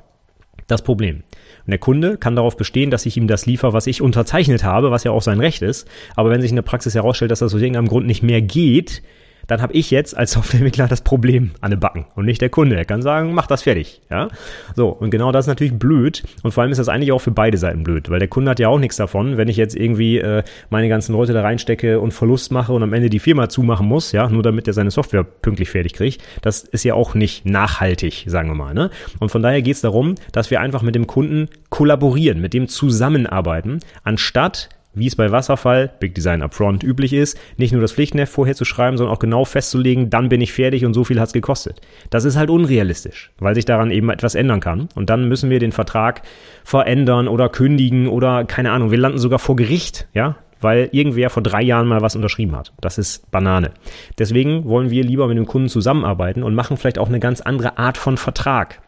das 0.68 0.84
Problem. 0.84 1.24
Und 1.66 1.72
der 1.72 1.80
Kunde 1.80 2.18
kann 2.18 2.36
darauf 2.36 2.58
bestehen, 2.58 2.92
dass 2.92 3.06
ich 3.06 3.18
ihm 3.18 3.28
das 3.28 3.46
liefere, 3.46 3.74
was 3.74 3.88
ich 3.88 4.02
unterzeichnet 4.02 4.64
habe, 4.64 4.92
was 4.92 5.04
ja 5.04 5.12
auch 5.12 5.22
sein 5.22 5.40
Recht 5.40 5.62
ist. 5.62 5.88
Aber 6.16 6.30
wenn 6.30 6.42
sich 6.42 6.52
in 6.52 6.58
der 6.58 6.64
Praxis 6.64 6.94
herausstellt, 6.94 7.32
dass 7.32 7.40
das 7.40 7.54
aus 7.54 7.62
irgendeinem 7.62 7.88
Grund 7.88 8.06
nicht 8.06 8.22
mehr 8.22 8.42
geht, 8.42 9.02
dann 9.50 9.62
habe 9.62 9.74
ich 9.74 9.90
jetzt 9.90 10.16
als 10.16 10.32
Softwareentwickler 10.32 10.88
das 10.88 11.02
Problem 11.02 11.52
an 11.60 11.72
den 11.72 11.80
Backen 11.80 12.06
und 12.16 12.26
nicht 12.26 12.40
der 12.40 12.50
Kunde. 12.50 12.76
Er 12.76 12.86
kann 12.86 13.02
sagen, 13.02 13.34
mach 13.34 13.48
das 13.48 13.64
fertig. 13.64 14.02
Ja? 14.10 14.30
So, 14.76 14.90
und 14.90 15.10
genau 15.10 15.32
das 15.32 15.46
ist 15.46 15.50
natürlich 15.50 15.74
blöd. 15.74 16.24
Und 16.44 16.52
vor 16.52 16.62
allem 16.62 16.72
ist 16.72 16.78
das 16.78 16.88
eigentlich 16.88 17.12
auch 17.12 17.20
für 17.20 17.32
beide 17.32 17.58
Seiten 17.58 17.84
blöd, 17.84 18.10
weil 18.10 18.20
der 18.20 18.28
Kunde 18.28 18.52
hat 18.52 18.60
ja 18.60 18.70
auch 18.70 18.78
nichts 18.78 18.98
davon, 18.98 19.38
wenn 19.38 19.48
ich 19.48 19.58
jetzt 19.58 19.76
irgendwie 19.76 20.20
äh, 20.20 20.44
meine 20.70 20.88
ganzen 20.88 21.14
Leute 21.14 21.34
da 21.34 21.42
reinstecke 21.42 22.00
und 22.00 22.14
Verlust 22.14 22.52
mache 22.52 22.72
und 22.74 22.84
am 22.84 22.94
Ende 22.94 23.10
die 23.10 23.20
Firma 23.20 23.50
zumachen 23.50 23.88
muss, 23.88 24.12
ja, 24.12 24.30
nur 24.30 24.44
damit 24.44 24.68
er 24.68 24.74
seine 24.74 24.92
Software 24.92 25.24
pünktlich 25.24 25.72
fertig 25.72 25.94
kriegt. 25.94 26.22
Das 26.44 26.62
ist 26.62 26.84
ja 26.84 26.94
auch 26.94 27.16
nicht 27.16 27.46
nachhaltig, 27.46 28.26
sagen 28.28 28.50
wir 28.50 28.56
mal. 28.56 28.76
Ne? 28.76 28.92
Und 29.20 29.30
von 29.30 29.42
daher 29.42 29.64
geht 29.64 29.76
es 29.76 29.82
darum, 29.82 30.14
dass 30.32 30.52
wir 30.52 30.62
einfach 30.62 30.84
mit 30.84 30.94
dem 30.94 31.08
Kunden 31.08 31.50
kollaborieren, 31.70 32.40
mit 32.40 32.54
dem 32.54 32.68
zusammenarbeiten, 32.68 33.80
anstatt 34.04 34.70
wie 34.94 35.08
es 35.08 35.16
bei 35.16 35.32
Wasserfall, 35.32 35.92
Big 36.00 36.16
Design 36.16 36.42
Upfront 36.42 36.84
üblich 36.84 37.14
ist, 37.14 37.38
nicht 37.58 37.72
nur 37.72 37.82
das 37.82 37.94
Pflichtenheft 37.94 38.34
vorher 38.34 38.56
zu 38.56 38.66
schreiben, 38.66 38.98
sondern 38.98 39.16
auch 39.16 39.20
genau 39.20 39.46
festzulegen, 39.46 40.10
dann 40.10 40.30
bin 40.30 40.42
ich 40.42 40.54
fertig 40.54 40.86
und 40.86 40.94
so 40.94 41.04
viel 41.04 41.20
hat's 41.20 41.34
gekostet. 41.34 41.82
Das 42.10 42.26
ist 42.26 42.38
halt 42.38 42.50
unrealistisch, 42.50 43.32
weil 43.40 43.56
sich 43.56 43.66
daran 43.66 43.92
eben 43.92 44.10
etwas 44.10 44.36
ändern 44.36 44.60
kann. 44.60 44.90
Und 44.96 45.10
dann 45.10 45.28
müssen 45.28 45.50
wir 45.50 45.60
den 45.60 45.72
Vertrag 45.72 46.24
verändern 46.64 47.28
oder 47.28 47.50
kündigen 47.50 48.08
oder 48.08 48.46
keine 48.46 48.72
Ahnung, 48.72 48.92
wir 48.92 48.98
landen 48.98 49.20
sogar 49.20 49.40
vor 49.40 49.56
Gericht, 49.56 50.08
ja, 50.14 50.38
weil 50.62 50.90
irgendwer 50.92 51.30
vor 51.30 51.44
drei 51.44 51.62
Jahren 51.62 51.88
mal 51.88 52.02
was 52.02 52.16
unterschrieben 52.16 52.56
hat. 52.56 52.74
Das 52.82 52.98
ist 52.98 53.30
Banane. 53.32 53.72
Deswegen 54.18 54.66
wollen 54.66 54.90
wir 54.90 55.04
lieber 55.04 55.28
mit 55.28 55.38
dem 55.38 55.46
Kunden 55.46 55.70
zusammenarbeiten 55.70 56.44
und 56.44 56.56
machen 56.56 56.78
vielleicht 56.78 57.00
auch 57.00 57.08
eine 57.08 57.20
ganz 57.20 57.42
andere 57.42 57.78
Art 57.78 57.98
von 57.98 58.18
Vertrag. 58.18 58.82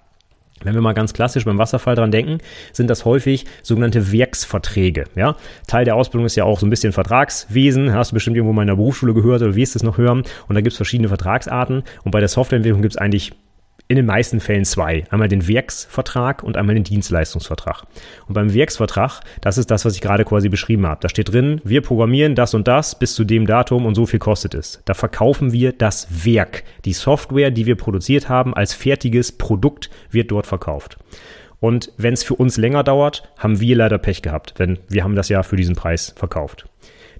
Wenn 0.64 0.74
wir 0.74 0.82
mal 0.82 0.94
ganz 0.94 1.14
klassisch 1.14 1.46
beim 1.46 1.58
Wasserfall 1.58 1.96
dran 1.96 2.12
denken, 2.12 2.40
sind 2.74 2.90
das 2.90 3.06
häufig 3.06 3.46
sogenannte 3.64 4.12
Werksverträge. 4.12 5.06
Ja? 5.16 5.36
Teil 5.68 5.86
der 5.86 5.96
Ausbildung 5.96 6.26
ist 6.26 6.36
ja 6.36 6.44
auch 6.44 6.60
so 6.60 6.66
ein 6.66 6.70
bisschen 6.70 6.94
Vertragswesen. 6.94 7.94
Hast 7.94 8.12
du 8.12 8.16
bestimmt 8.16 8.38
irgendwo 8.38 8.54
mal 8.54 8.64
in 8.64 8.68
der 8.68 8.76
Berufsschule 8.76 9.14
gehört 9.14 9.42
oder 9.42 9.56
wirst 9.56 9.76
es 9.76 9.84
noch 9.84 9.98
hören. 9.98 10.24
Und 10.48 10.56
da 10.56 10.62
gibt 10.62 10.72
es 10.72 10.78
verschiedene 10.78 11.08
Vertragsarten. 11.08 11.84
Und 12.04 12.12
bei 12.12 12.20
der 12.20 12.30
Softwareentwicklung 12.30 12.82
gibt 12.82 12.94
es 12.94 12.98
eigentlich 12.98 13.34
in 13.92 13.98
den 13.98 14.06
meisten 14.06 14.40
Fällen 14.40 14.64
zwei. 14.64 15.04
Einmal 15.10 15.28
den 15.28 15.50
Werksvertrag 15.50 16.44
und 16.44 16.56
einmal 16.56 16.76
den 16.76 16.86
Dienstleistungsvertrag. 16.86 17.84
Und 18.26 18.34
beim 18.34 18.54
Werksvertrag, 18.54 19.20
das 19.42 19.58
ist 19.58 19.70
das, 19.70 19.84
was 19.84 19.96
ich 19.96 20.02
gerade 20.02 20.24
quasi 20.24 20.48
beschrieben 20.48 20.88
habe. 20.88 21.02
Da 21.02 21.10
steht 21.10 21.34
drin, 21.34 21.60
wir 21.66 21.82
programmieren 21.82 22.34
das 22.34 22.54
und 22.54 22.70
das 22.70 22.98
bis 22.98 23.14
zu 23.16 23.26
dem 23.26 23.46
Datum 23.46 23.86
und 23.86 23.96
so 23.96 24.06
viel 24.06 24.20
kostet 24.20 24.56
es. 24.56 24.82
Da 24.86 24.94
verkaufen 24.94 25.52
wir 25.52 25.74
das 25.74 26.08
Werk. 26.26 26.64
Die 26.86 26.94
Software, 26.94 27.52
die 27.52 27.66
wir 27.66 27.76
produziert 27.76 28.30
haben, 28.30 28.54
als 28.54 28.74
fertiges 28.74 29.34
Produkt 29.34 29.90
wird 30.10 30.32
dort 30.32 30.48
verkauft. 30.48 30.98
Und 31.60 31.92
wenn 31.98 32.14
es 32.14 32.24
für 32.24 32.36
uns 32.36 32.56
länger 32.56 32.84
dauert, 32.84 33.30
haben 33.38 33.60
wir 33.60 33.76
leider 33.76 33.98
Pech 33.98 34.22
gehabt, 34.22 34.58
denn 34.58 34.80
wir 34.88 35.04
haben 35.04 35.16
das 35.16 35.28
ja 35.28 35.44
für 35.44 35.58
diesen 35.58 35.76
Preis 35.76 36.16
verkauft. 36.16 36.71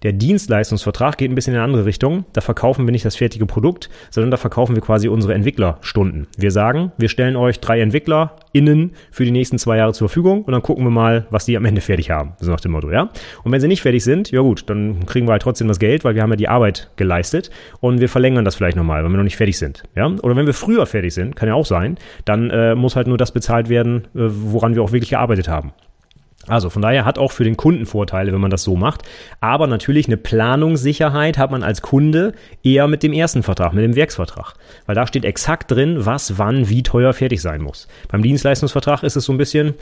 Der 0.04 0.14
Dienstleistungsvertrag 0.14 1.18
geht 1.18 1.30
ein 1.30 1.36
bisschen 1.36 1.54
in 1.54 1.60
eine 1.60 1.66
andere 1.66 1.86
Richtung. 1.86 2.26
Da 2.34 2.42
verkaufen 2.42 2.88
wir 2.88 2.92
nicht 2.92 3.06
das 3.06 3.16
fertige 3.16 3.46
Produkt, 3.46 3.90
sondern 4.10 4.32
da 4.32 4.38
verkaufen 4.38 4.76
wir 4.76 4.82
quasi 4.82 5.08
unsere 5.08 5.36
Entwicklerstunden. 5.36 6.26
Wir 6.38 6.50
sagen, 6.50 6.92
wir 6.98 7.08
stellen 7.08 7.36
euch 7.36 7.60
drei 7.60 7.80
EntwicklerInnen 7.82 8.94
für 9.12 9.26
die 9.26 9.32
nächsten 9.32 9.60
zwei 9.60 9.78
Jahre 9.78 9.94
zur 9.94 10.10
Verfügung 10.10 10.44
und 10.44 10.54
dann 10.54 10.64
gucken 10.64 10.84
wir 10.84 10.90
mal, 10.90 11.28
was 11.30 11.46
die 11.46 11.56
am 11.56 11.66
Ende 11.66 11.82
fertig 11.82 12.10
haben. 12.10 12.34
So 12.40 12.50
nach 12.50 12.60
dem 12.60 12.72
Motto, 12.72 12.90
ja. 12.90 13.12
Und 13.44 13.52
wenn 13.52 13.62
sie 13.62 13.68
nicht 13.68 13.84
fertig 13.84 14.04
sind, 14.04 14.32
ja 14.32 14.42
gut, 14.42 14.68
dann 14.72 15.06
kriegen 15.06 15.28
wir 15.28 15.34
halt 15.34 15.44
trotzdem 15.44 15.68
das 15.68 15.78
Geld, 15.78 16.04
weil 16.04 16.16
wir 16.16 16.24
haben 16.24 16.32
ja 16.32 16.36
die 16.36 16.50
Arbeit 16.50 16.90
geleistet 16.96 17.52
und 17.80 18.02
wir 18.02 18.10
verlängern 18.10 18.44
das 18.44 18.56
vielleicht 18.56 18.78
nochmal, 18.78 19.04
wenn 19.04 19.12
wir 19.12 19.18
noch 19.18 19.24
nicht 19.24 19.38
fertig 19.38 19.60
sind, 19.60 19.84
ja. 19.96 20.08
Oder 20.08 20.36
wenn 20.36 20.48
wir 20.48 20.56
früher 20.56 20.88
fertig 20.88 21.14
sind, 21.14 21.36
kann 21.36 21.48
ja 21.48 21.54
auch 21.54 21.68
sein, 21.68 21.98
dann 22.26 22.50
äh, 22.50 22.74
muss 22.74 22.96
halt 22.96 23.06
nur 23.06 23.18
das 23.18 23.32
bezahlt 23.32 23.70
werden, 23.70 24.08
äh, 24.16 24.30
woran 24.30 24.74
wir 24.74 24.82
auch 24.82 24.94
wirklich 24.94 25.12
gearbeitet 25.12 25.48
haben. 25.48 25.74
Also 26.52 26.70
von 26.70 26.82
daher 26.82 27.06
hat 27.06 27.18
auch 27.18 27.32
für 27.32 27.46
den 27.46 27.56
Kunden 27.56 27.86
Vorteile, 27.86 28.34
wenn 28.34 28.42
man 28.42 28.52
das 28.52 28.64
so 28.64 28.76
macht. 28.76 29.04
Aber 29.40 29.68
natürlich 29.68 30.08
eine 30.08 30.18
Planungssicherheit 30.18 31.38
hat 31.38 31.50
man 31.50 31.64
als 31.64 31.82
Kunde 31.82 32.34
eher 32.62 32.90
mit 32.90 33.04
dem 33.04 33.14
ersten 33.14 33.42
Vertrag, 33.42 33.74
mit 33.74 33.86
dem 33.86 33.96
Werksvertrag. 33.96 34.56
Weil 34.86 34.96
da 34.96 35.08
steht 35.08 35.24
exakt 35.24 35.72
drin, 35.72 36.06
was 36.06 36.38
wann 36.38 36.68
wie 36.68 36.84
teuer 36.84 37.14
fertig 37.14 37.42
sein 37.42 37.62
muss. 37.62 37.88
Beim 38.10 38.22
Dienstleistungsvertrag 38.22 39.04
ist 39.04 39.16
es 39.16 39.24
so 39.24 39.32
ein 39.32 39.38
bisschen, 39.38 39.76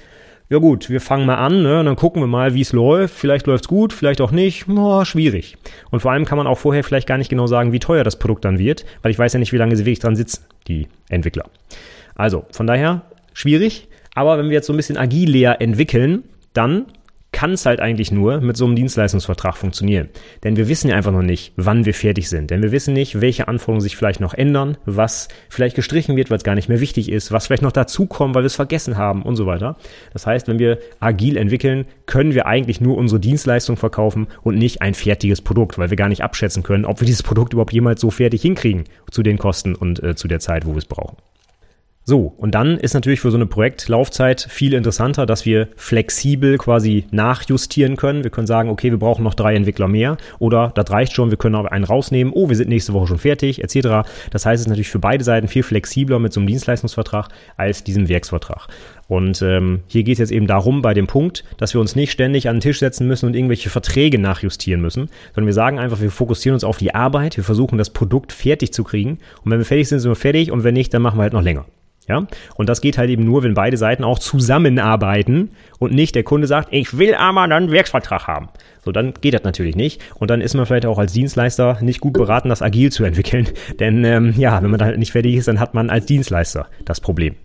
ja 0.48 0.60
gut, 0.60 0.92
wir 0.92 1.02
fangen 1.02 1.26
mal 1.26 1.38
an, 1.38 1.64
ne, 1.64 1.80
und 1.80 1.88
dann 1.88 1.96
gucken 1.96 2.22
wir 2.22 2.28
mal, 2.28 2.54
wie 2.54 2.62
es 2.62 2.72
läuft. 2.72 3.16
Vielleicht 3.16 3.48
läuft's 3.48 3.68
gut, 3.68 3.92
vielleicht 3.92 4.22
auch 4.22 4.32
nicht. 4.32 4.68
Oh, 4.70 5.04
schwierig. 5.06 5.58
Und 5.90 6.02
vor 6.02 6.12
allem 6.12 6.26
kann 6.26 6.38
man 6.38 6.46
auch 6.46 6.60
vorher 6.60 6.84
vielleicht 6.84 7.08
gar 7.08 7.18
nicht 7.18 7.30
genau 7.30 7.48
sagen, 7.48 7.72
wie 7.72 7.80
teuer 7.80 8.04
das 8.04 8.20
Produkt 8.20 8.46
dann 8.46 8.60
wird, 8.60 8.86
weil 9.02 9.10
ich 9.10 9.18
weiß 9.18 9.34
ja 9.34 9.40
nicht, 9.40 9.54
wie 9.54 9.58
lange 9.58 9.76
sie 9.76 9.86
wirklich 9.86 10.00
dran 10.00 10.16
sitzen, 10.16 10.46
die 10.68 10.88
Entwickler. 11.10 11.46
Also, 12.14 12.46
von 12.52 12.68
daher, 12.68 13.02
schwierig. 13.34 13.88
Aber 14.14 14.38
wenn 14.38 14.50
wir 14.50 14.54
jetzt 14.54 14.68
so 14.68 14.74
ein 14.74 14.78
bisschen 14.78 14.98
agiler 14.98 15.62
entwickeln, 15.62 16.26
dann 16.54 16.86
kann 17.32 17.54
es 17.54 17.66
halt 17.66 17.80
eigentlich 17.80 18.12
nur 18.12 18.42
mit 18.42 18.58
so 18.58 18.66
einem 18.66 18.76
Dienstleistungsvertrag 18.76 19.56
funktionieren. 19.56 20.10
Denn 20.44 20.58
wir 20.58 20.68
wissen 20.68 20.90
ja 20.90 20.96
einfach 20.96 21.12
noch 21.12 21.22
nicht, 21.22 21.54
wann 21.56 21.86
wir 21.86 21.94
fertig 21.94 22.28
sind. 22.28 22.50
Denn 22.50 22.64
wir 22.64 22.72
wissen 22.72 22.94
nicht, 22.94 23.22
welche 23.22 23.48
Anforderungen 23.48 23.82
sich 23.82 23.96
vielleicht 23.96 24.20
noch 24.20 24.34
ändern, 24.34 24.78
was 24.86 25.28
vielleicht 25.48 25.76
gestrichen 25.76 26.16
wird, 26.16 26.30
weil 26.30 26.38
es 26.38 26.44
gar 26.44 26.56
nicht 26.56 26.70
mehr 26.70 26.80
wichtig 26.80 27.10
ist, 27.10 27.32
was 27.32 27.48
vielleicht 27.48 27.62
noch 27.62 27.72
dazukommt, 27.72 28.34
weil 28.34 28.44
wir 28.44 28.48
es 28.48 28.56
vergessen 28.56 28.98
haben 28.98 29.22
und 29.22 29.36
so 29.36 29.46
weiter. 29.46 29.78
Das 30.12 30.26
heißt, 30.26 30.48
wenn 30.48 30.60
wir 30.60 30.80
agil 31.00 31.38
entwickeln, 31.38 31.86
können 32.08 32.34
wir 32.34 32.48
eigentlich 32.48 32.82
nur 32.82 32.98
unsere 32.98 33.20
Dienstleistung 33.20 33.78
verkaufen 33.78 34.28
und 34.42 34.58
nicht 34.58 34.82
ein 34.82 34.96
fertiges 34.96 35.42
Produkt, 35.42 35.78
weil 35.78 35.92
wir 35.92 35.98
gar 35.98 36.10
nicht 36.10 36.24
abschätzen 36.24 36.64
können, 36.64 36.86
ob 36.86 37.00
wir 37.00 37.06
dieses 37.06 37.24
Produkt 37.24 37.54
überhaupt 37.54 37.74
jemals 37.74 38.02
so 38.02 38.10
fertig 38.10 38.42
hinkriegen 38.42 38.86
zu 39.12 39.22
den 39.22 39.38
Kosten 39.38 39.76
und 39.76 40.02
äh, 40.02 40.16
zu 40.16 40.28
der 40.28 40.40
Zeit, 40.40 40.66
wo 40.66 40.72
wir 40.72 40.80
es 40.80 40.86
brauchen. 40.86 41.18
So, 42.10 42.34
und 42.38 42.56
dann 42.56 42.80
ist 42.80 42.96
natürlich 42.96 43.20
für 43.20 43.30
so 43.30 43.38
eine 43.38 43.46
Projektlaufzeit 43.46 44.42
viel 44.50 44.74
interessanter, 44.74 45.28
dass 45.28 45.46
wir 45.46 45.68
flexibel 45.76 46.58
quasi 46.58 47.06
nachjustieren 47.12 47.98
können. 47.98 48.24
Wir 48.24 48.32
können 48.32 48.48
sagen, 48.48 48.72
okay, 48.72 48.90
wir 48.90 48.98
brauchen 48.98 49.24
noch 49.24 49.36
drei 49.36 49.54
Entwickler 49.54 49.88
mehr 49.88 50.18
oder 50.40 50.72
das 50.74 50.90
reicht 50.90 51.14
schon, 51.14 51.30
wir 51.30 51.38
können 51.38 51.54
auch 51.54 51.66
einen 51.66 51.84
rausnehmen, 51.84 52.34
oh, 52.34 52.50
wir 52.50 52.56
sind 52.56 52.68
nächste 52.68 52.94
Woche 52.94 53.06
schon 53.06 53.20
fertig, 53.20 53.64
etc. 53.64 54.10
Das 54.32 54.44
heißt, 54.48 54.56
es 54.56 54.62
ist 54.62 54.70
natürlich 54.70 54.90
für 54.90 54.98
beide 54.98 55.24
Seiten 55.24 55.48
viel 55.48 55.62
flexibler 55.62 56.18
mit 56.18 56.34
so 56.34 56.40
einem 56.40 56.48
Dienstleistungsvertrag 56.48 57.28
als 57.58 57.84
diesem 57.84 58.10
Werksvertrag. 58.10 58.70
Und 59.08 59.44
ähm, 59.44 59.82
hier 59.86 60.02
geht 60.02 60.14
es 60.14 60.20
jetzt 60.20 60.32
eben 60.32 60.48
darum, 60.48 60.82
bei 60.82 60.96
dem 60.96 61.06
Punkt, 61.06 61.44
dass 61.58 61.76
wir 61.76 61.82
uns 61.82 61.96
nicht 61.96 62.12
ständig 62.12 62.50
an 62.50 62.56
den 62.56 62.62
Tisch 62.62 62.80
setzen 62.80 63.06
müssen 63.06 63.28
und 63.28 63.36
irgendwelche 63.36 63.70
Verträge 63.70 64.18
nachjustieren 64.18 64.82
müssen, 64.82 65.10
sondern 65.36 65.46
wir 65.46 65.54
sagen 65.54 65.78
einfach, 65.78 66.02
wir 66.02 66.10
fokussieren 66.10 66.56
uns 66.56 66.64
auf 66.64 66.78
die 66.78 66.96
Arbeit, 66.96 67.38
wir 67.38 67.44
versuchen 67.44 67.78
das 67.78 67.92
Produkt 67.92 68.32
fertig 68.32 68.74
zu 68.74 68.84
kriegen 68.84 69.20
und 69.44 69.52
wenn 69.52 69.60
wir 69.60 69.66
fertig 69.66 69.88
sind, 69.90 70.00
sind 70.00 70.10
wir 70.10 70.16
fertig 70.16 70.52
und 70.52 70.64
wenn 70.64 70.74
nicht, 70.74 70.92
dann 70.92 71.04
machen 71.04 71.20
wir 71.20 71.24
halt 71.24 71.34
noch 71.34 71.44
länger. 71.44 71.66
Ja, 72.10 72.26
und 72.56 72.68
das 72.68 72.82
geht 72.82 72.98
halt 72.98 73.12
eben 73.12 73.24
nur, 73.24 73.44
wenn 73.44 73.54
beide 73.54 73.78
Seiten 73.78 74.04
auch 74.04 74.18
zusammenarbeiten 74.18 75.52
und 75.78 75.94
nicht 75.94 76.16
der 76.16 76.24
Kunde 76.24 76.48
sagt, 76.48 76.70
ich 76.72 76.98
will 76.98 77.14
aber 77.14 77.42
dann 77.48 77.64
einen 77.64 77.72
Werksvertrag 77.72 78.28
haben. 78.28 78.50
So, 78.84 78.92
dann 78.92 79.14
geht 79.22 79.36
das 79.36 79.44
natürlich 79.44 79.76
nicht. 79.76 80.02
Und 80.16 80.32
dann 80.32 80.42
ist 80.42 80.56
man 80.56 80.66
vielleicht 80.66 80.88
auch 80.88 80.98
als 80.98 81.14
Dienstleister 81.14 81.78
nicht 81.82 82.00
gut 82.00 82.14
beraten, 82.14 82.50
das 82.50 82.64
agil 82.64 82.92
zu 82.92 83.04
entwickeln. 83.04 83.48
Denn 83.80 84.04
ähm, 84.06 84.34
ja, 84.38 84.62
wenn 84.64 84.72
man 84.72 84.80
da 84.80 84.86
halt 84.86 84.98
nicht 84.98 85.12
fertig 85.12 85.36
ist, 85.36 85.48
dann 85.48 85.60
hat 85.60 85.76
man 85.76 85.92
als 85.92 86.08
Dienstleister 86.08 86.68
das 86.84 87.00
Problem. 87.00 87.36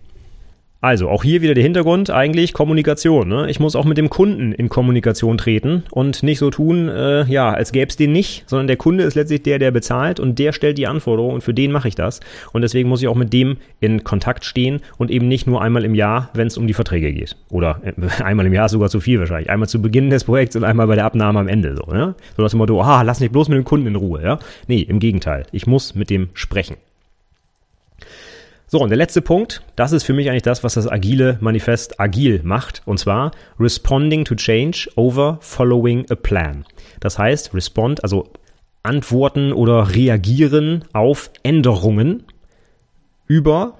Also 0.85 1.09
auch 1.09 1.23
hier 1.23 1.41
wieder 1.41 1.55
der 1.55 1.63
Hintergrund, 1.63 2.11
eigentlich 2.11 2.53
Kommunikation. 2.53 3.27
Ne? 3.27 3.49
Ich 3.49 3.59
muss 3.59 3.75
auch 3.75 3.85
mit 3.85 3.97
dem 3.97 4.11
Kunden 4.11 4.51
in 4.51 4.69
Kommunikation 4.69 5.35
treten 5.35 5.81
und 5.89 6.21
nicht 6.21 6.37
so 6.37 6.51
tun, 6.51 6.89
äh, 6.89 7.23
ja, 7.23 7.51
als 7.51 7.71
gäbe 7.71 7.89
es 7.89 7.95
den 7.95 8.11
nicht, 8.11 8.47
sondern 8.47 8.67
der 8.67 8.77
Kunde 8.77 9.03
ist 9.03 9.15
letztlich 9.15 9.41
der, 9.41 9.57
der 9.57 9.71
bezahlt 9.71 10.19
und 10.19 10.37
der 10.37 10.53
stellt 10.53 10.77
die 10.77 10.85
Anforderungen 10.85 11.33
und 11.33 11.41
für 11.41 11.55
den 11.55 11.71
mache 11.71 11.87
ich 11.87 11.95
das. 11.95 12.19
Und 12.53 12.61
deswegen 12.61 12.87
muss 12.87 13.01
ich 13.01 13.07
auch 13.07 13.15
mit 13.15 13.33
dem 13.33 13.57
in 13.79 14.03
Kontakt 14.03 14.45
stehen 14.45 14.79
und 14.99 15.09
eben 15.09 15.27
nicht 15.27 15.47
nur 15.47 15.59
einmal 15.59 15.85
im 15.85 15.95
Jahr, 15.95 16.29
wenn 16.35 16.45
es 16.45 16.55
um 16.55 16.67
die 16.67 16.75
Verträge 16.75 17.11
geht. 17.11 17.35
Oder 17.49 17.81
äh, 17.83 17.93
einmal 18.23 18.45
im 18.45 18.53
Jahr 18.53 18.69
sogar 18.69 18.89
zu 18.89 18.99
viel 18.99 19.17
wahrscheinlich. 19.17 19.49
Einmal 19.49 19.67
zu 19.67 19.81
Beginn 19.81 20.11
des 20.11 20.25
Projekts 20.25 20.55
und 20.55 20.65
einmal 20.65 20.85
bei 20.85 20.93
der 20.93 21.05
Abnahme 21.05 21.39
am 21.39 21.47
Ende. 21.47 21.75
So, 21.75 21.91
ne? 21.91 22.13
so 22.37 22.43
das 22.43 22.53
Motto, 22.53 22.79
ah, 22.83 23.01
lass 23.01 23.19
nicht 23.19 23.31
bloß 23.31 23.49
mit 23.49 23.57
dem 23.57 23.65
Kunden 23.65 23.87
in 23.87 23.95
Ruhe. 23.95 24.21
Ja? 24.21 24.37
Nee, 24.67 24.81
im 24.81 24.99
Gegenteil. 24.99 25.47
Ich 25.51 25.65
muss 25.65 25.95
mit 25.95 26.11
dem 26.11 26.29
sprechen. 26.35 26.75
So, 28.67 28.79
und 28.79 28.89
der 28.89 28.97
letzte 28.97 29.21
Punkt, 29.21 29.61
das 29.75 29.91
ist 29.91 30.03
für 30.03 30.13
mich 30.13 30.29
eigentlich 30.29 30.41
das, 30.41 30.63
was 30.63 30.73
das 30.73 30.91
agile 30.91 31.37
Manifest 31.39 31.99
agil 31.99 32.41
macht, 32.43 32.81
und 32.85 32.97
zwar 32.97 33.31
responding 33.59 34.25
to 34.25 34.35
change 34.35 34.89
over 34.95 35.37
following 35.41 36.05
a 36.09 36.15
plan. 36.15 36.65
Das 36.99 37.19
heißt, 37.19 37.53
respond, 37.53 38.03
also 38.03 38.31
antworten 38.81 39.53
oder 39.53 39.93
reagieren 39.93 40.83
auf 40.93 41.29
Änderungen 41.43 42.23
über 43.27 43.79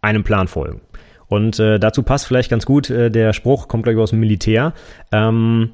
einem 0.00 0.22
Plan 0.22 0.48
folgen. 0.48 0.80
Und 1.26 1.58
äh, 1.58 1.80
dazu 1.80 2.02
passt 2.02 2.26
vielleicht 2.26 2.50
ganz 2.50 2.66
gut 2.66 2.90
äh, 2.90 3.10
der 3.10 3.32
Spruch, 3.32 3.66
kommt 3.66 3.84
gleich 3.84 3.96
aus 3.96 4.10
dem 4.10 4.20
Militär. 4.20 4.74
Ähm, 5.10 5.72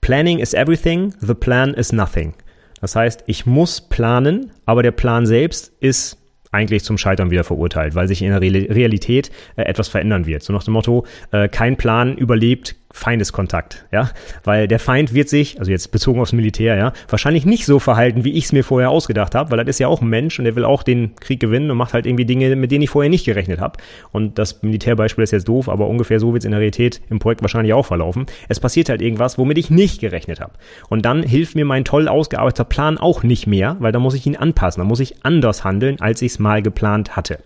Planning 0.00 0.38
is 0.38 0.54
everything, 0.54 1.14
the 1.20 1.34
plan 1.34 1.74
is 1.74 1.92
nothing. 1.92 2.34
Das 2.80 2.94
heißt, 2.96 3.24
ich 3.26 3.46
muss 3.46 3.80
planen, 3.80 4.52
aber 4.64 4.82
der 4.82 4.92
Plan 4.92 5.26
selbst 5.26 5.72
ist 5.80 6.18
eigentlich 6.52 6.84
zum 6.84 6.98
Scheitern 6.98 7.30
wieder 7.30 7.44
verurteilt, 7.44 7.94
weil 7.94 8.08
sich 8.08 8.22
in 8.22 8.30
der 8.30 8.40
Realität 8.40 9.30
äh, 9.56 9.62
etwas 9.62 9.88
verändern 9.88 10.26
wird. 10.26 10.42
So 10.42 10.52
nach 10.52 10.64
dem 10.64 10.72
Motto, 10.74 11.06
äh, 11.32 11.48
kein 11.48 11.76
Plan 11.76 12.16
überlebt 12.16 12.76
Feindeskontakt, 12.96 13.84
ja, 13.92 14.10
weil 14.42 14.68
der 14.68 14.78
Feind 14.78 15.12
wird 15.12 15.28
sich, 15.28 15.58
also 15.58 15.70
jetzt 15.70 15.92
bezogen 15.92 16.18
aufs 16.18 16.32
Militär, 16.32 16.76
ja, 16.76 16.92
wahrscheinlich 17.10 17.44
nicht 17.44 17.66
so 17.66 17.78
verhalten, 17.78 18.24
wie 18.24 18.32
ich 18.32 18.46
es 18.46 18.52
mir 18.52 18.64
vorher 18.64 18.88
ausgedacht 18.88 19.34
habe, 19.34 19.50
weil 19.50 19.58
das 19.58 19.68
ist 19.68 19.80
ja 19.80 19.86
auch 19.86 20.00
ein 20.00 20.08
Mensch 20.08 20.38
und 20.38 20.46
der 20.46 20.56
will 20.56 20.64
auch 20.64 20.82
den 20.82 21.14
Krieg 21.16 21.38
gewinnen 21.38 21.70
und 21.70 21.76
macht 21.76 21.92
halt 21.92 22.06
irgendwie 22.06 22.24
Dinge, 22.24 22.56
mit 22.56 22.72
denen 22.72 22.82
ich 22.82 22.90
vorher 22.90 23.10
nicht 23.10 23.26
gerechnet 23.26 23.60
habe. 23.60 23.78
Und 24.12 24.38
das 24.38 24.62
Militärbeispiel 24.62 25.22
ist 25.22 25.30
jetzt 25.30 25.46
doof, 25.46 25.68
aber 25.68 25.88
ungefähr 25.88 26.18
so 26.20 26.32
wird 26.32 26.40
es 26.40 26.46
in 26.46 26.52
der 26.52 26.60
Realität 26.60 27.02
im 27.10 27.18
Projekt 27.18 27.42
wahrscheinlich 27.42 27.74
auch 27.74 27.84
verlaufen. 27.84 28.24
Es 28.48 28.60
passiert 28.60 28.88
halt 28.88 29.02
irgendwas, 29.02 29.36
womit 29.36 29.58
ich 29.58 29.68
nicht 29.68 30.00
gerechnet 30.00 30.40
habe. 30.40 30.54
Und 30.88 31.04
dann 31.04 31.22
hilft 31.22 31.54
mir 31.54 31.66
mein 31.66 31.84
toll 31.84 32.08
ausgearbeiteter 32.08 32.64
Plan 32.64 32.96
auch 32.96 33.22
nicht 33.22 33.46
mehr, 33.46 33.76
weil 33.78 33.92
da 33.92 33.98
muss 33.98 34.14
ich 34.14 34.26
ihn 34.26 34.36
anpassen, 34.36 34.80
da 34.80 34.84
muss 34.86 35.00
ich 35.00 35.22
anders 35.22 35.64
handeln, 35.64 36.00
als 36.00 36.22
ich 36.22 36.32
es 36.32 36.38
mal 36.38 36.62
geplant 36.62 37.14
hatte. 37.14 37.40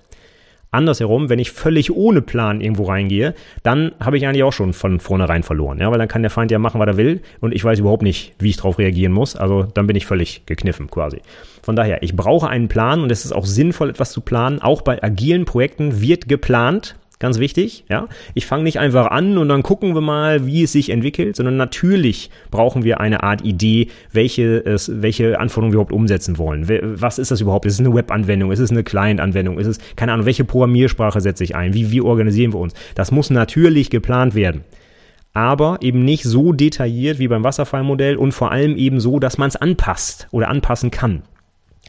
Andersherum, 0.70 1.28
wenn 1.28 1.38
ich 1.38 1.50
völlig 1.50 1.92
ohne 1.92 2.22
Plan 2.22 2.60
irgendwo 2.60 2.84
reingehe, 2.84 3.34
dann 3.62 3.92
habe 4.00 4.16
ich 4.16 4.26
eigentlich 4.26 4.44
auch 4.44 4.52
schon 4.52 4.72
von 4.72 5.00
vornherein 5.00 5.42
verloren. 5.42 5.78
Ja, 5.78 5.90
weil 5.90 5.98
dann 5.98 6.08
kann 6.08 6.22
der 6.22 6.30
Feind 6.30 6.50
ja 6.50 6.58
machen, 6.58 6.80
was 6.80 6.86
er 6.86 6.96
will 6.96 7.20
und 7.40 7.52
ich 7.52 7.64
weiß 7.64 7.78
überhaupt 7.80 8.02
nicht, 8.02 8.34
wie 8.38 8.50
ich 8.50 8.56
darauf 8.56 8.78
reagieren 8.78 9.12
muss. 9.12 9.36
Also 9.36 9.64
dann 9.74 9.86
bin 9.86 9.96
ich 9.96 10.06
völlig 10.06 10.46
gekniffen 10.46 10.88
quasi. 10.90 11.20
Von 11.62 11.76
daher, 11.76 12.02
ich 12.02 12.14
brauche 12.14 12.48
einen 12.48 12.68
Plan 12.68 13.02
und 13.02 13.10
es 13.10 13.24
ist 13.24 13.32
auch 13.32 13.46
sinnvoll, 13.46 13.90
etwas 13.90 14.12
zu 14.12 14.20
planen. 14.20 14.62
Auch 14.62 14.82
bei 14.82 15.02
agilen 15.02 15.44
Projekten 15.44 16.00
wird 16.00 16.28
geplant. 16.28 16.96
Ganz 17.20 17.38
wichtig, 17.38 17.84
ja. 17.90 18.08
Ich 18.32 18.46
fange 18.46 18.62
nicht 18.62 18.78
einfach 18.78 19.08
an 19.08 19.36
und 19.36 19.50
dann 19.50 19.62
gucken 19.62 19.94
wir 19.94 20.00
mal, 20.00 20.46
wie 20.46 20.62
es 20.62 20.72
sich 20.72 20.88
entwickelt, 20.88 21.36
sondern 21.36 21.58
natürlich 21.58 22.30
brauchen 22.50 22.82
wir 22.82 22.98
eine 22.98 23.22
Art 23.22 23.44
Idee, 23.44 23.88
welche, 24.10 24.64
es, 24.64 24.90
welche 25.02 25.38
Anforderungen 25.38 25.72
wir 25.72 25.76
überhaupt 25.76 25.92
umsetzen 25.92 26.38
wollen. 26.38 26.66
Was 26.98 27.18
ist 27.18 27.30
das 27.30 27.42
überhaupt? 27.42 27.66
Ist 27.66 27.74
es 27.74 27.80
eine 27.80 27.94
Webanwendung? 27.94 28.50
Ist 28.50 28.58
es 28.58 28.70
eine 28.70 28.82
Client-Anwendung? 28.82 29.58
Ist 29.58 29.66
es, 29.66 29.78
keine 29.96 30.14
Ahnung, 30.14 30.24
welche 30.24 30.44
Programmiersprache 30.44 31.20
setze 31.20 31.44
ich 31.44 31.54
ein? 31.54 31.74
Wie, 31.74 31.92
wie 31.92 32.00
organisieren 32.00 32.54
wir 32.54 32.58
uns? 32.58 32.72
Das 32.94 33.10
muss 33.12 33.28
natürlich 33.28 33.90
geplant 33.90 34.34
werden 34.34 34.64
aber 35.32 35.78
eben 35.80 36.04
nicht 36.04 36.24
so 36.24 36.52
detailliert 36.52 37.20
wie 37.20 37.28
beim 37.28 37.44
Wasserfallmodell 37.44 38.16
und 38.16 38.32
vor 38.32 38.50
allem 38.50 38.76
eben 38.76 38.98
so, 38.98 39.20
dass 39.20 39.38
man 39.38 39.46
es 39.46 39.54
anpasst 39.54 40.26
oder 40.32 40.48
anpassen 40.48 40.90
kann. 40.90 41.22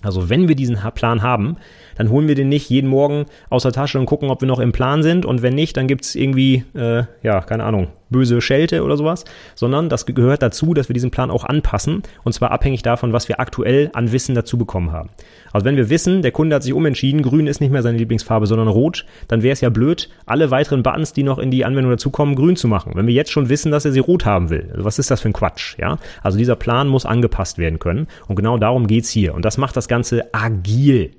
Also 0.04 0.30
wenn 0.30 0.48
wir 0.48 0.56
diesen 0.56 0.78
Plan 0.96 1.22
haben, 1.22 1.58
dann 2.02 2.10
holen 2.10 2.28
wir 2.28 2.34
den 2.34 2.50
nicht 2.50 2.68
jeden 2.68 2.90
Morgen 2.90 3.28
aus 3.52 3.62
der 3.62 3.74
Tasche 3.74 4.00
und 4.00 4.08
gucken, 4.08 4.32
ob 4.32 4.42
wir 4.42 4.48
noch 4.48 4.60
im 4.60 4.72
Plan 4.72 5.04
sind. 5.04 5.24
Und 5.24 5.44
wenn 5.44 5.54
nicht, 5.54 5.78
dann 5.78 5.86
gibt's 5.86 6.16
irgendwie, 6.16 6.64
äh, 6.74 7.04
ja, 7.22 7.42
keine 7.42 7.64
Ahnung, 7.64 7.90
böse 8.10 8.42
Schelte 8.42 8.84
oder 8.84 8.98
sowas, 8.98 9.24
sondern 9.54 9.88
das 9.88 10.08
gehört 10.08 10.42
dazu, 10.42 10.74
dass 10.74 10.90
wir 10.90 10.96
diesen 10.96 11.12
Plan 11.12 11.30
auch 11.30 11.44
anpassen. 11.44 12.02
Und 12.24 12.34
zwar 12.34 12.50
abhängig 12.50 12.82
davon, 12.82 13.14
was 13.14 13.30
wir 13.30 13.40
aktuell 13.40 13.92
an 13.94 14.12
Wissen 14.12 14.34
dazu 14.34 14.58
bekommen 14.58 14.92
haben. 14.92 15.10
Also 15.54 15.64
wenn 15.64 15.78
wir 15.78 15.92
wissen, 15.92 16.24
der 16.24 16.32
Kunde 16.32 16.56
hat 16.56 16.64
sich 16.64 16.74
umentschieden, 16.74 17.22
grün 17.22 17.46
ist 17.46 17.62
nicht 17.62 17.70
mehr 17.70 17.84
seine 17.84 18.00
Lieblingsfarbe, 18.00 18.48
sondern 18.48 18.68
rot, 18.68 19.06
dann 19.28 19.44
wäre 19.44 19.54
es 19.54 19.62
ja 19.62 19.70
blöd, 19.70 20.10
alle 20.26 20.50
weiteren 20.50 20.82
Buttons, 20.82 21.14
die 21.14 21.22
noch 21.22 21.38
in 21.38 21.52
die 21.52 21.66
Anwendung 21.66 21.92
dazukommen, 21.92 22.34
grün 22.34 22.56
zu 22.56 22.68
machen. 22.68 22.94
Wenn 22.96 23.06
wir 23.06 23.14
jetzt 23.14 23.32
schon 23.32 23.48
wissen, 23.48 23.72
dass 23.72 23.86
er 23.86 23.92
sie 23.92 24.00
rot 24.00 24.26
haben 24.26 24.50
will. 24.50 24.70
Also 24.72 24.86
was 24.86 24.98
ist 24.98 25.12
das 25.12 25.22
für 25.22 25.30
ein 25.30 25.34
Quatsch? 25.34 25.78
Ja? 25.78 26.00
Also 26.24 26.40
dieser 26.40 26.56
Plan 26.56 26.88
muss 26.88 27.06
angepasst 27.06 27.60
werden 27.60 27.78
können. 27.78 28.08
Und 28.28 28.38
genau 28.38 28.58
darum 28.58 28.88
geht's 28.88 29.12
hier. 29.12 29.36
Und 29.36 29.46
das 29.46 29.60
macht 29.60 29.78
das 29.78 29.88
Ganze 29.88 30.34
agil. 30.34 31.12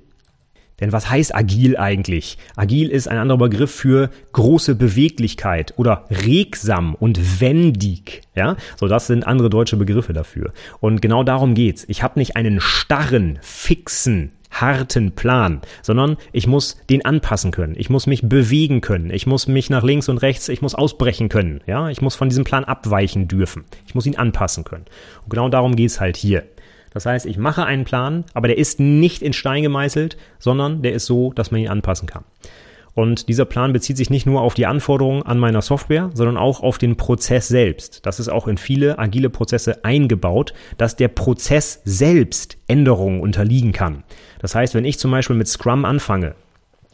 Denn 0.79 0.91
was 0.91 1.09
heißt 1.09 1.35
agil 1.35 1.77
eigentlich? 1.77 2.37
Agil 2.55 2.89
ist 2.89 3.07
ein 3.07 3.17
anderer 3.17 3.37
Begriff 3.37 3.71
für 3.71 4.09
große 4.31 4.75
Beweglichkeit 4.75 5.73
oder 5.77 6.05
regsam 6.09 6.95
und 6.95 7.39
wendig. 7.39 8.21
Ja, 8.35 8.57
so 8.77 8.87
das 8.87 9.07
sind 9.07 9.25
andere 9.27 9.49
deutsche 9.49 9.77
Begriffe 9.77 10.13
dafür. 10.13 10.53
Und 10.79 11.01
genau 11.01 11.23
darum 11.23 11.53
geht's. 11.53 11.85
Ich 11.87 12.03
habe 12.03 12.19
nicht 12.19 12.35
einen 12.35 12.59
starren, 12.59 13.39
fixen, 13.41 14.31
harten 14.53 15.13
Plan, 15.13 15.61
sondern 15.81 16.17
ich 16.31 16.47
muss 16.47 16.77
den 16.89 17.05
anpassen 17.05 17.51
können. 17.51 17.75
Ich 17.77 17.89
muss 17.89 18.07
mich 18.07 18.27
bewegen 18.27 18.81
können. 18.81 19.09
Ich 19.09 19.25
muss 19.25 19.47
mich 19.47 19.69
nach 19.69 19.83
links 19.83 20.09
und 20.09 20.19
rechts, 20.19 20.49
ich 20.49 20.61
muss 20.61 20.75
ausbrechen 20.75 21.29
können. 21.29 21.61
Ja, 21.65 21.89
ich 21.89 22.01
muss 22.01 22.15
von 22.15 22.29
diesem 22.29 22.43
Plan 22.43 22.63
abweichen 22.63 23.27
dürfen. 23.27 23.65
Ich 23.87 23.95
muss 23.95 24.05
ihn 24.05 24.15
anpassen 24.15 24.63
können. 24.63 24.85
Und 25.23 25.29
genau 25.29 25.49
darum 25.49 25.75
geht's 25.75 25.99
halt 25.99 26.17
hier. 26.17 26.43
Das 26.93 27.05
heißt, 27.05 27.25
ich 27.25 27.37
mache 27.37 27.65
einen 27.65 27.85
Plan, 27.85 28.23
aber 28.33 28.47
der 28.47 28.57
ist 28.57 28.79
nicht 28.79 29.21
in 29.21 29.33
Stein 29.33 29.63
gemeißelt, 29.63 30.17
sondern 30.39 30.81
der 30.81 30.93
ist 30.93 31.05
so, 31.05 31.33
dass 31.33 31.51
man 31.51 31.61
ihn 31.61 31.69
anpassen 31.69 32.07
kann. 32.07 32.23
Und 32.95 33.27
dieser 33.27 33.45
Plan 33.45 33.73
bezieht 33.73 33.97
sich 33.97 34.11
nicht 34.11 34.27
nur 34.27 34.41
auf 34.41 34.53
die 34.53 34.67
Anforderungen 34.67 35.23
an 35.23 35.39
meiner 35.39 35.63
Software, 35.63 36.11
sondern 36.13 36.37
auch 36.37 36.61
auf 36.61 36.77
den 36.77 36.95
Prozess 36.95 37.47
selbst. 37.47 38.05
Das 38.05 38.19
ist 38.19 38.29
auch 38.29 38.47
in 38.47 38.57
viele 38.57 38.99
agile 38.99 39.31
Prozesse 39.31 39.83
eingebaut, 39.83 40.53
dass 40.77 40.95
der 40.95 41.07
Prozess 41.07 41.81
selbst 41.85 42.57
Änderungen 42.67 43.19
unterliegen 43.19 43.71
kann. 43.71 44.03
Das 44.39 44.53
heißt, 44.53 44.75
wenn 44.75 44.85
ich 44.85 44.99
zum 44.99 45.09
Beispiel 45.09 45.35
mit 45.35 45.47
Scrum 45.47 45.85
anfange, 45.85 46.35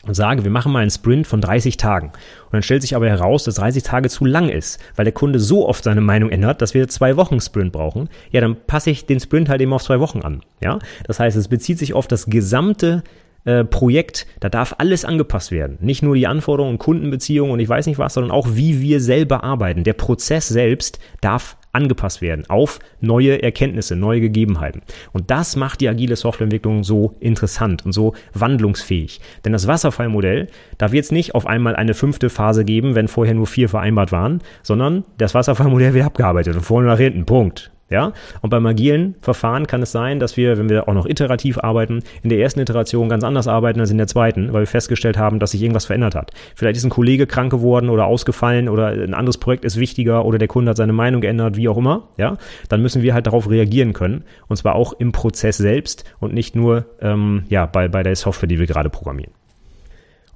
und 0.05 0.13
sage, 0.13 0.43
wir 0.43 0.51
machen 0.51 0.71
mal 0.71 0.79
einen 0.79 0.91
Sprint 0.91 1.27
von 1.27 1.41
30 1.41 1.77
Tagen. 1.77 2.07
Und 2.07 2.53
dann 2.53 2.63
stellt 2.63 2.81
sich 2.81 2.95
aber 2.95 3.09
heraus, 3.09 3.43
dass 3.43 3.55
30 3.55 3.83
Tage 3.83 4.09
zu 4.09 4.25
lang 4.25 4.49
ist, 4.49 4.79
weil 4.95 5.05
der 5.05 5.13
Kunde 5.13 5.39
so 5.39 5.67
oft 5.67 5.83
seine 5.83 6.01
Meinung 6.01 6.29
ändert, 6.29 6.61
dass 6.61 6.73
wir 6.73 6.87
zwei 6.87 7.17
Wochen 7.17 7.39
Sprint 7.39 7.71
brauchen. 7.71 8.09
Ja, 8.31 8.41
dann 8.41 8.55
passe 8.55 8.89
ich 8.89 9.05
den 9.05 9.19
Sprint 9.19 9.49
halt 9.49 9.61
eben 9.61 9.73
auf 9.73 9.83
zwei 9.83 9.99
Wochen 9.99 10.21
an. 10.21 10.41
Ja, 10.61 10.79
das 11.05 11.19
heißt, 11.19 11.37
es 11.37 11.47
bezieht 11.47 11.79
sich 11.79 11.93
auf 11.93 12.07
das 12.07 12.27
gesamte 12.27 13.03
äh, 13.45 13.63
Projekt, 13.63 14.27
da 14.39 14.49
darf 14.49 14.75
alles 14.77 15.05
angepasst 15.05 15.51
werden. 15.51 15.77
Nicht 15.81 16.03
nur 16.03 16.15
die 16.15 16.27
Anforderungen 16.27 16.75
und 16.75 16.79
Kundenbeziehungen 16.79 17.53
und 17.53 17.59
ich 17.59 17.69
weiß 17.69 17.87
nicht 17.87 17.99
was, 17.99 18.13
sondern 18.13 18.31
auch 18.31 18.47
wie 18.51 18.81
wir 18.81 18.99
selber 18.99 19.43
arbeiten. 19.43 19.83
Der 19.83 19.93
Prozess 19.93 20.47
selbst 20.47 20.99
darf 21.21 21.57
angepasst 21.71 22.21
werden 22.21 22.49
auf 22.49 22.79
neue 22.99 23.41
Erkenntnisse, 23.41 23.95
neue 23.95 24.21
Gegebenheiten. 24.21 24.81
Und 25.11 25.31
das 25.31 25.55
macht 25.55 25.81
die 25.81 25.89
agile 25.89 26.15
Softwareentwicklung 26.15 26.83
so 26.83 27.15
interessant 27.19 27.85
und 27.85 27.91
so 27.91 28.13
wandlungsfähig. 28.33 29.21
Denn 29.45 29.53
das 29.53 29.67
Wasserfallmodell, 29.67 30.47
da 30.77 30.91
wird 30.91 31.05
es 31.05 31.11
nicht 31.11 31.35
auf 31.35 31.45
einmal 31.47 31.75
eine 31.75 31.93
fünfte 31.93 32.29
Phase 32.29 32.65
geben, 32.65 32.95
wenn 32.95 33.07
vorher 33.07 33.35
nur 33.35 33.47
vier 33.47 33.69
vereinbart 33.69 34.11
waren, 34.11 34.41
sondern 34.63 35.03
das 35.17 35.33
Wasserfallmodell 35.35 35.93
wird 35.93 36.05
abgearbeitet 36.05 36.55
und 36.55 36.63
vorne 36.63 36.87
nach 36.87 36.99
hinten. 36.99 37.25
Punkt. 37.25 37.71
Ja? 37.89 38.13
Und 38.41 38.49
beim 38.49 38.65
agilen 38.65 39.15
Verfahren 39.21 39.67
kann 39.67 39.81
es 39.81 39.91
sein, 39.91 40.19
dass 40.19 40.37
wir, 40.37 40.57
wenn 40.57 40.69
wir 40.69 40.87
auch 40.87 40.93
noch 40.93 41.05
iterativ 41.05 41.57
arbeiten, 41.57 42.03
in 42.23 42.29
der 42.29 42.39
ersten 42.39 42.59
Iteration 42.59 43.09
ganz 43.09 43.23
anders 43.23 43.47
arbeiten 43.47 43.79
als 43.79 43.91
in 43.91 43.97
der 43.97 44.07
zweiten, 44.07 44.53
weil 44.53 44.61
wir 44.61 44.67
festgestellt 44.67 45.17
haben, 45.17 45.39
dass 45.39 45.51
sich 45.51 45.61
irgendwas 45.61 45.85
verändert 45.85 46.15
hat. 46.15 46.31
Vielleicht 46.55 46.77
ist 46.77 46.83
ein 46.83 46.89
Kollege 46.89 47.27
krank 47.27 47.51
geworden 47.51 47.89
oder 47.89 48.05
ausgefallen 48.05 48.69
oder 48.69 48.87
ein 48.87 49.13
anderes 49.13 49.37
Projekt 49.37 49.65
ist 49.65 49.79
wichtiger 49.79 50.25
oder 50.25 50.37
der 50.37 50.47
Kunde 50.47 50.71
hat 50.71 50.77
seine 50.77 50.93
Meinung 50.93 51.21
geändert, 51.21 51.57
wie 51.57 51.67
auch 51.67 51.77
immer. 51.77 52.09
Ja? 52.17 52.37
Dann 52.69 52.81
müssen 52.81 53.01
wir 53.01 53.13
halt 53.13 53.27
darauf 53.27 53.49
reagieren 53.49 53.93
können. 53.93 54.23
Und 54.47 54.57
zwar 54.57 54.75
auch 54.75 54.93
im 54.93 55.11
Prozess 55.11 55.57
selbst 55.57 56.03
und 56.19 56.33
nicht 56.33 56.55
nur 56.55 56.85
ähm, 57.01 57.43
ja, 57.49 57.65
bei, 57.65 57.87
bei 57.87 58.03
der 58.03 58.15
Software, 58.15 58.47
die 58.47 58.59
wir 58.59 58.67
gerade 58.67 58.89
programmieren. 58.89 59.33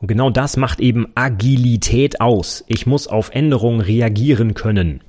Und 0.03 0.07
genau 0.07 0.29
das 0.29 0.57
macht 0.57 0.81
eben 0.81 1.07
Agilität 1.15 2.19
aus. 2.19 2.65
Ich 2.67 2.85
muss 2.85 3.07
auf 3.07 3.29
Änderungen 3.33 3.79
reagieren 3.79 4.53
können 4.53 4.99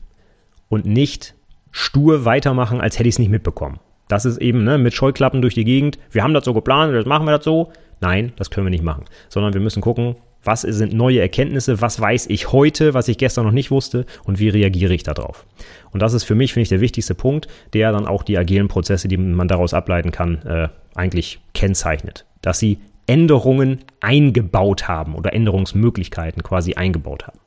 und 0.69 0.87
nicht 0.87 1.35
stur 1.75 2.25
weitermachen, 2.25 2.81
als 2.81 2.99
hätte 2.99 3.09
ich 3.09 3.17
es 3.17 3.19
nicht 3.19 3.31
mitbekommen. 3.31 3.81
Das 4.07 4.25
ist 4.25 4.39
eben 4.39 4.63
ne, 4.63 4.79
mit 4.79 4.95
Scheuklappen 4.95 5.43
durch 5.43 5.55
die 5.55 5.65
Gegend. 5.65 5.99
Wir 6.11 6.23
haben 6.23 6.35
das 6.35 6.45
so 6.45 6.55
geplant, 6.55 6.95
das 6.95 7.05
machen 7.05 7.27
wir 7.27 7.37
das 7.37 7.45
so. 7.45 7.73
Nein, 8.01 8.33
das 8.37 8.51
können 8.51 8.67
wir 8.67 8.71
nicht 8.71 8.85
machen. 8.85 9.05
Sondern 9.29 9.55
wir 9.55 9.61
müssen 9.61 9.81
gucken, 9.81 10.15
was 10.45 10.61
sind 10.61 10.93
neue 10.93 11.21
Erkenntnisse, 11.21 11.81
was 11.81 12.01
weiß 12.01 12.27
ich 12.29 12.53
heute, 12.53 12.95
was 12.95 13.09
ich 13.09 13.19
gestern 13.19 13.45
noch 13.45 13.53
nicht 13.53 13.71
wusste 13.71 14.07
und 14.25 14.39
wie 14.39 14.51
reagiere 14.51 14.95
ich 14.95 15.03
darauf. 15.03 15.47
Und 15.91 16.01
das 16.01 16.13
ist 16.13 16.25
für 16.25 16.35
mich, 16.35 16.53
finde 16.53 16.65
ich, 16.65 16.69
der 16.69 16.81
wichtigste 16.81 17.15
Punkt, 17.15 17.49
der 17.73 17.91
dann 17.93 18.07
auch 18.07 18.23
die 18.23 18.39
agilen 18.39 18.69
Prozesse, 18.69 19.09
die 19.09 19.17
man 19.17 19.49
daraus 19.49 19.75
ableiten 19.75 20.13
kann, 20.13 20.43
äh, 20.43 20.69
eigentlich 20.95 21.41
kennzeichnet. 21.55 22.25
Dass 22.41 22.59
sie 22.59 22.79
Änderungen 23.07 23.81
eingebaut 24.01 24.87
haben 24.87 25.15
oder 25.15 25.33
Änderungsmöglichkeiten 25.33 26.43
quasi 26.43 26.75
eingebaut 26.75 27.27
haben. 27.27 27.39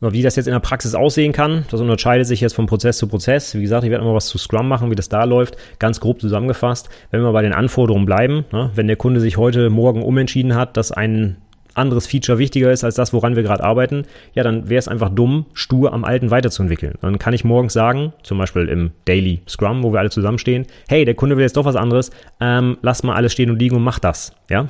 Wie 0.00 0.22
das 0.22 0.36
jetzt 0.36 0.46
in 0.46 0.52
der 0.52 0.60
Praxis 0.60 0.94
aussehen 0.94 1.32
kann, 1.32 1.64
das 1.72 1.80
unterscheidet 1.80 2.26
sich 2.26 2.40
jetzt 2.40 2.54
von 2.54 2.66
Prozess 2.66 2.98
zu 2.98 3.08
Prozess. 3.08 3.56
Wie 3.56 3.62
gesagt, 3.62 3.82
ich 3.82 3.90
werde 3.90 4.04
mal 4.04 4.14
was 4.14 4.26
zu 4.26 4.38
Scrum 4.38 4.68
machen, 4.68 4.92
wie 4.92 4.94
das 4.94 5.08
da 5.08 5.24
läuft. 5.24 5.56
Ganz 5.80 5.98
grob 5.98 6.20
zusammengefasst, 6.20 6.88
wenn 7.10 7.22
wir 7.22 7.32
bei 7.32 7.42
den 7.42 7.52
Anforderungen 7.52 8.06
bleiben, 8.06 8.44
ne, 8.52 8.70
wenn 8.76 8.86
der 8.86 8.94
Kunde 8.94 9.18
sich 9.20 9.38
heute 9.38 9.70
Morgen 9.70 10.04
umentschieden 10.04 10.54
hat, 10.54 10.76
dass 10.76 10.92
ein 10.92 11.38
anderes 11.74 12.06
Feature 12.06 12.38
wichtiger 12.38 12.70
ist 12.70 12.84
als 12.84 12.96
das, 12.96 13.12
woran 13.12 13.36
wir 13.36 13.42
gerade 13.42 13.64
arbeiten, 13.64 14.04
ja, 14.34 14.42
dann 14.42 14.68
wäre 14.68 14.78
es 14.78 14.88
einfach 14.88 15.08
dumm, 15.08 15.46
stur 15.52 15.92
am 15.92 16.04
Alten 16.04 16.30
weiterzuentwickeln. 16.30 16.94
Dann 17.00 17.18
kann 17.18 17.34
ich 17.34 17.44
morgens 17.44 17.72
sagen, 17.72 18.12
zum 18.22 18.38
Beispiel 18.38 18.68
im 18.68 18.90
Daily 19.04 19.42
Scrum, 19.48 19.82
wo 19.82 19.92
wir 19.92 20.00
alle 20.00 20.10
zusammenstehen, 20.10 20.66
hey, 20.88 21.04
der 21.04 21.14
Kunde 21.14 21.36
will 21.36 21.42
jetzt 21.42 21.56
doch 21.56 21.64
was 21.64 21.76
anderes, 21.76 22.10
ähm, 22.40 22.78
lass 22.82 23.02
mal 23.02 23.14
alles 23.14 23.32
stehen 23.32 23.50
und 23.50 23.58
liegen 23.58 23.76
und 23.76 23.82
mach 23.82 23.98
das. 23.98 24.34
Ja, 24.50 24.68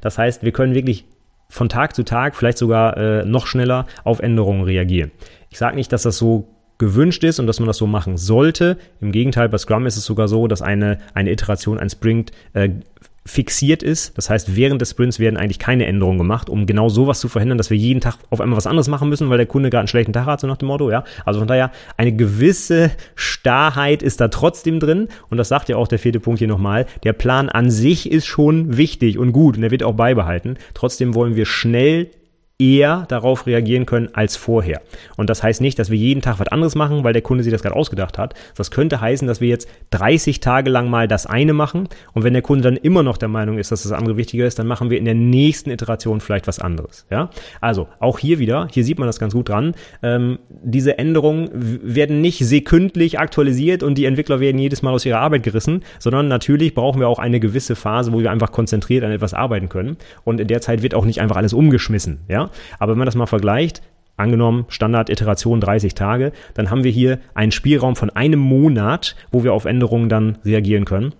das 0.00 0.16
heißt, 0.18 0.42
wir 0.42 0.52
können 0.52 0.74
wirklich 0.74 1.04
von 1.54 1.68
Tag 1.68 1.94
zu 1.94 2.02
Tag, 2.02 2.34
vielleicht 2.34 2.58
sogar 2.58 2.96
äh, 2.96 3.24
noch 3.24 3.46
schneller 3.46 3.86
auf 4.02 4.18
Änderungen 4.18 4.64
reagieren. 4.64 5.12
Ich 5.50 5.58
sage 5.58 5.76
nicht, 5.76 5.92
dass 5.92 6.02
das 6.02 6.18
so 6.18 6.48
gewünscht 6.78 7.22
ist 7.22 7.38
und 7.38 7.46
dass 7.46 7.60
man 7.60 7.68
das 7.68 7.76
so 7.76 7.86
machen 7.86 8.16
sollte. 8.16 8.76
Im 9.00 9.12
Gegenteil, 9.12 9.48
bei 9.48 9.58
Scrum 9.58 9.86
ist 9.86 9.96
es 9.96 10.04
sogar 10.04 10.26
so, 10.26 10.48
dass 10.48 10.62
eine, 10.62 10.98
eine 11.14 11.30
Iteration, 11.30 11.78
ein 11.78 11.88
Sprint 11.88 12.32
äh, 12.54 12.70
fixiert 13.26 13.82
ist. 13.82 14.16
Das 14.18 14.28
heißt, 14.28 14.54
während 14.54 14.80
des 14.80 14.90
Sprints 14.90 15.18
werden 15.18 15.36
eigentlich 15.36 15.58
keine 15.58 15.86
Änderungen 15.86 16.18
gemacht, 16.18 16.50
um 16.50 16.66
genau 16.66 16.88
sowas 16.88 17.20
zu 17.20 17.28
verhindern, 17.28 17.58
dass 17.58 17.70
wir 17.70 17.76
jeden 17.76 18.00
Tag 18.00 18.16
auf 18.30 18.40
einmal 18.40 18.56
was 18.56 18.66
anderes 18.66 18.88
machen 18.88 19.08
müssen, 19.08 19.30
weil 19.30 19.38
der 19.38 19.46
Kunde 19.46 19.70
gerade 19.70 19.80
einen 19.80 19.88
schlechten 19.88 20.12
Tag 20.12 20.26
hat, 20.26 20.40
so 20.40 20.46
nach 20.46 20.58
dem 20.58 20.68
Motto, 20.68 20.90
ja. 20.90 21.04
Also 21.24 21.40
von 21.40 21.48
daher, 21.48 21.72
eine 21.96 22.14
gewisse 22.14 22.90
Starrheit 23.14 24.02
ist 24.02 24.20
da 24.20 24.28
trotzdem 24.28 24.78
drin. 24.78 25.08
Und 25.30 25.38
das 25.38 25.48
sagt 25.48 25.68
ja 25.68 25.76
auch 25.76 25.88
der 25.88 25.98
vierte 25.98 26.20
Punkt 26.20 26.38
hier 26.38 26.48
nochmal. 26.48 26.86
Der 27.02 27.14
Plan 27.14 27.48
an 27.48 27.70
sich 27.70 28.10
ist 28.10 28.26
schon 28.26 28.76
wichtig 28.76 29.18
und 29.18 29.32
gut 29.32 29.56
und 29.56 29.62
der 29.62 29.70
wird 29.70 29.82
auch 29.82 29.94
beibehalten. 29.94 30.58
Trotzdem 30.74 31.14
wollen 31.14 31.36
wir 31.36 31.46
schnell 31.46 32.10
eher 32.58 33.04
darauf 33.08 33.46
reagieren 33.46 33.84
können 33.84 34.10
als 34.12 34.36
vorher. 34.36 34.80
Und 35.16 35.28
das 35.28 35.42
heißt 35.42 35.60
nicht, 35.60 35.76
dass 35.80 35.90
wir 35.90 35.98
jeden 35.98 36.22
Tag 36.22 36.38
was 36.38 36.46
anderes 36.48 36.76
machen, 36.76 37.02
weil 37.02 37.12
der 37.12 37.22
Kunde 37.22 37.42
sich 37.42 37.52
das 37.52 37.62
gerade 37.62 37.74
ausgedacht 37.74 38.16
hat. 38.16 38.34
Das 38.56 38.70
könnte 38.70 39.00
heißen, 39.00 39.26
dass 39.26 39.40
wir 39.40 39.48
jetzt 39.48 39.68
30 39.90 40.38
Tage 40.38 40.70
lang 40.70 40.88
mal 40.88 41.08
das 41.08 41.26
eine 41.26 41.52
machen 41.52 41.88
und 42.12 42.22
wenn 42.22 42.32
der 42.32 42.42
Kunde 42.42 42.62
dann 42.62 42.76
immer 42.76 43.02
noch 43.02 43.16
der 43.16 43.28
Meinung 43.28 43.58
ist, 43.58 43.72
dass 43.72 43.82
das 43.82 43.90
andere 43.90 44.16
wichtiger 44.16 44.46
ist, 44.46 44.60
dann 44.60 44.68
machen 44.68 44.88
wir 44.88 44.98
in 44.98 45.04
der 45.04 45.14
nächsten 45.14 45.70
Iteration 45.70 46.20
vielleicht 46.20 46.46
was 46.46 46.60
anderes. 46.60 47.06
Ja, 47.10 47.30
also 47.60 47.88
auch 47.98 48.20
hier 48.20 48.38
wieder, 48.38 48.68
hier 48.70 48.84
sieht 48.84 49.00
man 49.00 49.08
das 49.08 49.18
ganz 49.18 49.34
gut 49.34 49.48
dran. 49.48 49.74
Ähm, 50.04 50.38
diese 50.48 50.96
Änderungen 50.96 51.50
werden 51.52 52.20
nicht 52.20 52.38
sekündlich 52.38 53.18
aktualisiert 53.18 53.82
und 53.82 53.98
die 53.98 54.04
Entwickler 54.04 54.38
werden 54.38 54.58
jedes 54.58 54.80
Mal 54.80 54.92
aus 54.92 55.04
ihrer 55.04 55.18
Arbeit 55.18 55.42
gerissen, 55.42 55.82
sondern 55.98 56.28
natürlich 56.28 56.74
brauchen 56.74 57.00
wir 57.00 57.08
auch 57.08 57.18
eine 57.18 57.40
gewisse 57.40 57.74
Phase, 57.74 58.12
wo 58.12 58.20
wir 58.20 58.30
einfach 58.30 58.52
konzentriert 58.52 59.02
an 59.02 59.10
etwas 59.10 59.34
arbeiten 59.34 59.68
können 59.68 59.96
und 60.22 60.40
in 60.40 60.46
der 60.46 60.60
Zeit 60.60 60.82
wird 60.82 60.94
auch 60.94 61.04
nicht 61.04 61.20
einfach 61.20 61.36
alles 61.36 61.52
umgeschmissen. 61.52 62.20
Ja, 62.28 62.43
aber 62.78 62.92
wenn 62.92 62.98
man 62.98 63.06
das 63.06 63.14
mal 63.14 63.26
vergleicht, 63.26 63.82
angenommen 64.16 64.66
Standard-Iteration 64.68 65.60
30 65.60 65.94
Tage, 65.94 66.32
dann 66.54 66.70
haben 66.70 66.84
wir 66.84 66.90
hier 66.90 67.18
einen 67.34 67.52
Spielraum 67.52 67.96
von 67.96 68.10
einem 68.10 68.40
Monat, 68.40 69.16
wo 69.32 69.44
wir 69.44 69.52
auf 69.52 69.64
Änderungen 69.64 70.08
dann 70.08 70.38
reagieren 70.44 70.84
können. 70.84 71.14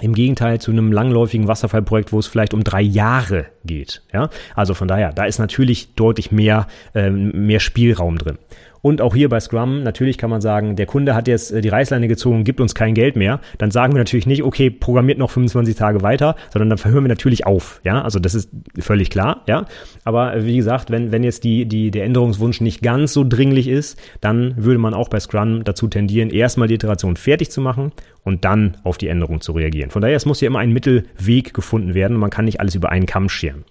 Im 0.00 0.14
Gegenteil 0.14 0.60
zu 0.60 0.70
einem 0.70 0.92
langläufigen 0.92 1.48
Wasserfallprojekt, 1.48 2.12
wo 2.12 2.20
es 2.20 2.28
vielleicht 2.28 2.54
um 2.54 2.62
drei 2.62 2.80
Jahre 2.80 3.46
geht. 3.64 4.02
Ja, 4.12 4.30
also 4.54 4.74
von 4.74 4.86
daher, 4.86 5.12
da 5.12 5.24
ist 5.24 5.40
natürlich 5.40 5.94
deutlich 5.94 6.30
mehr, 6.30 6.68
äh, 6.94 7.10
mehr 7.10 7.58
Spielraum 7.58 8.16
drin. 8.16 8.38
Und 8.82 9.00
auch 9.00 9.14
hier 9.14 9.28
bei 9.28 9.40
Scrum, 9.40 9.82
natürlich 9.82 10.18
kann 10.18 10.30
man 10.30 10.40
sagen, 10.40 10.76
der 10.76 10.86
Kunde 10.86 11.14
hat 11.14 11.26
jetzt 11.26 11.50
äh, 11.50 11.60
die 11.60 11.68
Reißleine 11.68 12.08
gezogen, 12.08 12.44
gibt 12.44 12.60
uns 12.60 12.74
kein 12.74 12.94
Geld 12.94 13.16
mehr. 13.16 13.40
Dann 13.58 13.70
sagen 13.70 13.94
wir 13.94 13.98
natürlich 13.98 14.26
nicht, 14.26 14.42
okay, 14.42 14.70
programmiert 14.70 15.18
noch 15.18 15.30
25 15.30 15.74
Tage 15.74 16.02
weiter, 16.02 16.36
sondern 16.52 16.68
dann 16.68 16.78
verhören 16.78 17.04
wir 17.04 17.08
natürlich 17.08 17.46
auf. 17.46 17.80
Ja, 17.84 18.02
also 18.02 18.18
das 18.18 18.34
ist 18.34 18.50
völlig 18.78 19.10
klar. 19.10 19.42
Ja, 19.46 19.64
aber 20.04 20.36
äh, 20.36 20.44
wie 20.44 20.56
gesagt, 20.56 20.90
wenn, 20.90 21.12
wenn 21.12 21.24
jetzt 21.24 21.44
die, 21.44 21.66
die, 21.66 21.90
der 21.90 22.04
Änderungswunsch 22.04 22.60
nicht 22.60 22.82
ganz 22.82 23.12
so 23.12 23.24
dringlich 23.26 23.68
ist, 23.68 23.98
dann 24.20 24.54
würde 24.56 24.78
man 24.78 24.94
auch 24.94 25.08
bei 25.08 25.20
Scrum 25.20 25.64
dazu 25.64 25.88
tendieren, 25.88 26.30
erstmal 26.30 26.68
die 26.68 26.74
Iteration 26.74 27.16
fertig 27.16 27.50
zu 27.50 27.60
machen 27.60 27.92
und 28.22 28.44
dann 28.44 28.76
auf 28.84 28.98
die 28.98 29.08
Änderung 29.08 29.40
zu 29.40 29.52
reagieren. 29.52 29.90
Von 29.90 30.02
daher, 30.02 30.16
es 30.16 30.26
muss 30.26 30.40
ja 30.40 30.48
immer 30.48 30.58
ein 30.58 30.72
Mittelweg 30.72 31.54
gefunden 31.54 31.94
werden 31.94 32.18
man 32.18 32.30
kann 32.30 32.44
nicht 32.44 32.60
alles 32.60 32.74
über 32.74 32.90
einen 32.90 33.06
Kamm 33.06 33.28
scheren. 33.28 33.64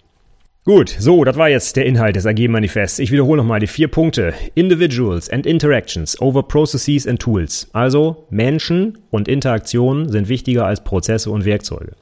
Gut, 0.68 0.94
so, 0.98 1.24
das 1.24 1.38
war 1.38 1.48
jetzt 1.48 1.76
der 1.76 1.86
Inhalt 1.86 2.16
des 2.16 2.26
AG-Manifests. 2.26 2.98
Ich 2.98 3.10
wiederhole 3.10 3.38
nochmal 3.38 3.58
die 3.58 3.66
vier 3.66 3.88
Punkte. 3.88 4.34
Individuals 4.54 5.30
and 5.30 5.46
Interactions 5.46 6.20
over 6.20 6.42
Processes 6.42 7.06
and 7.06 7.18
Tools. 7.18 7.70
Also 7.72 8.26
Menschen 8.28 8.98
und 9.08 9.28
Interaktionen 9.28 10.10
sind 10.10 10.28
wichtiger 10.28 10.66
als 10.66 10.84
Prozesse 10.84 11.30
und 11.30 11.46
Werkzeuge. 11.46 11.92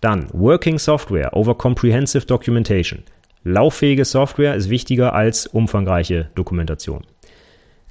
Dann 0.00 0.26
Working 0.32 0.80
Software 0.80 1.36
over 1.36 1.56
Comprehensive 1.56 2.26
Documentation. 2.26 3.04
Lauffähige 3.44 4.04
Software 4.04 4.56
ist 4.56 4.70
wichtiger 4.70 5.12
als 5.12 5.46
umfangreiche 5.46 6.30
Dokumentation. 6.34 7.04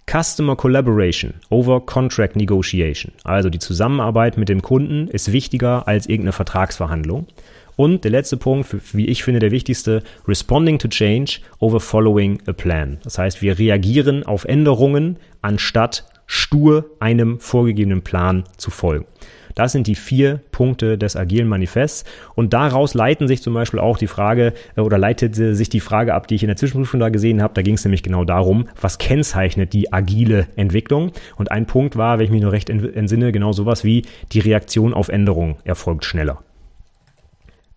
Customer 0.05 0.57
Collaboration 0.57 1.35
over 1.49 1.85
Contract 1.85 2.35
Negotiation. 2.35 3.13
Also 3.23 3.49
die 3.49 3.59
Zusammenarbeit 3.59 4.37
mit 4.37 4.49
dem 4.49 4.61
Kunden 4.61 5.07
ist 5.07 5.31
wichtiger 5.31 5.87
als 5.87 6.07
irgendeine 6.07 6.33
Vertragsverhandlung. 6.33 7.27
Und 7.79 8.03
der 8.03 8.11
letzte 8.11 8.35
Punkt, 8.35 8.75
wie 8.93 9.05
ich 9.05 9.23
finde 9.23 9.39
der 9.39 9.51
wichtigste, 9.51 10.03
responding 10.27 10.79
to 10.79 10.89
change 10.89 11.39
over 11.59 11.79
following 11.79 12.41
a 12.45 12.51
plan. 12.51 12.97
Das 13.05 13.17
heißt, 13.17 13.41
wir 13.41 13.57
reagieren 13.57 14.25
auf 14.25 14.43
Änderungen, 14.43 15.15
anstatt 15.41 16.03
stur 16.25 16.89
einem 16.99 17.39
vorgegebenen 17.39 18.01
Plan 18.01 18.43
zu 18.57 18.69
folgen. 18.69 19.05
Das 19.55 19.71
sind 19.71 19.87
die 19.87 19.95
vier 19.95 20.41
Punkte 20.51 20.97
des 20.97 21.15
agilen 21.15 21.47
Manifests. 21.47 22.03
Und 22.35 22.51
daraus 22.51 22.95
leiten 22.95 23.29
sich 23.29 23.41
zum 23.41 23.53
Beispiel 23.53 23.79
auch 23.79 23.97
die 23.97 24.07
Frage 24.07 24.55
äh, 24.75 24.81
oder 24.81 24.97
leitete 24.97 25.55
sich 25.55 25.69
die 25.69 25.79
Frage 25.79 26.13
ab, 26.13 26.27
die 26.27 26.35
ich 26.35 26.43
in 26.43 26.47
der 26.47 26.57
Zwischenprüfung 26.57 26.99
da 26.99 27.07
gesehen 27.07 27.41
habe. 27.41 27.53
Da 27.53 27.61
ging 27.61 27.75
es 27.75 27.85
nämlich 27.85 28.03
genau 28.03 28.25
darum, 28.25 28.67
was 28.81 28.97
kennzeichnet 28.97 29.71
die 29.71 29.93
agile 29.93 30.47
Entwicklung. 30.57 31.13
Und 31.37 31.49
ein 31.49 31.65
Punkt 31.65 31.95
war, 31.95 32.19
wenn 32.19 32.25
ich 32.25 32.31
mich 32.31 32.41
nur 32.41 32.51
recht 32.51 32.69
entsinne, 32.69 33.31
genau 33.31 33.53
sowas 33.53 33.85
wie 33.85 34.01
die 34.33 34.39
Reaktion 34.39 34.93
auf 34.93 35.07
Änderungen 35.07 35.55
erfolgt 35.63 36.03
schneller. 36.03 36.43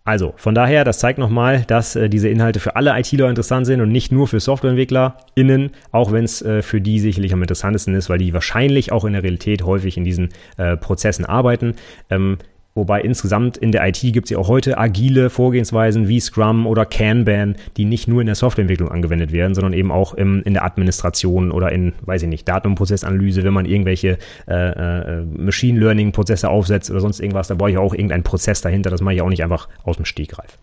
Also, 0.05 0.33
von 0.35 0.53
daher, 0.53 0.83
das 0.83 0.99
zeigt 0.99 1.17
nochmal, 1.17 1.63
dass 1.65 1.95
äh, 1.95 2.09
diese 2.09 2.27
Inhalte 2.27 2.59
für 2.59 2.75
alle 2.75 2.97
ITler 2.99 3.29
interessant 3.29 3.65
sind 3.65 3.79
und 3.79 3.89
nicht 3.89 4.11
nur 4.11 4.27
für 4.27 4.41
SoftwareentwicklerInnen, 4.41 5.71
auch 5.93 6.11
wenn 6.11 6.25
es 6.25 6.41
äh, 6.41 6.61
für 6.61 6.81
die 6.81 6.99
sicherlich 6.99 7.31
am 7.31 7.41
interessantesten 7.41 7.95
ist, 7.95 8.09
weil 8.09 8.17
die 8.17 8.33
wahrscheinlich 8.33 8.91
auch 8.91 9.05
in 9.05 9.13
der 9.13 9.23
Realität 9.23 9.63
häufig 9.63 9.95
in 9.95 10.03
diesen 10.03 10.29
äh, 10.57 10.75
Prozessen 10.75 11.23
arbeiten. 11.23 11.75
Ähm, 12.09 12.37
Wobei 12.75 13.01
insgesamt 13.01 13.55
in 13.57 13.71
der 13.71 13.87
IT 13.87 14.01
gibt 14.01 14.25
es 14.25 14.29
ja 14.31 14.39
auch 14.39 14.47
heute 14.47 14.79
agile 14.79 15.29
Vorgehensweisen 15.29 16.07
wie 16.07 16.19
Scrum 16.19 16.65
oder 16.65 16.85
Kanban, 16.85 17.55
die 17.77 17.85
nicht 17.85 18.07
nur 18.07 18.21
in 18.21 18.25
der 18.25 18.35
Softwareentwicklung 18.35 18.89
angewendet 18.89 19.31
werden, 19.31 19.53
sondern 19.53 19.73
eben 19.73 19.91
auch 19.91 20.15
im, 20.15 20.41
in 20.43 20.53
der 20.53 20.65
Administration 20.65 21.51
oder 21.51 21.71
in, 21.71 21.93
weiß 22.01 22.23
ich 22.23 22.29
nicht, 22.29 22.47
Daten- 22.47 22.69
und 22.69 22.75
Prozessanalyse, 22.75 23.43
wenn 23.43 23.53
man 23.53 23.65
irgendwelche 23.65 24.17
äh, 24.47 24.53
äh, 24.53 25.21
Machine 25.23 25.79
Learning-Prozesse 25.79 26.49
aufsetzt 26.49 26.89
oder 26.89 26.99
sonst 26.99 27.19
irgendwas, 27.19 27.47
da 27.47 27.55
brauche 27.55 27.69
ich 27.69 27.77
auch 27.77 27.93
irgendeinen 27.93 28.23
Prozess 28.23 28.61
dahinter, 28.61 28.89
das 28.89 29.01
mache 29.01 29.15
ich 29.15 29.21
auch 29.21 29.29
nicht 29.29 29.43
einfach 29.43 29.69
aus 29.83 29.97
dem 29.97 30.05
Stegreif. 30.05 30.57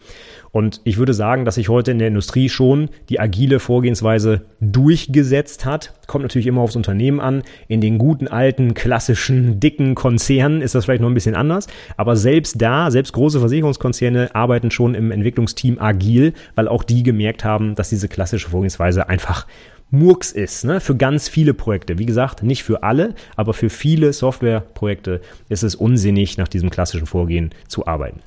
Und 0.53 0.81
ich 0.85 0.99
würde 0.99 1.15
sagen, 1.15 1.45
dass 1.45 1.55
sich 1.55 1.69
heute 1.69 1.93
in 1.93 1.99
der 1.99 2.09
Industrie 2.09 2.49
schon 2.49 2.89
die 3.09 3.21
agile 3.21 3.61
Vorgehensweise 3.61 4.47
durchgesetzt 4.61 5.65
hat. 5.65 5.95
Kommt 6.07 6.23
natürlich 6.23 6.47
immer 6.47 6.61
aufs 6.61 6.77
Unternehmen 6.77 7.21
an. 7.21 7.43
In 7.69 7.81
den 7.81 7.99
guten, 7.99 8.27
alten, 8.27 8.75
klassischen, 8.75 9.61
dicken 9.61 9.95
Konzernen 9.95 10.61
ist 10.61 10.75
das 10.75 10.85
vielleicht 10.85 11.03
noch 11.03 11.09
ein 11.09 11.15
bisschen 11.15 11.37
anders. 11.37 11.69
Aber 11.97 12.17
selbst 12.17 12.61
da, 12.61 12.91
selbst 12.91 13.13
große 13.13 13.39
Versicherungskonzerne 13.39 14.35
arbeiten 14.35 14.71
schon 14.71 14.95
im 14.95 15.13
Entwicklungsteam 15.13 15.79
agil, 15.79 16.33
weil 16.57 16.67
auch 16.67 16.83
die 16.83 17.03
gemerkt 17.03 17.45
haben, 17.45 17.77
dass 17.77 17.91
diese 17.91 18.09
klassische 18.09 18.51
Vorgehensweise 18.51 19.09
einfach 19.09 19.47
Murks 19.93 20.31
ist, 20.31 20.65
ne? 20.65 20.81
für 20.81 20.97
ganz 20.97 21.29
viele 21.29 21.53
Projekte. 21.53 21.99
Wie 21.99 22.07
gesagt, 22.07 22.45
nicht 22.45 22.63
für 22.63 22.85
alle, 22.85 23.15
aber 23.35 23.55
für 23.55 23.71
viele 23.71 24.13
Softwareprojekte 24.13 25.21
ist 25.49 25.65
es 25.65 25.75
unsinnig, 25.75 26.39
nach 26.39 26.47
diesem 26.47 26.71
klassischen 26.71 27.07
Vorgehen 27.07 27.51
zu 27.67 27.87
arbeiten. 27.87 28.21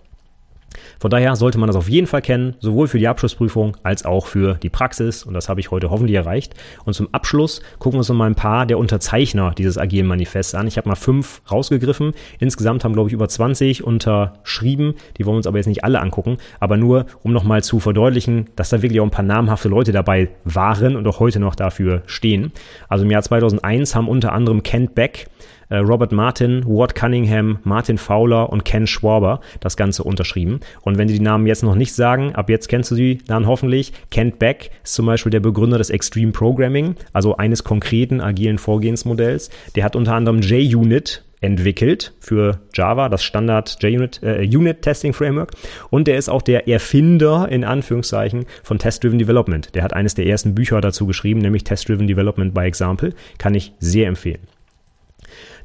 Von 1.00 1.12
daher 1.12 1.36
sollte 1.36 1.58
man 1.58 1.68
das 1.68 1.76
auf 1.76 1.90
jeden 1.90 2.08
Fall 2.08 2.22
kennen, 2.22 2.56
sowohl 2.60 2.88
für 2.88 3.00
die 3.00 3.08
Abschlussprüfung 3.08 3.78
als 3.84 4.06
auch 4.06 4.28
für 4.28 4.56
die 4.56 4.70
Praxis. 4.70 5.24
Und 5.24 5.34
das 5.34 5.50
habe 5.50 5.60
ich 5.60 5.72
heute 5.72 5.90
hoffentlich 5.90 6.16
erreicht. 6.16 6.54
Und 6.86 6.94
zum 6.94 7.10
Abschluss 7.12 7.62
gucken 7.80 7.94
wir 7.94 8.00
uns 8.00 8.10
noch 8.10 8.16
mal 8.16 8.28
ein 8.28 8.36
paar 8.36 8.66
der 8.66 8.78
Unterzeichner 8.78 9.54
dieses 9.58 9.78
agilen 9.78 10.08
Manifests 10.08 10.56
an. 10.56 10.68
Ich 10.68 10.78
habe 10.78 10.90
mal 10.90 10.96
fünf 10.96 11.42
rausgegriffen. 11.52 12.14
Insgesamt 12.40 12.84
haben, 12.84 12.94
glaube 12.94 13.10
ich, 13.10 13.14
über 13.14 13.28
20 13.28 13.84
unterschrieben. 13.84 14.96
Die 15.18 15.26
wollen 15.26 15.36
wir 15.36 15.38
uns 15.38 15.48
aber 15.48 15.58
jetzt 15.58 15.68
nicht 15.68 15.84
alle 15.84 16.02
angucken. 16.02 16.38
Aber 16.60 16.78
nur, 16.78 17.06
um 17.24 17.34
noch 17.34 17.44
mal 17.44 17.64
zu 17.64 17.80
verdeutlichen, 17.80 18.48
dass 18.56 18.70
da 18.70 18.82
wirklich 18.82 19.00
auch 19.00 19.06
ein 19.06 19.12
paar 19.12 19.26
namhafte 19.26 19.70
Leute 19.70 19.92
dabei 19.92 20.30
waren 20.44 20.96
und 20.96 21.08
auch 21.08 21.20
heute 21.20 21.40
noch 21.40 21.56
dafür 21.56 22.04
stehen. 22.06 22.52
Also 22.90 23.06
im 23.06 23.12
Jahr 23.12 23.22
2001 23.22 23.96
haben 23.96 24.08
unter 24.08 24.34
anderem 24.34 24.64
Kent 24.64 24.96
Beck, 24.96 25.28
äh, 25.70 25.78
Robert 25.78 26.12
Martin, 26.12 26.64
Ward 26.66 26.96
Cunningham, 26.96 27.60
Martin 27.64 27.98
Fowler 27.98 28.52
und 28.52 28.66
Ken 28.66 28.88
Schwaber 28.88 29.40
das 29.60 29.78
Ganze 29.78 30.04
unterschrieben. 30.04 30.60
Und 30.82 30.98
wenn 30.98 31.08
die 31.08 31.14
die 31.14 31.20
Namen 31.20 31.48
jetzt 31.48 31.64
noch 31.64 31.76
nicht 31.76 31.94
sagen, 31.94 32.36
ab 32.36 32.50
jetzt 32.50 32.68
kennst 32.68 32.92
du 32.92 32.96
sie 32.96 33.20
dann 33.28 33.48
hoffentlich. 33.48 33.94
Kent 34.12 34.40
Beck 34.40 34.72
ist 34.84 34.94
zum 34.96 35.06
Beispiel 35.06 35.30
der 35.30 35.40
Begründer 35.40 35.78
des 35.78 35.90
Extreme 35.90 36.32
Programming, 36.32 36.96
also 37.14 37.38
eines 37.38 37.64
konkreten 37.64 38.20
agilen 38.20 38.58
Vorgehensmodells. 38.58 39.50
Der 39.76 39.84
hat 39.84 39.96
unter 39.96 40.16
anderem 40.16 40.42
JUnit 40.42 41.24
entwickelt 41.44 42.14
für 42.20 42.62
Java, 42.74 43.10
das 43.10 43.24
Standard 43.24 43.78
JUnit 43.82 44.22
äh, 44.24 44.44
Unit 44.46 44.82
Testing 44.82 45.14
Framework. 45.14 45.52
Und 45.90 46.08
der 46.08 46.18
ist 46.18 46.30
auch 46.30 46.42
der 46.42 46.68
Erfinder, 46.68 47.50
in 47.50 47.64
Anführungszeichen, 47.64 48.46
von 48.64 48.80
Test-Driven 48.80 49.20
Development. 49.20 49.76
Der 49.76 49.84
hat 49.84 49.94
eines 49.94 50.16
der 50.16 50.26
ersten 50.26 50.56
Bücher 50.56 50.80
dazu 50.82 51.06
geschrieben, 51.06 51.42
nämlich 51.42 51.64
Test-Driven 51.66 52.08
Development 52.08 52.54
by 52.54 52.62
Example. 52.62 53.14
Kann 53.38 53.56
ich 53.56 53.74
sehr 53.80 54.08
empfehlen. 54.08 54.40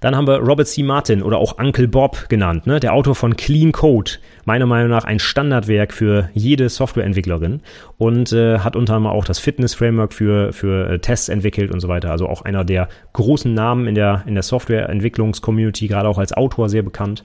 Dann 0.00 0.16
haben 0.16 0.26
wir 0.26 0.38
Robert 0.38 0.68
C. 0.68 0.82
Martin 0.82 1.22
oder 1.22 1.38
auch 1.38 1.58
Uncle 1.58 1.88
Bob 1.88 2.28
genannt, 2.28 2.66
ne? 2.66 2.80
der 2.80 2.92
Autor 2.92 3.14
von 3.14 3.36
Clean 3.36 3.72
Code. 3.72 4.12
Meiner 4.44 4.66
Meinung 4.66 4.90
nach 4.90 5.04
ein 5.04 5.18
Standardwerk 5.18 5.92
für 5.92 6.30
jede 6.32 6.68
Softwareentwicklerin 6.68 7.60
und 7.98 8.32
äh, 8.32 8.60
hat 8.60 8.76
unter 8.76 8.94
anderem 8.94 9.14
auch 9.14 9.24
das 9.24 9.38
Fitness-Framework 9.38 10.12
für, 10.12 10.52
für 10.52 10.90
äh, 10.90 10.98
Tests 10.98 11.28
entwickelt 11.28 11.70
und 11.70 11.80
so 11.80 11.88
weiter. 11.88 12.10
Also 12.10 12.28
auch 12.28 12.42
einer 12.42 12.64
der 12.64 12.88
großen 13.12 13.52
Namen 13.52 13.86
in 13.86 13.94
der, 13.94 14.22
in 14.26 14.34
der 14.34 14.42
Softwareentwicklungs-Community, 14.42 15.88
gerade 15.88 16.08
auch 16.08 16.18
als 16.18 16.32
Autor 16.32 16.68
sehr 16.68 16.82
bekannt. 16.82 17.24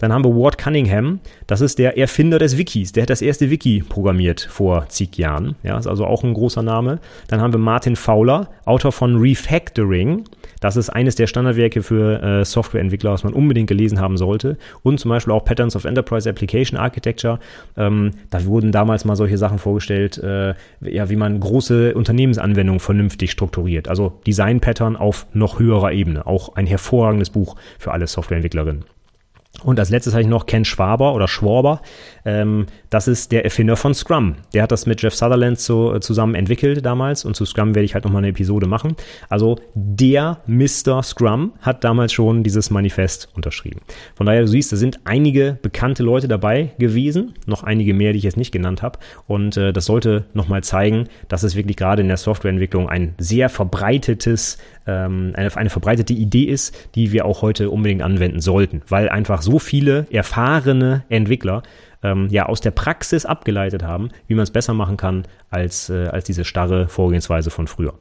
Dann 0.00 0.14
haben 0.14 0.24
wir 0.24 0.34
Ward 0.34 0.56
Cunningham, 0.56 1.20
das 1.46 1.60
ist 1.60 1.78
der 1.78 1.98
Erfinder 1.98 2.38
des 2.38 2.56
Wikis. 2.56 2.92
Der 2.92 3.02
hat 3.02 3.10
das 3.10 3.20
erste 3.20 3.50
Wiki 3.50 3.84
programmiert 3.86 4.40
vor 4.40 4.88
zig 4.88 5.18
Jahren. 5.18 5.56
Ja, 5.62 5.76
ist 5.76 5.86
also 5.86 6.06
auch 6.06 6.24
ein 6.24 6.32
großer 6.32 6.62
Name. 6.62 7.00
Dann 7.28 7.42
haben 7.42 7.52
wir 7.52 7.58
Martin 7.58 7.96
Fowler, 7.96 8.48
Autor 8.64 8.92
von 8.92 9.16
Refactoring. 9.18 10.24
Das 10.60 10.76
ist 10.76 10.88
eines 10.88 11.16
der 11.16 11.26
Standardwerke 11.26 11.82
für 11.82 12.22
äh, 12.22 12.44
Softwareentwickler, 12.46 13.12
was 13.12 13.24
man 13.24 13.34
unbedingt 13.34 13.68
gelesen 13.68 14.00
haben 14.00 14.16
sollte. 14.16 14.56
Und 14.82 14.98
zum 15.00 15.10
Beispiel 15.10 15.34
auch 15.34 15.44
Patterns 15.44 15.76
of 15.76 15.84
Enterprise 15.84 16.28
Application 16.28 16.78
Architecture. 16.78 17.38
Ähm, 17.76 18.12
da 18.30 18.44
wurden 18.46 18.72
damals 18.72 19.04
mal 19.04 19.16
solche 19.16 19.36
Sachen 19.36 19.58
vorgestellt, 19.58 20.16
äh, 20.16 20.54
ja, 20.80 21.10
wie 21.10 21.16
man 21.16 21.40
große 21.40 21.94
Unternehmensanwendungen 21.94 22.80
vernünftig 22.80 23.30
strukturiert. 23.30 23.88
Also 23.88 24.20
Design-Pattern 24.26 24.96
auf 24.96 25.26
noch 25.34 25.58
höherer 25.58 25.92
Ebene. 25.92 26.26
Auch 26.26 26.56
ein 26.56 26.66
hervorragendes 26.66 27.28
Buch 27.28 27.56
für 27.78 27.92
alle 27.92 28.06
Softwareentwicklerinnen. 28.06 28.84
Und 29.62 29.78
als 29.78 29.90
letztes 29.90 30.14
habe 30.14 30.22
ich 30.22 30.28
noch 30.28 30.46
Ken 30.46 30.64
Schwaber 30.64 31.14
oder 31.14 31.28
Schwaber. 31.28 31.82
Ähm, 32.24 32.66
das 32.90 33.06
ist 33.06 33.30
der 33.30 33.44
Erfinder 33.44 33.76
von 33.76 33.94
Scrum. 33.94 34.34
Der 34.52 34.64
hat 34.64 34.72
das 34.72 34.84
mit 34.84 35.00
Jeff 35.00 35.14
Sutherland 35.14 35.58
so, 35.58 35.94
äh, 35.94 36.00
zusammen 36.00 36.34
entwickelt 36.34 36.84
damals 36.84 37.24
und 37.24 37.34
zu 37.34 37.44
Scrum 37.44 37.74
werde 37.74 37.84
ich 37.84 37.94
halt 37.94 38.04
nochmal 38.04 38.20
eine 38.20 38.28
Episode 38.28 38.66
machen. 38.66 38.96
Also 39.28 39.58
der 39.74 40.38
Mr. 40.46 41.02
Scrum 41.02 41.52
hat 41.60 41.84
damals 41.84 42.12
schon 42.12 42.42
dieses 42.42 42.70
Manifest 42.70 43.28
unterschrieben. 43.34 43.80
Von 44.16 44.26
daher, 44.26 44.42
du 44.42 44.48
siehst, 44.48 44.72
da 44.72 44.76
sind 44.76 45.00
einige 45.04 45.58
bekannte 45.62 46.02
Leute 46.02 46.26
dabei 46.26 46.72
gewesen, 46.78 47.34
noch 47.46 47.62
einige 47.62 47.94
mehr, 47.94 48.12
die 48.12 48.18
ich 48.18 48.24
jetzt 48.24 48.36
nicht 48.36 48.52
genannt 48.52 48.82
habe. 48.82 48.98
Und 49.28 49.56
äh, 49.56 49.72
das 49.72 49.84
sollte 49.84 50.24
nochmal 50.34 50.64
zeigen, 50.64 51.08
dass 51.28 51.44
es 51.44 51.54
wirklich 51.54 51.76
gerade 51.76 52.02
in 52.02 52.08
der 52.08 52.16
Softwareentwicklung 52.16 52.88
ein 52.88 53.14
sehr 53.18 53.48
verbreitetes 53.48 54.58
ähm, 54.86 55.32
eine, 55.34 55.54
eine 55.56 55.70
verbreitete 55.70 56.12
Idee 56.12 56.44
ist, 56.44 56.76
die 56.94 57.12
wir 57.12 57.24
auch 57.24 57.42
heute 57.42 57.70
unbedingt 57.70 58.02
anwenden 58.02 58.40
sollten, 58.40 58.82
weil 58.88 59.08
einfach 59.08 59.42
so 59.42 59.58
viele 59.58 60.06
erfahrene 60.10 61.04
Entwickler 61.08 61.62
ähm, 62.02 62.28
ja 62.30 62.46
aus 62.46 62.60
der 62.60 62.70
Praxis 62.70 63.26
abgeleitet 63.26 63.82
haben, 63.82 64.10
wie 64.26 64.34
man 64.34 64.44
es 64.44 64.50
besser 64.50 64.74
machen 64.74 64.96
kann 64.96 65.24
als, 65.50 65.90
äh, 65.90 66.06
als 66.08 66.24
diese 66.24 66.44
starre 66.44 66.88
Vorgehensweise 66.88 67.50
von 67.50 67.66
früher. 67.66 67.94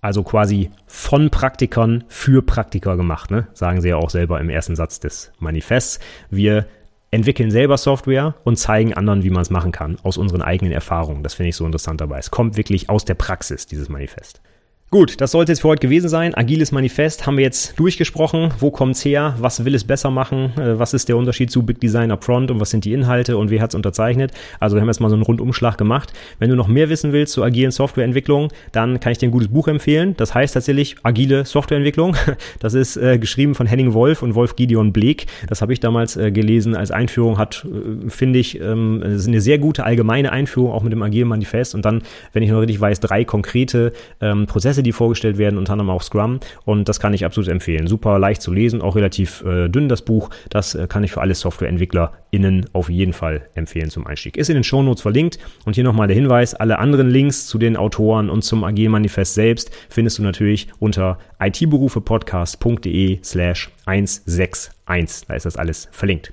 Also 0.00 0.22
quasi 0.22 0.70
von 0.86 1.30
Praktikern 1.30 2.04
für 2.08 2.42
Praktiker 2.42 2.96
gemacht, 2.96 3.30
ne? 3.30 3.48
sagen 3.54 3.80
sie 3.80 3.88
ja 3.88 3.96
auch 3.96 4.10
selber 4.10 4.40
im 4.40 4.50
ersten 4.50 4.76
Satz 4.76 5.00
des 5.00 5.32
Manifests. 5.38 5.98
Wir 6.30 6.66
entwickeln 7.10 7.50
selber 7.50 7.78
Software 7.78 8.34
und 8.44 8.56
zeigen 8.56 8.94
anderen, 8.94 9.22
wie 9.24 9.30
man 9.30 9.42
es 9.42 9.50
machen 9.50 9.72
kann, 9.72 9.96
aus 10.02 10.16
unseren 10.16 10.42
eigenen 10.42 10.72
Erfahrungen. 10.72 11.22
Das 11.22 11.34
finde 11.34 11.48
ich 11.48 11.56
so 11.56 11.64
interessant 11.64 12.00
dabei. 12.00 12.18
Es 12.18 12.30
kommt 12.30 12.56
wirklich 12.56 12.90
aus 12.90 13.04
der 13.04 13.14
Praxis, 13.14 13.66
dieses 13.66 13.88
Manifest. 13.88 14.40
Gut, 14.88 15.20
das 15.20 15.32
sollte 15.32 15.50
jetzt 15.50 15.62
für 15.62 15.68
heute 15.68 15.80
gewesen 15.80 16.08
sein. 16.08 16.32
Agiles 16.32 16.70
Manifest 16.70 17.26
haben 17.26 17.38
wir 17.38 17.42
jetzt 17.42 17.76
durchgesprochen. 17.76 18.54
Wo 18.60 18.70
kommt's 18.70 19.04
her? 19.04 19.34
Was 19.40 19.64
will 19.64 19.74
es 19.74 19.82
besser 19.82 20.12
machen? 20.12 20.52
Äh, 20.56 20.78
was 20.78 20.94
ist 20.94 21.08
der 21.08 21.16
Unterschied 21.16 21.50
zu 21.50 21.64
Big 21.64 21.80
Design 21.80 22.12
Upfront 22.12 22.52
und 22.52 22.60
was 22.60 22.70
sind 22.70 22.84
die 22.84 22.92
Inhalte 22.92 23.36
und 23.36 23.50
wer 23.50 23.60
hat's 23.60 23.74
unterzeichnet? 23.74 24.30
Also 24.60 24.76
wir 24.76 24.82
haben 24.82 24.88
jetzt 24.88 25.00
mal 25.00 25.08
so 25.08 25.16
einen 25.16 25.24
Rundumschlag 25.24 25.76
gemacht. 25.76 26.12
Wenn 26.38 26.50
du 26.50 26.54
noch 26.54 26.68
mehr 26.68 26.88
wissen 26.88 27.12
willst 27.12 27.32
zur 27.32 27.44
agilen 27.44 27.72
Softwareentwicklung, 27.72 28.52
dann 28.70 29.00
kann 29.00 29.10
ich 29.10 29.18
dir 29.18 29.26
ein 29.26 29.32
gutes 29.32 29.48
Buch 29.48 29.66
empfehlen. 29.66 30.14
Das 30.18 30.36
heißt 30.36 30.54
tatsächlich 30.54 30.94
agile 31.02 31.44
Softwareentwicklung. 31.44 32.16
Das 32.60 32.74
ist 32.74 32.96
äh, 32.96 33.18
geschrieben 33.18 33.54
von 33.54 33.66
Henning 33.66 33.92
Wolf 33.92 34.22
und 34.22 34.34
Wolf 34.34 34.56
Gideon 34.56 34.92
Bleek. 34.92 35.26
Das 35.48 35.62
habe 35.62 35.72
ich 35.72 35.80
damals 35.80 36.16
äh, 36.16 36.30
gelesen 36.30 36.74
als 36.74 36.90
Einführung. 36.90 37.38
Hat, 37.38 37.66
äh, 37.66 38.08
finde 38.08 38.38
ich, 38.38 38.60
ähm, 38.60 39.02
eine 39.02 39.40
sehr 39.40 39.58
gute 39.58 39.84
allgemeine 39.84 40.32
Einführung 40.32 40.72
auch 40.72 40.82
mit 40.82 40.92
dem 40.92 41.02
agilen 41.02 41.28
Manifest. 41.28 41.74
Und 41.74 41.84
dann, 41.84 42.02
wenn 42.32 42.42
ich 42.42 42.50
noch 42.50 42.60
richtig 42.60 42.80
weiß, 42.80 43.00
drei 43.00 43.24
konkrete 43.24 43.92
ähm, 44.20 44.46
Prozesse 44.46 44.75
Prozesse, 44.76 44.82
die 44.82 44.92
vorgestellt 44.92 45.38
werden, 45.38 45.58
unter 45.58 45.72
anderem 45.72 45.90
auch 45.90 46.02
Scrum. 46.02 46.40
Und 46.64 46.88
das 46.88 47.00
kann 47.00 47.14
ich 47.14 47.24
absolut 47.24 47.48
empfehlen. 47.48 47.86
Super 47.86 48.18
leicht 48.18 48.42
zu 48.42 48.52
lesen, 48.52 48.82
auch 48.82 48.96
relativ 48.96 49.42
äh, 49.44 49.68
dünn 49.68 49.88
das 49.88 50.02
Buch. 50.02 50.30
Das 50.50 50.74
äh, 50.74 50.86
kann 50.86 51.04
ich 51.04 51.12
für 51.12 51.20
alle 51.20 51.34
SoftwareentwicklerInnen 51.34 52.66
auf 52.72 52.90
jeden 52.90 53.12
Fall 53.12 53.48
empfehlen 53.54 53.90
zum 53.90 54.06
Einstieg. 54.06 54.36
Ist 54.36 54.50
in 54.50 54.54
den 54.54 54.64
Shownotes 54.64 55.02
verlinkt. 55.02 55.38
Und 55.64 55.74
hier 55.74 55.84
nochmal 55.84 56.08
der 56.08 56.16
Hinweis, 56.16 56.54
alle 56.54 56.78
anderen 56.78 57.08
Links 57.08 57.46
zu 57.46 57.58
den 57.58 57.76
Autoren 57.76 58.28
und 58.28 58.42
zum 58.42 58.64
AG-Manifest 58.64 59.34
selbst 59.34 59.70
findest 59.88 60.18
du 60.18 60.22
natürlich 60.22 60.68
unter 60.78 61.18
itberufepodcast.de 61.40 63.20
slash 63.22 63.70
161. 63.86 65.26
Da 65.28 65.34
ist 65.34 65.46
das 65.46 65.56
alles 65.56 65.88
verlinkt. 65.90 66.32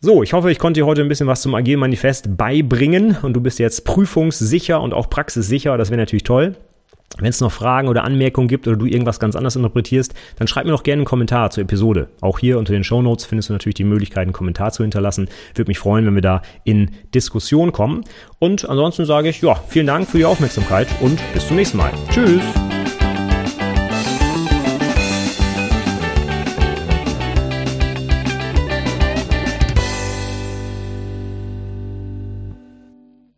So, 0.00 0.22
ich 0.22 0.34
hoffe, 0.34 0.50
ich 0.50 0.58
konnte 0.58 0.80
dir 0.80 0.86
heute 0.86 1.00
ein 1.00 1.08
bisschen 1.08 1.28
was 1.28 1.40
zum 1.40 1.54
Agil 1.54 1.78
Manifest 1.78 2.36
beibringen 2.36 3.16
und 3.22 3.32
du 3.32 3.40
bist 3.40 3.58
jetzt 3.58 3.86
prüfungssicher 3.86 4.82
und 4.82 4.92
auch 4.92 5.08
praxissicher. 5.08 5.78
Das 5.78 5.88
wäre 5.88 5.98
natürlich 5.98 6.24
toll. 6.24 6.56
Wenn 7.18 7.28
es 7.28 7.40
noch 7.40 7.52
Fragen 7.52 7.88
oder 7.88 8.04
Anmerkungen 8.04 8.48
gibt 8.48 8.66
oder 8.66 8.76
du 8.76 8.86
irgendwas 8.86 9.20
ganz 9.20 9.36
anders 9.36 9.56
interpretierst, 9.56 10.14
dann 10.36 10.48
schreib 10.48 10.64
mir 10.64 10.72
doch 10.72 10.82
gerne 10.82 11.00
einen 11.00 11.06
Kommentar 11.06 11.50
zur 11.50 11.62
Episode. 11.62 12.08
Auch 12.20 12.38
hier 12.38 12.58
unter 12.58 12.72
den 12.72 12.84
Show 12.84 13.02
Notes 13.02 13.24
findest 13.24 13.48
du 13.48 13.52
natürlich 13.52 13.76
die 13.76 13.84
Möglichkeit, 13.84 14.22
einen 14.22 14.32
Kommentar 14.32 14.72
zu 14.72 14.82
hinterlassen. 14.82 15.28
Würde 15.54 15.70
mich 15.70 15.78
freuen, 15.78 16.06
wenn 16.06 16.14
wir 16.14 16.22
da 16.22 16.42
in 16.64 16.90
Diskussion 17.14 17.72
kommen. 17.72 18.04
Und 18.38 18.68
ansonsten 18.68 19.04
sage 19.04 19.28
ich, 19.28 19.40
ja, 19.42 19.54
vielen 19.68 19.86
Dank 19.86 20.08
für 20.08 20.18
die 20.18 20.24
Aufmerksamkeit 20.24 20.88
und 21.00 21.20
bis 21.32 21.46
zum 21.46 21.56
nächsten 21.56 21.78
Mal. 21.78 21.92
Tschüss! 22.10 22.42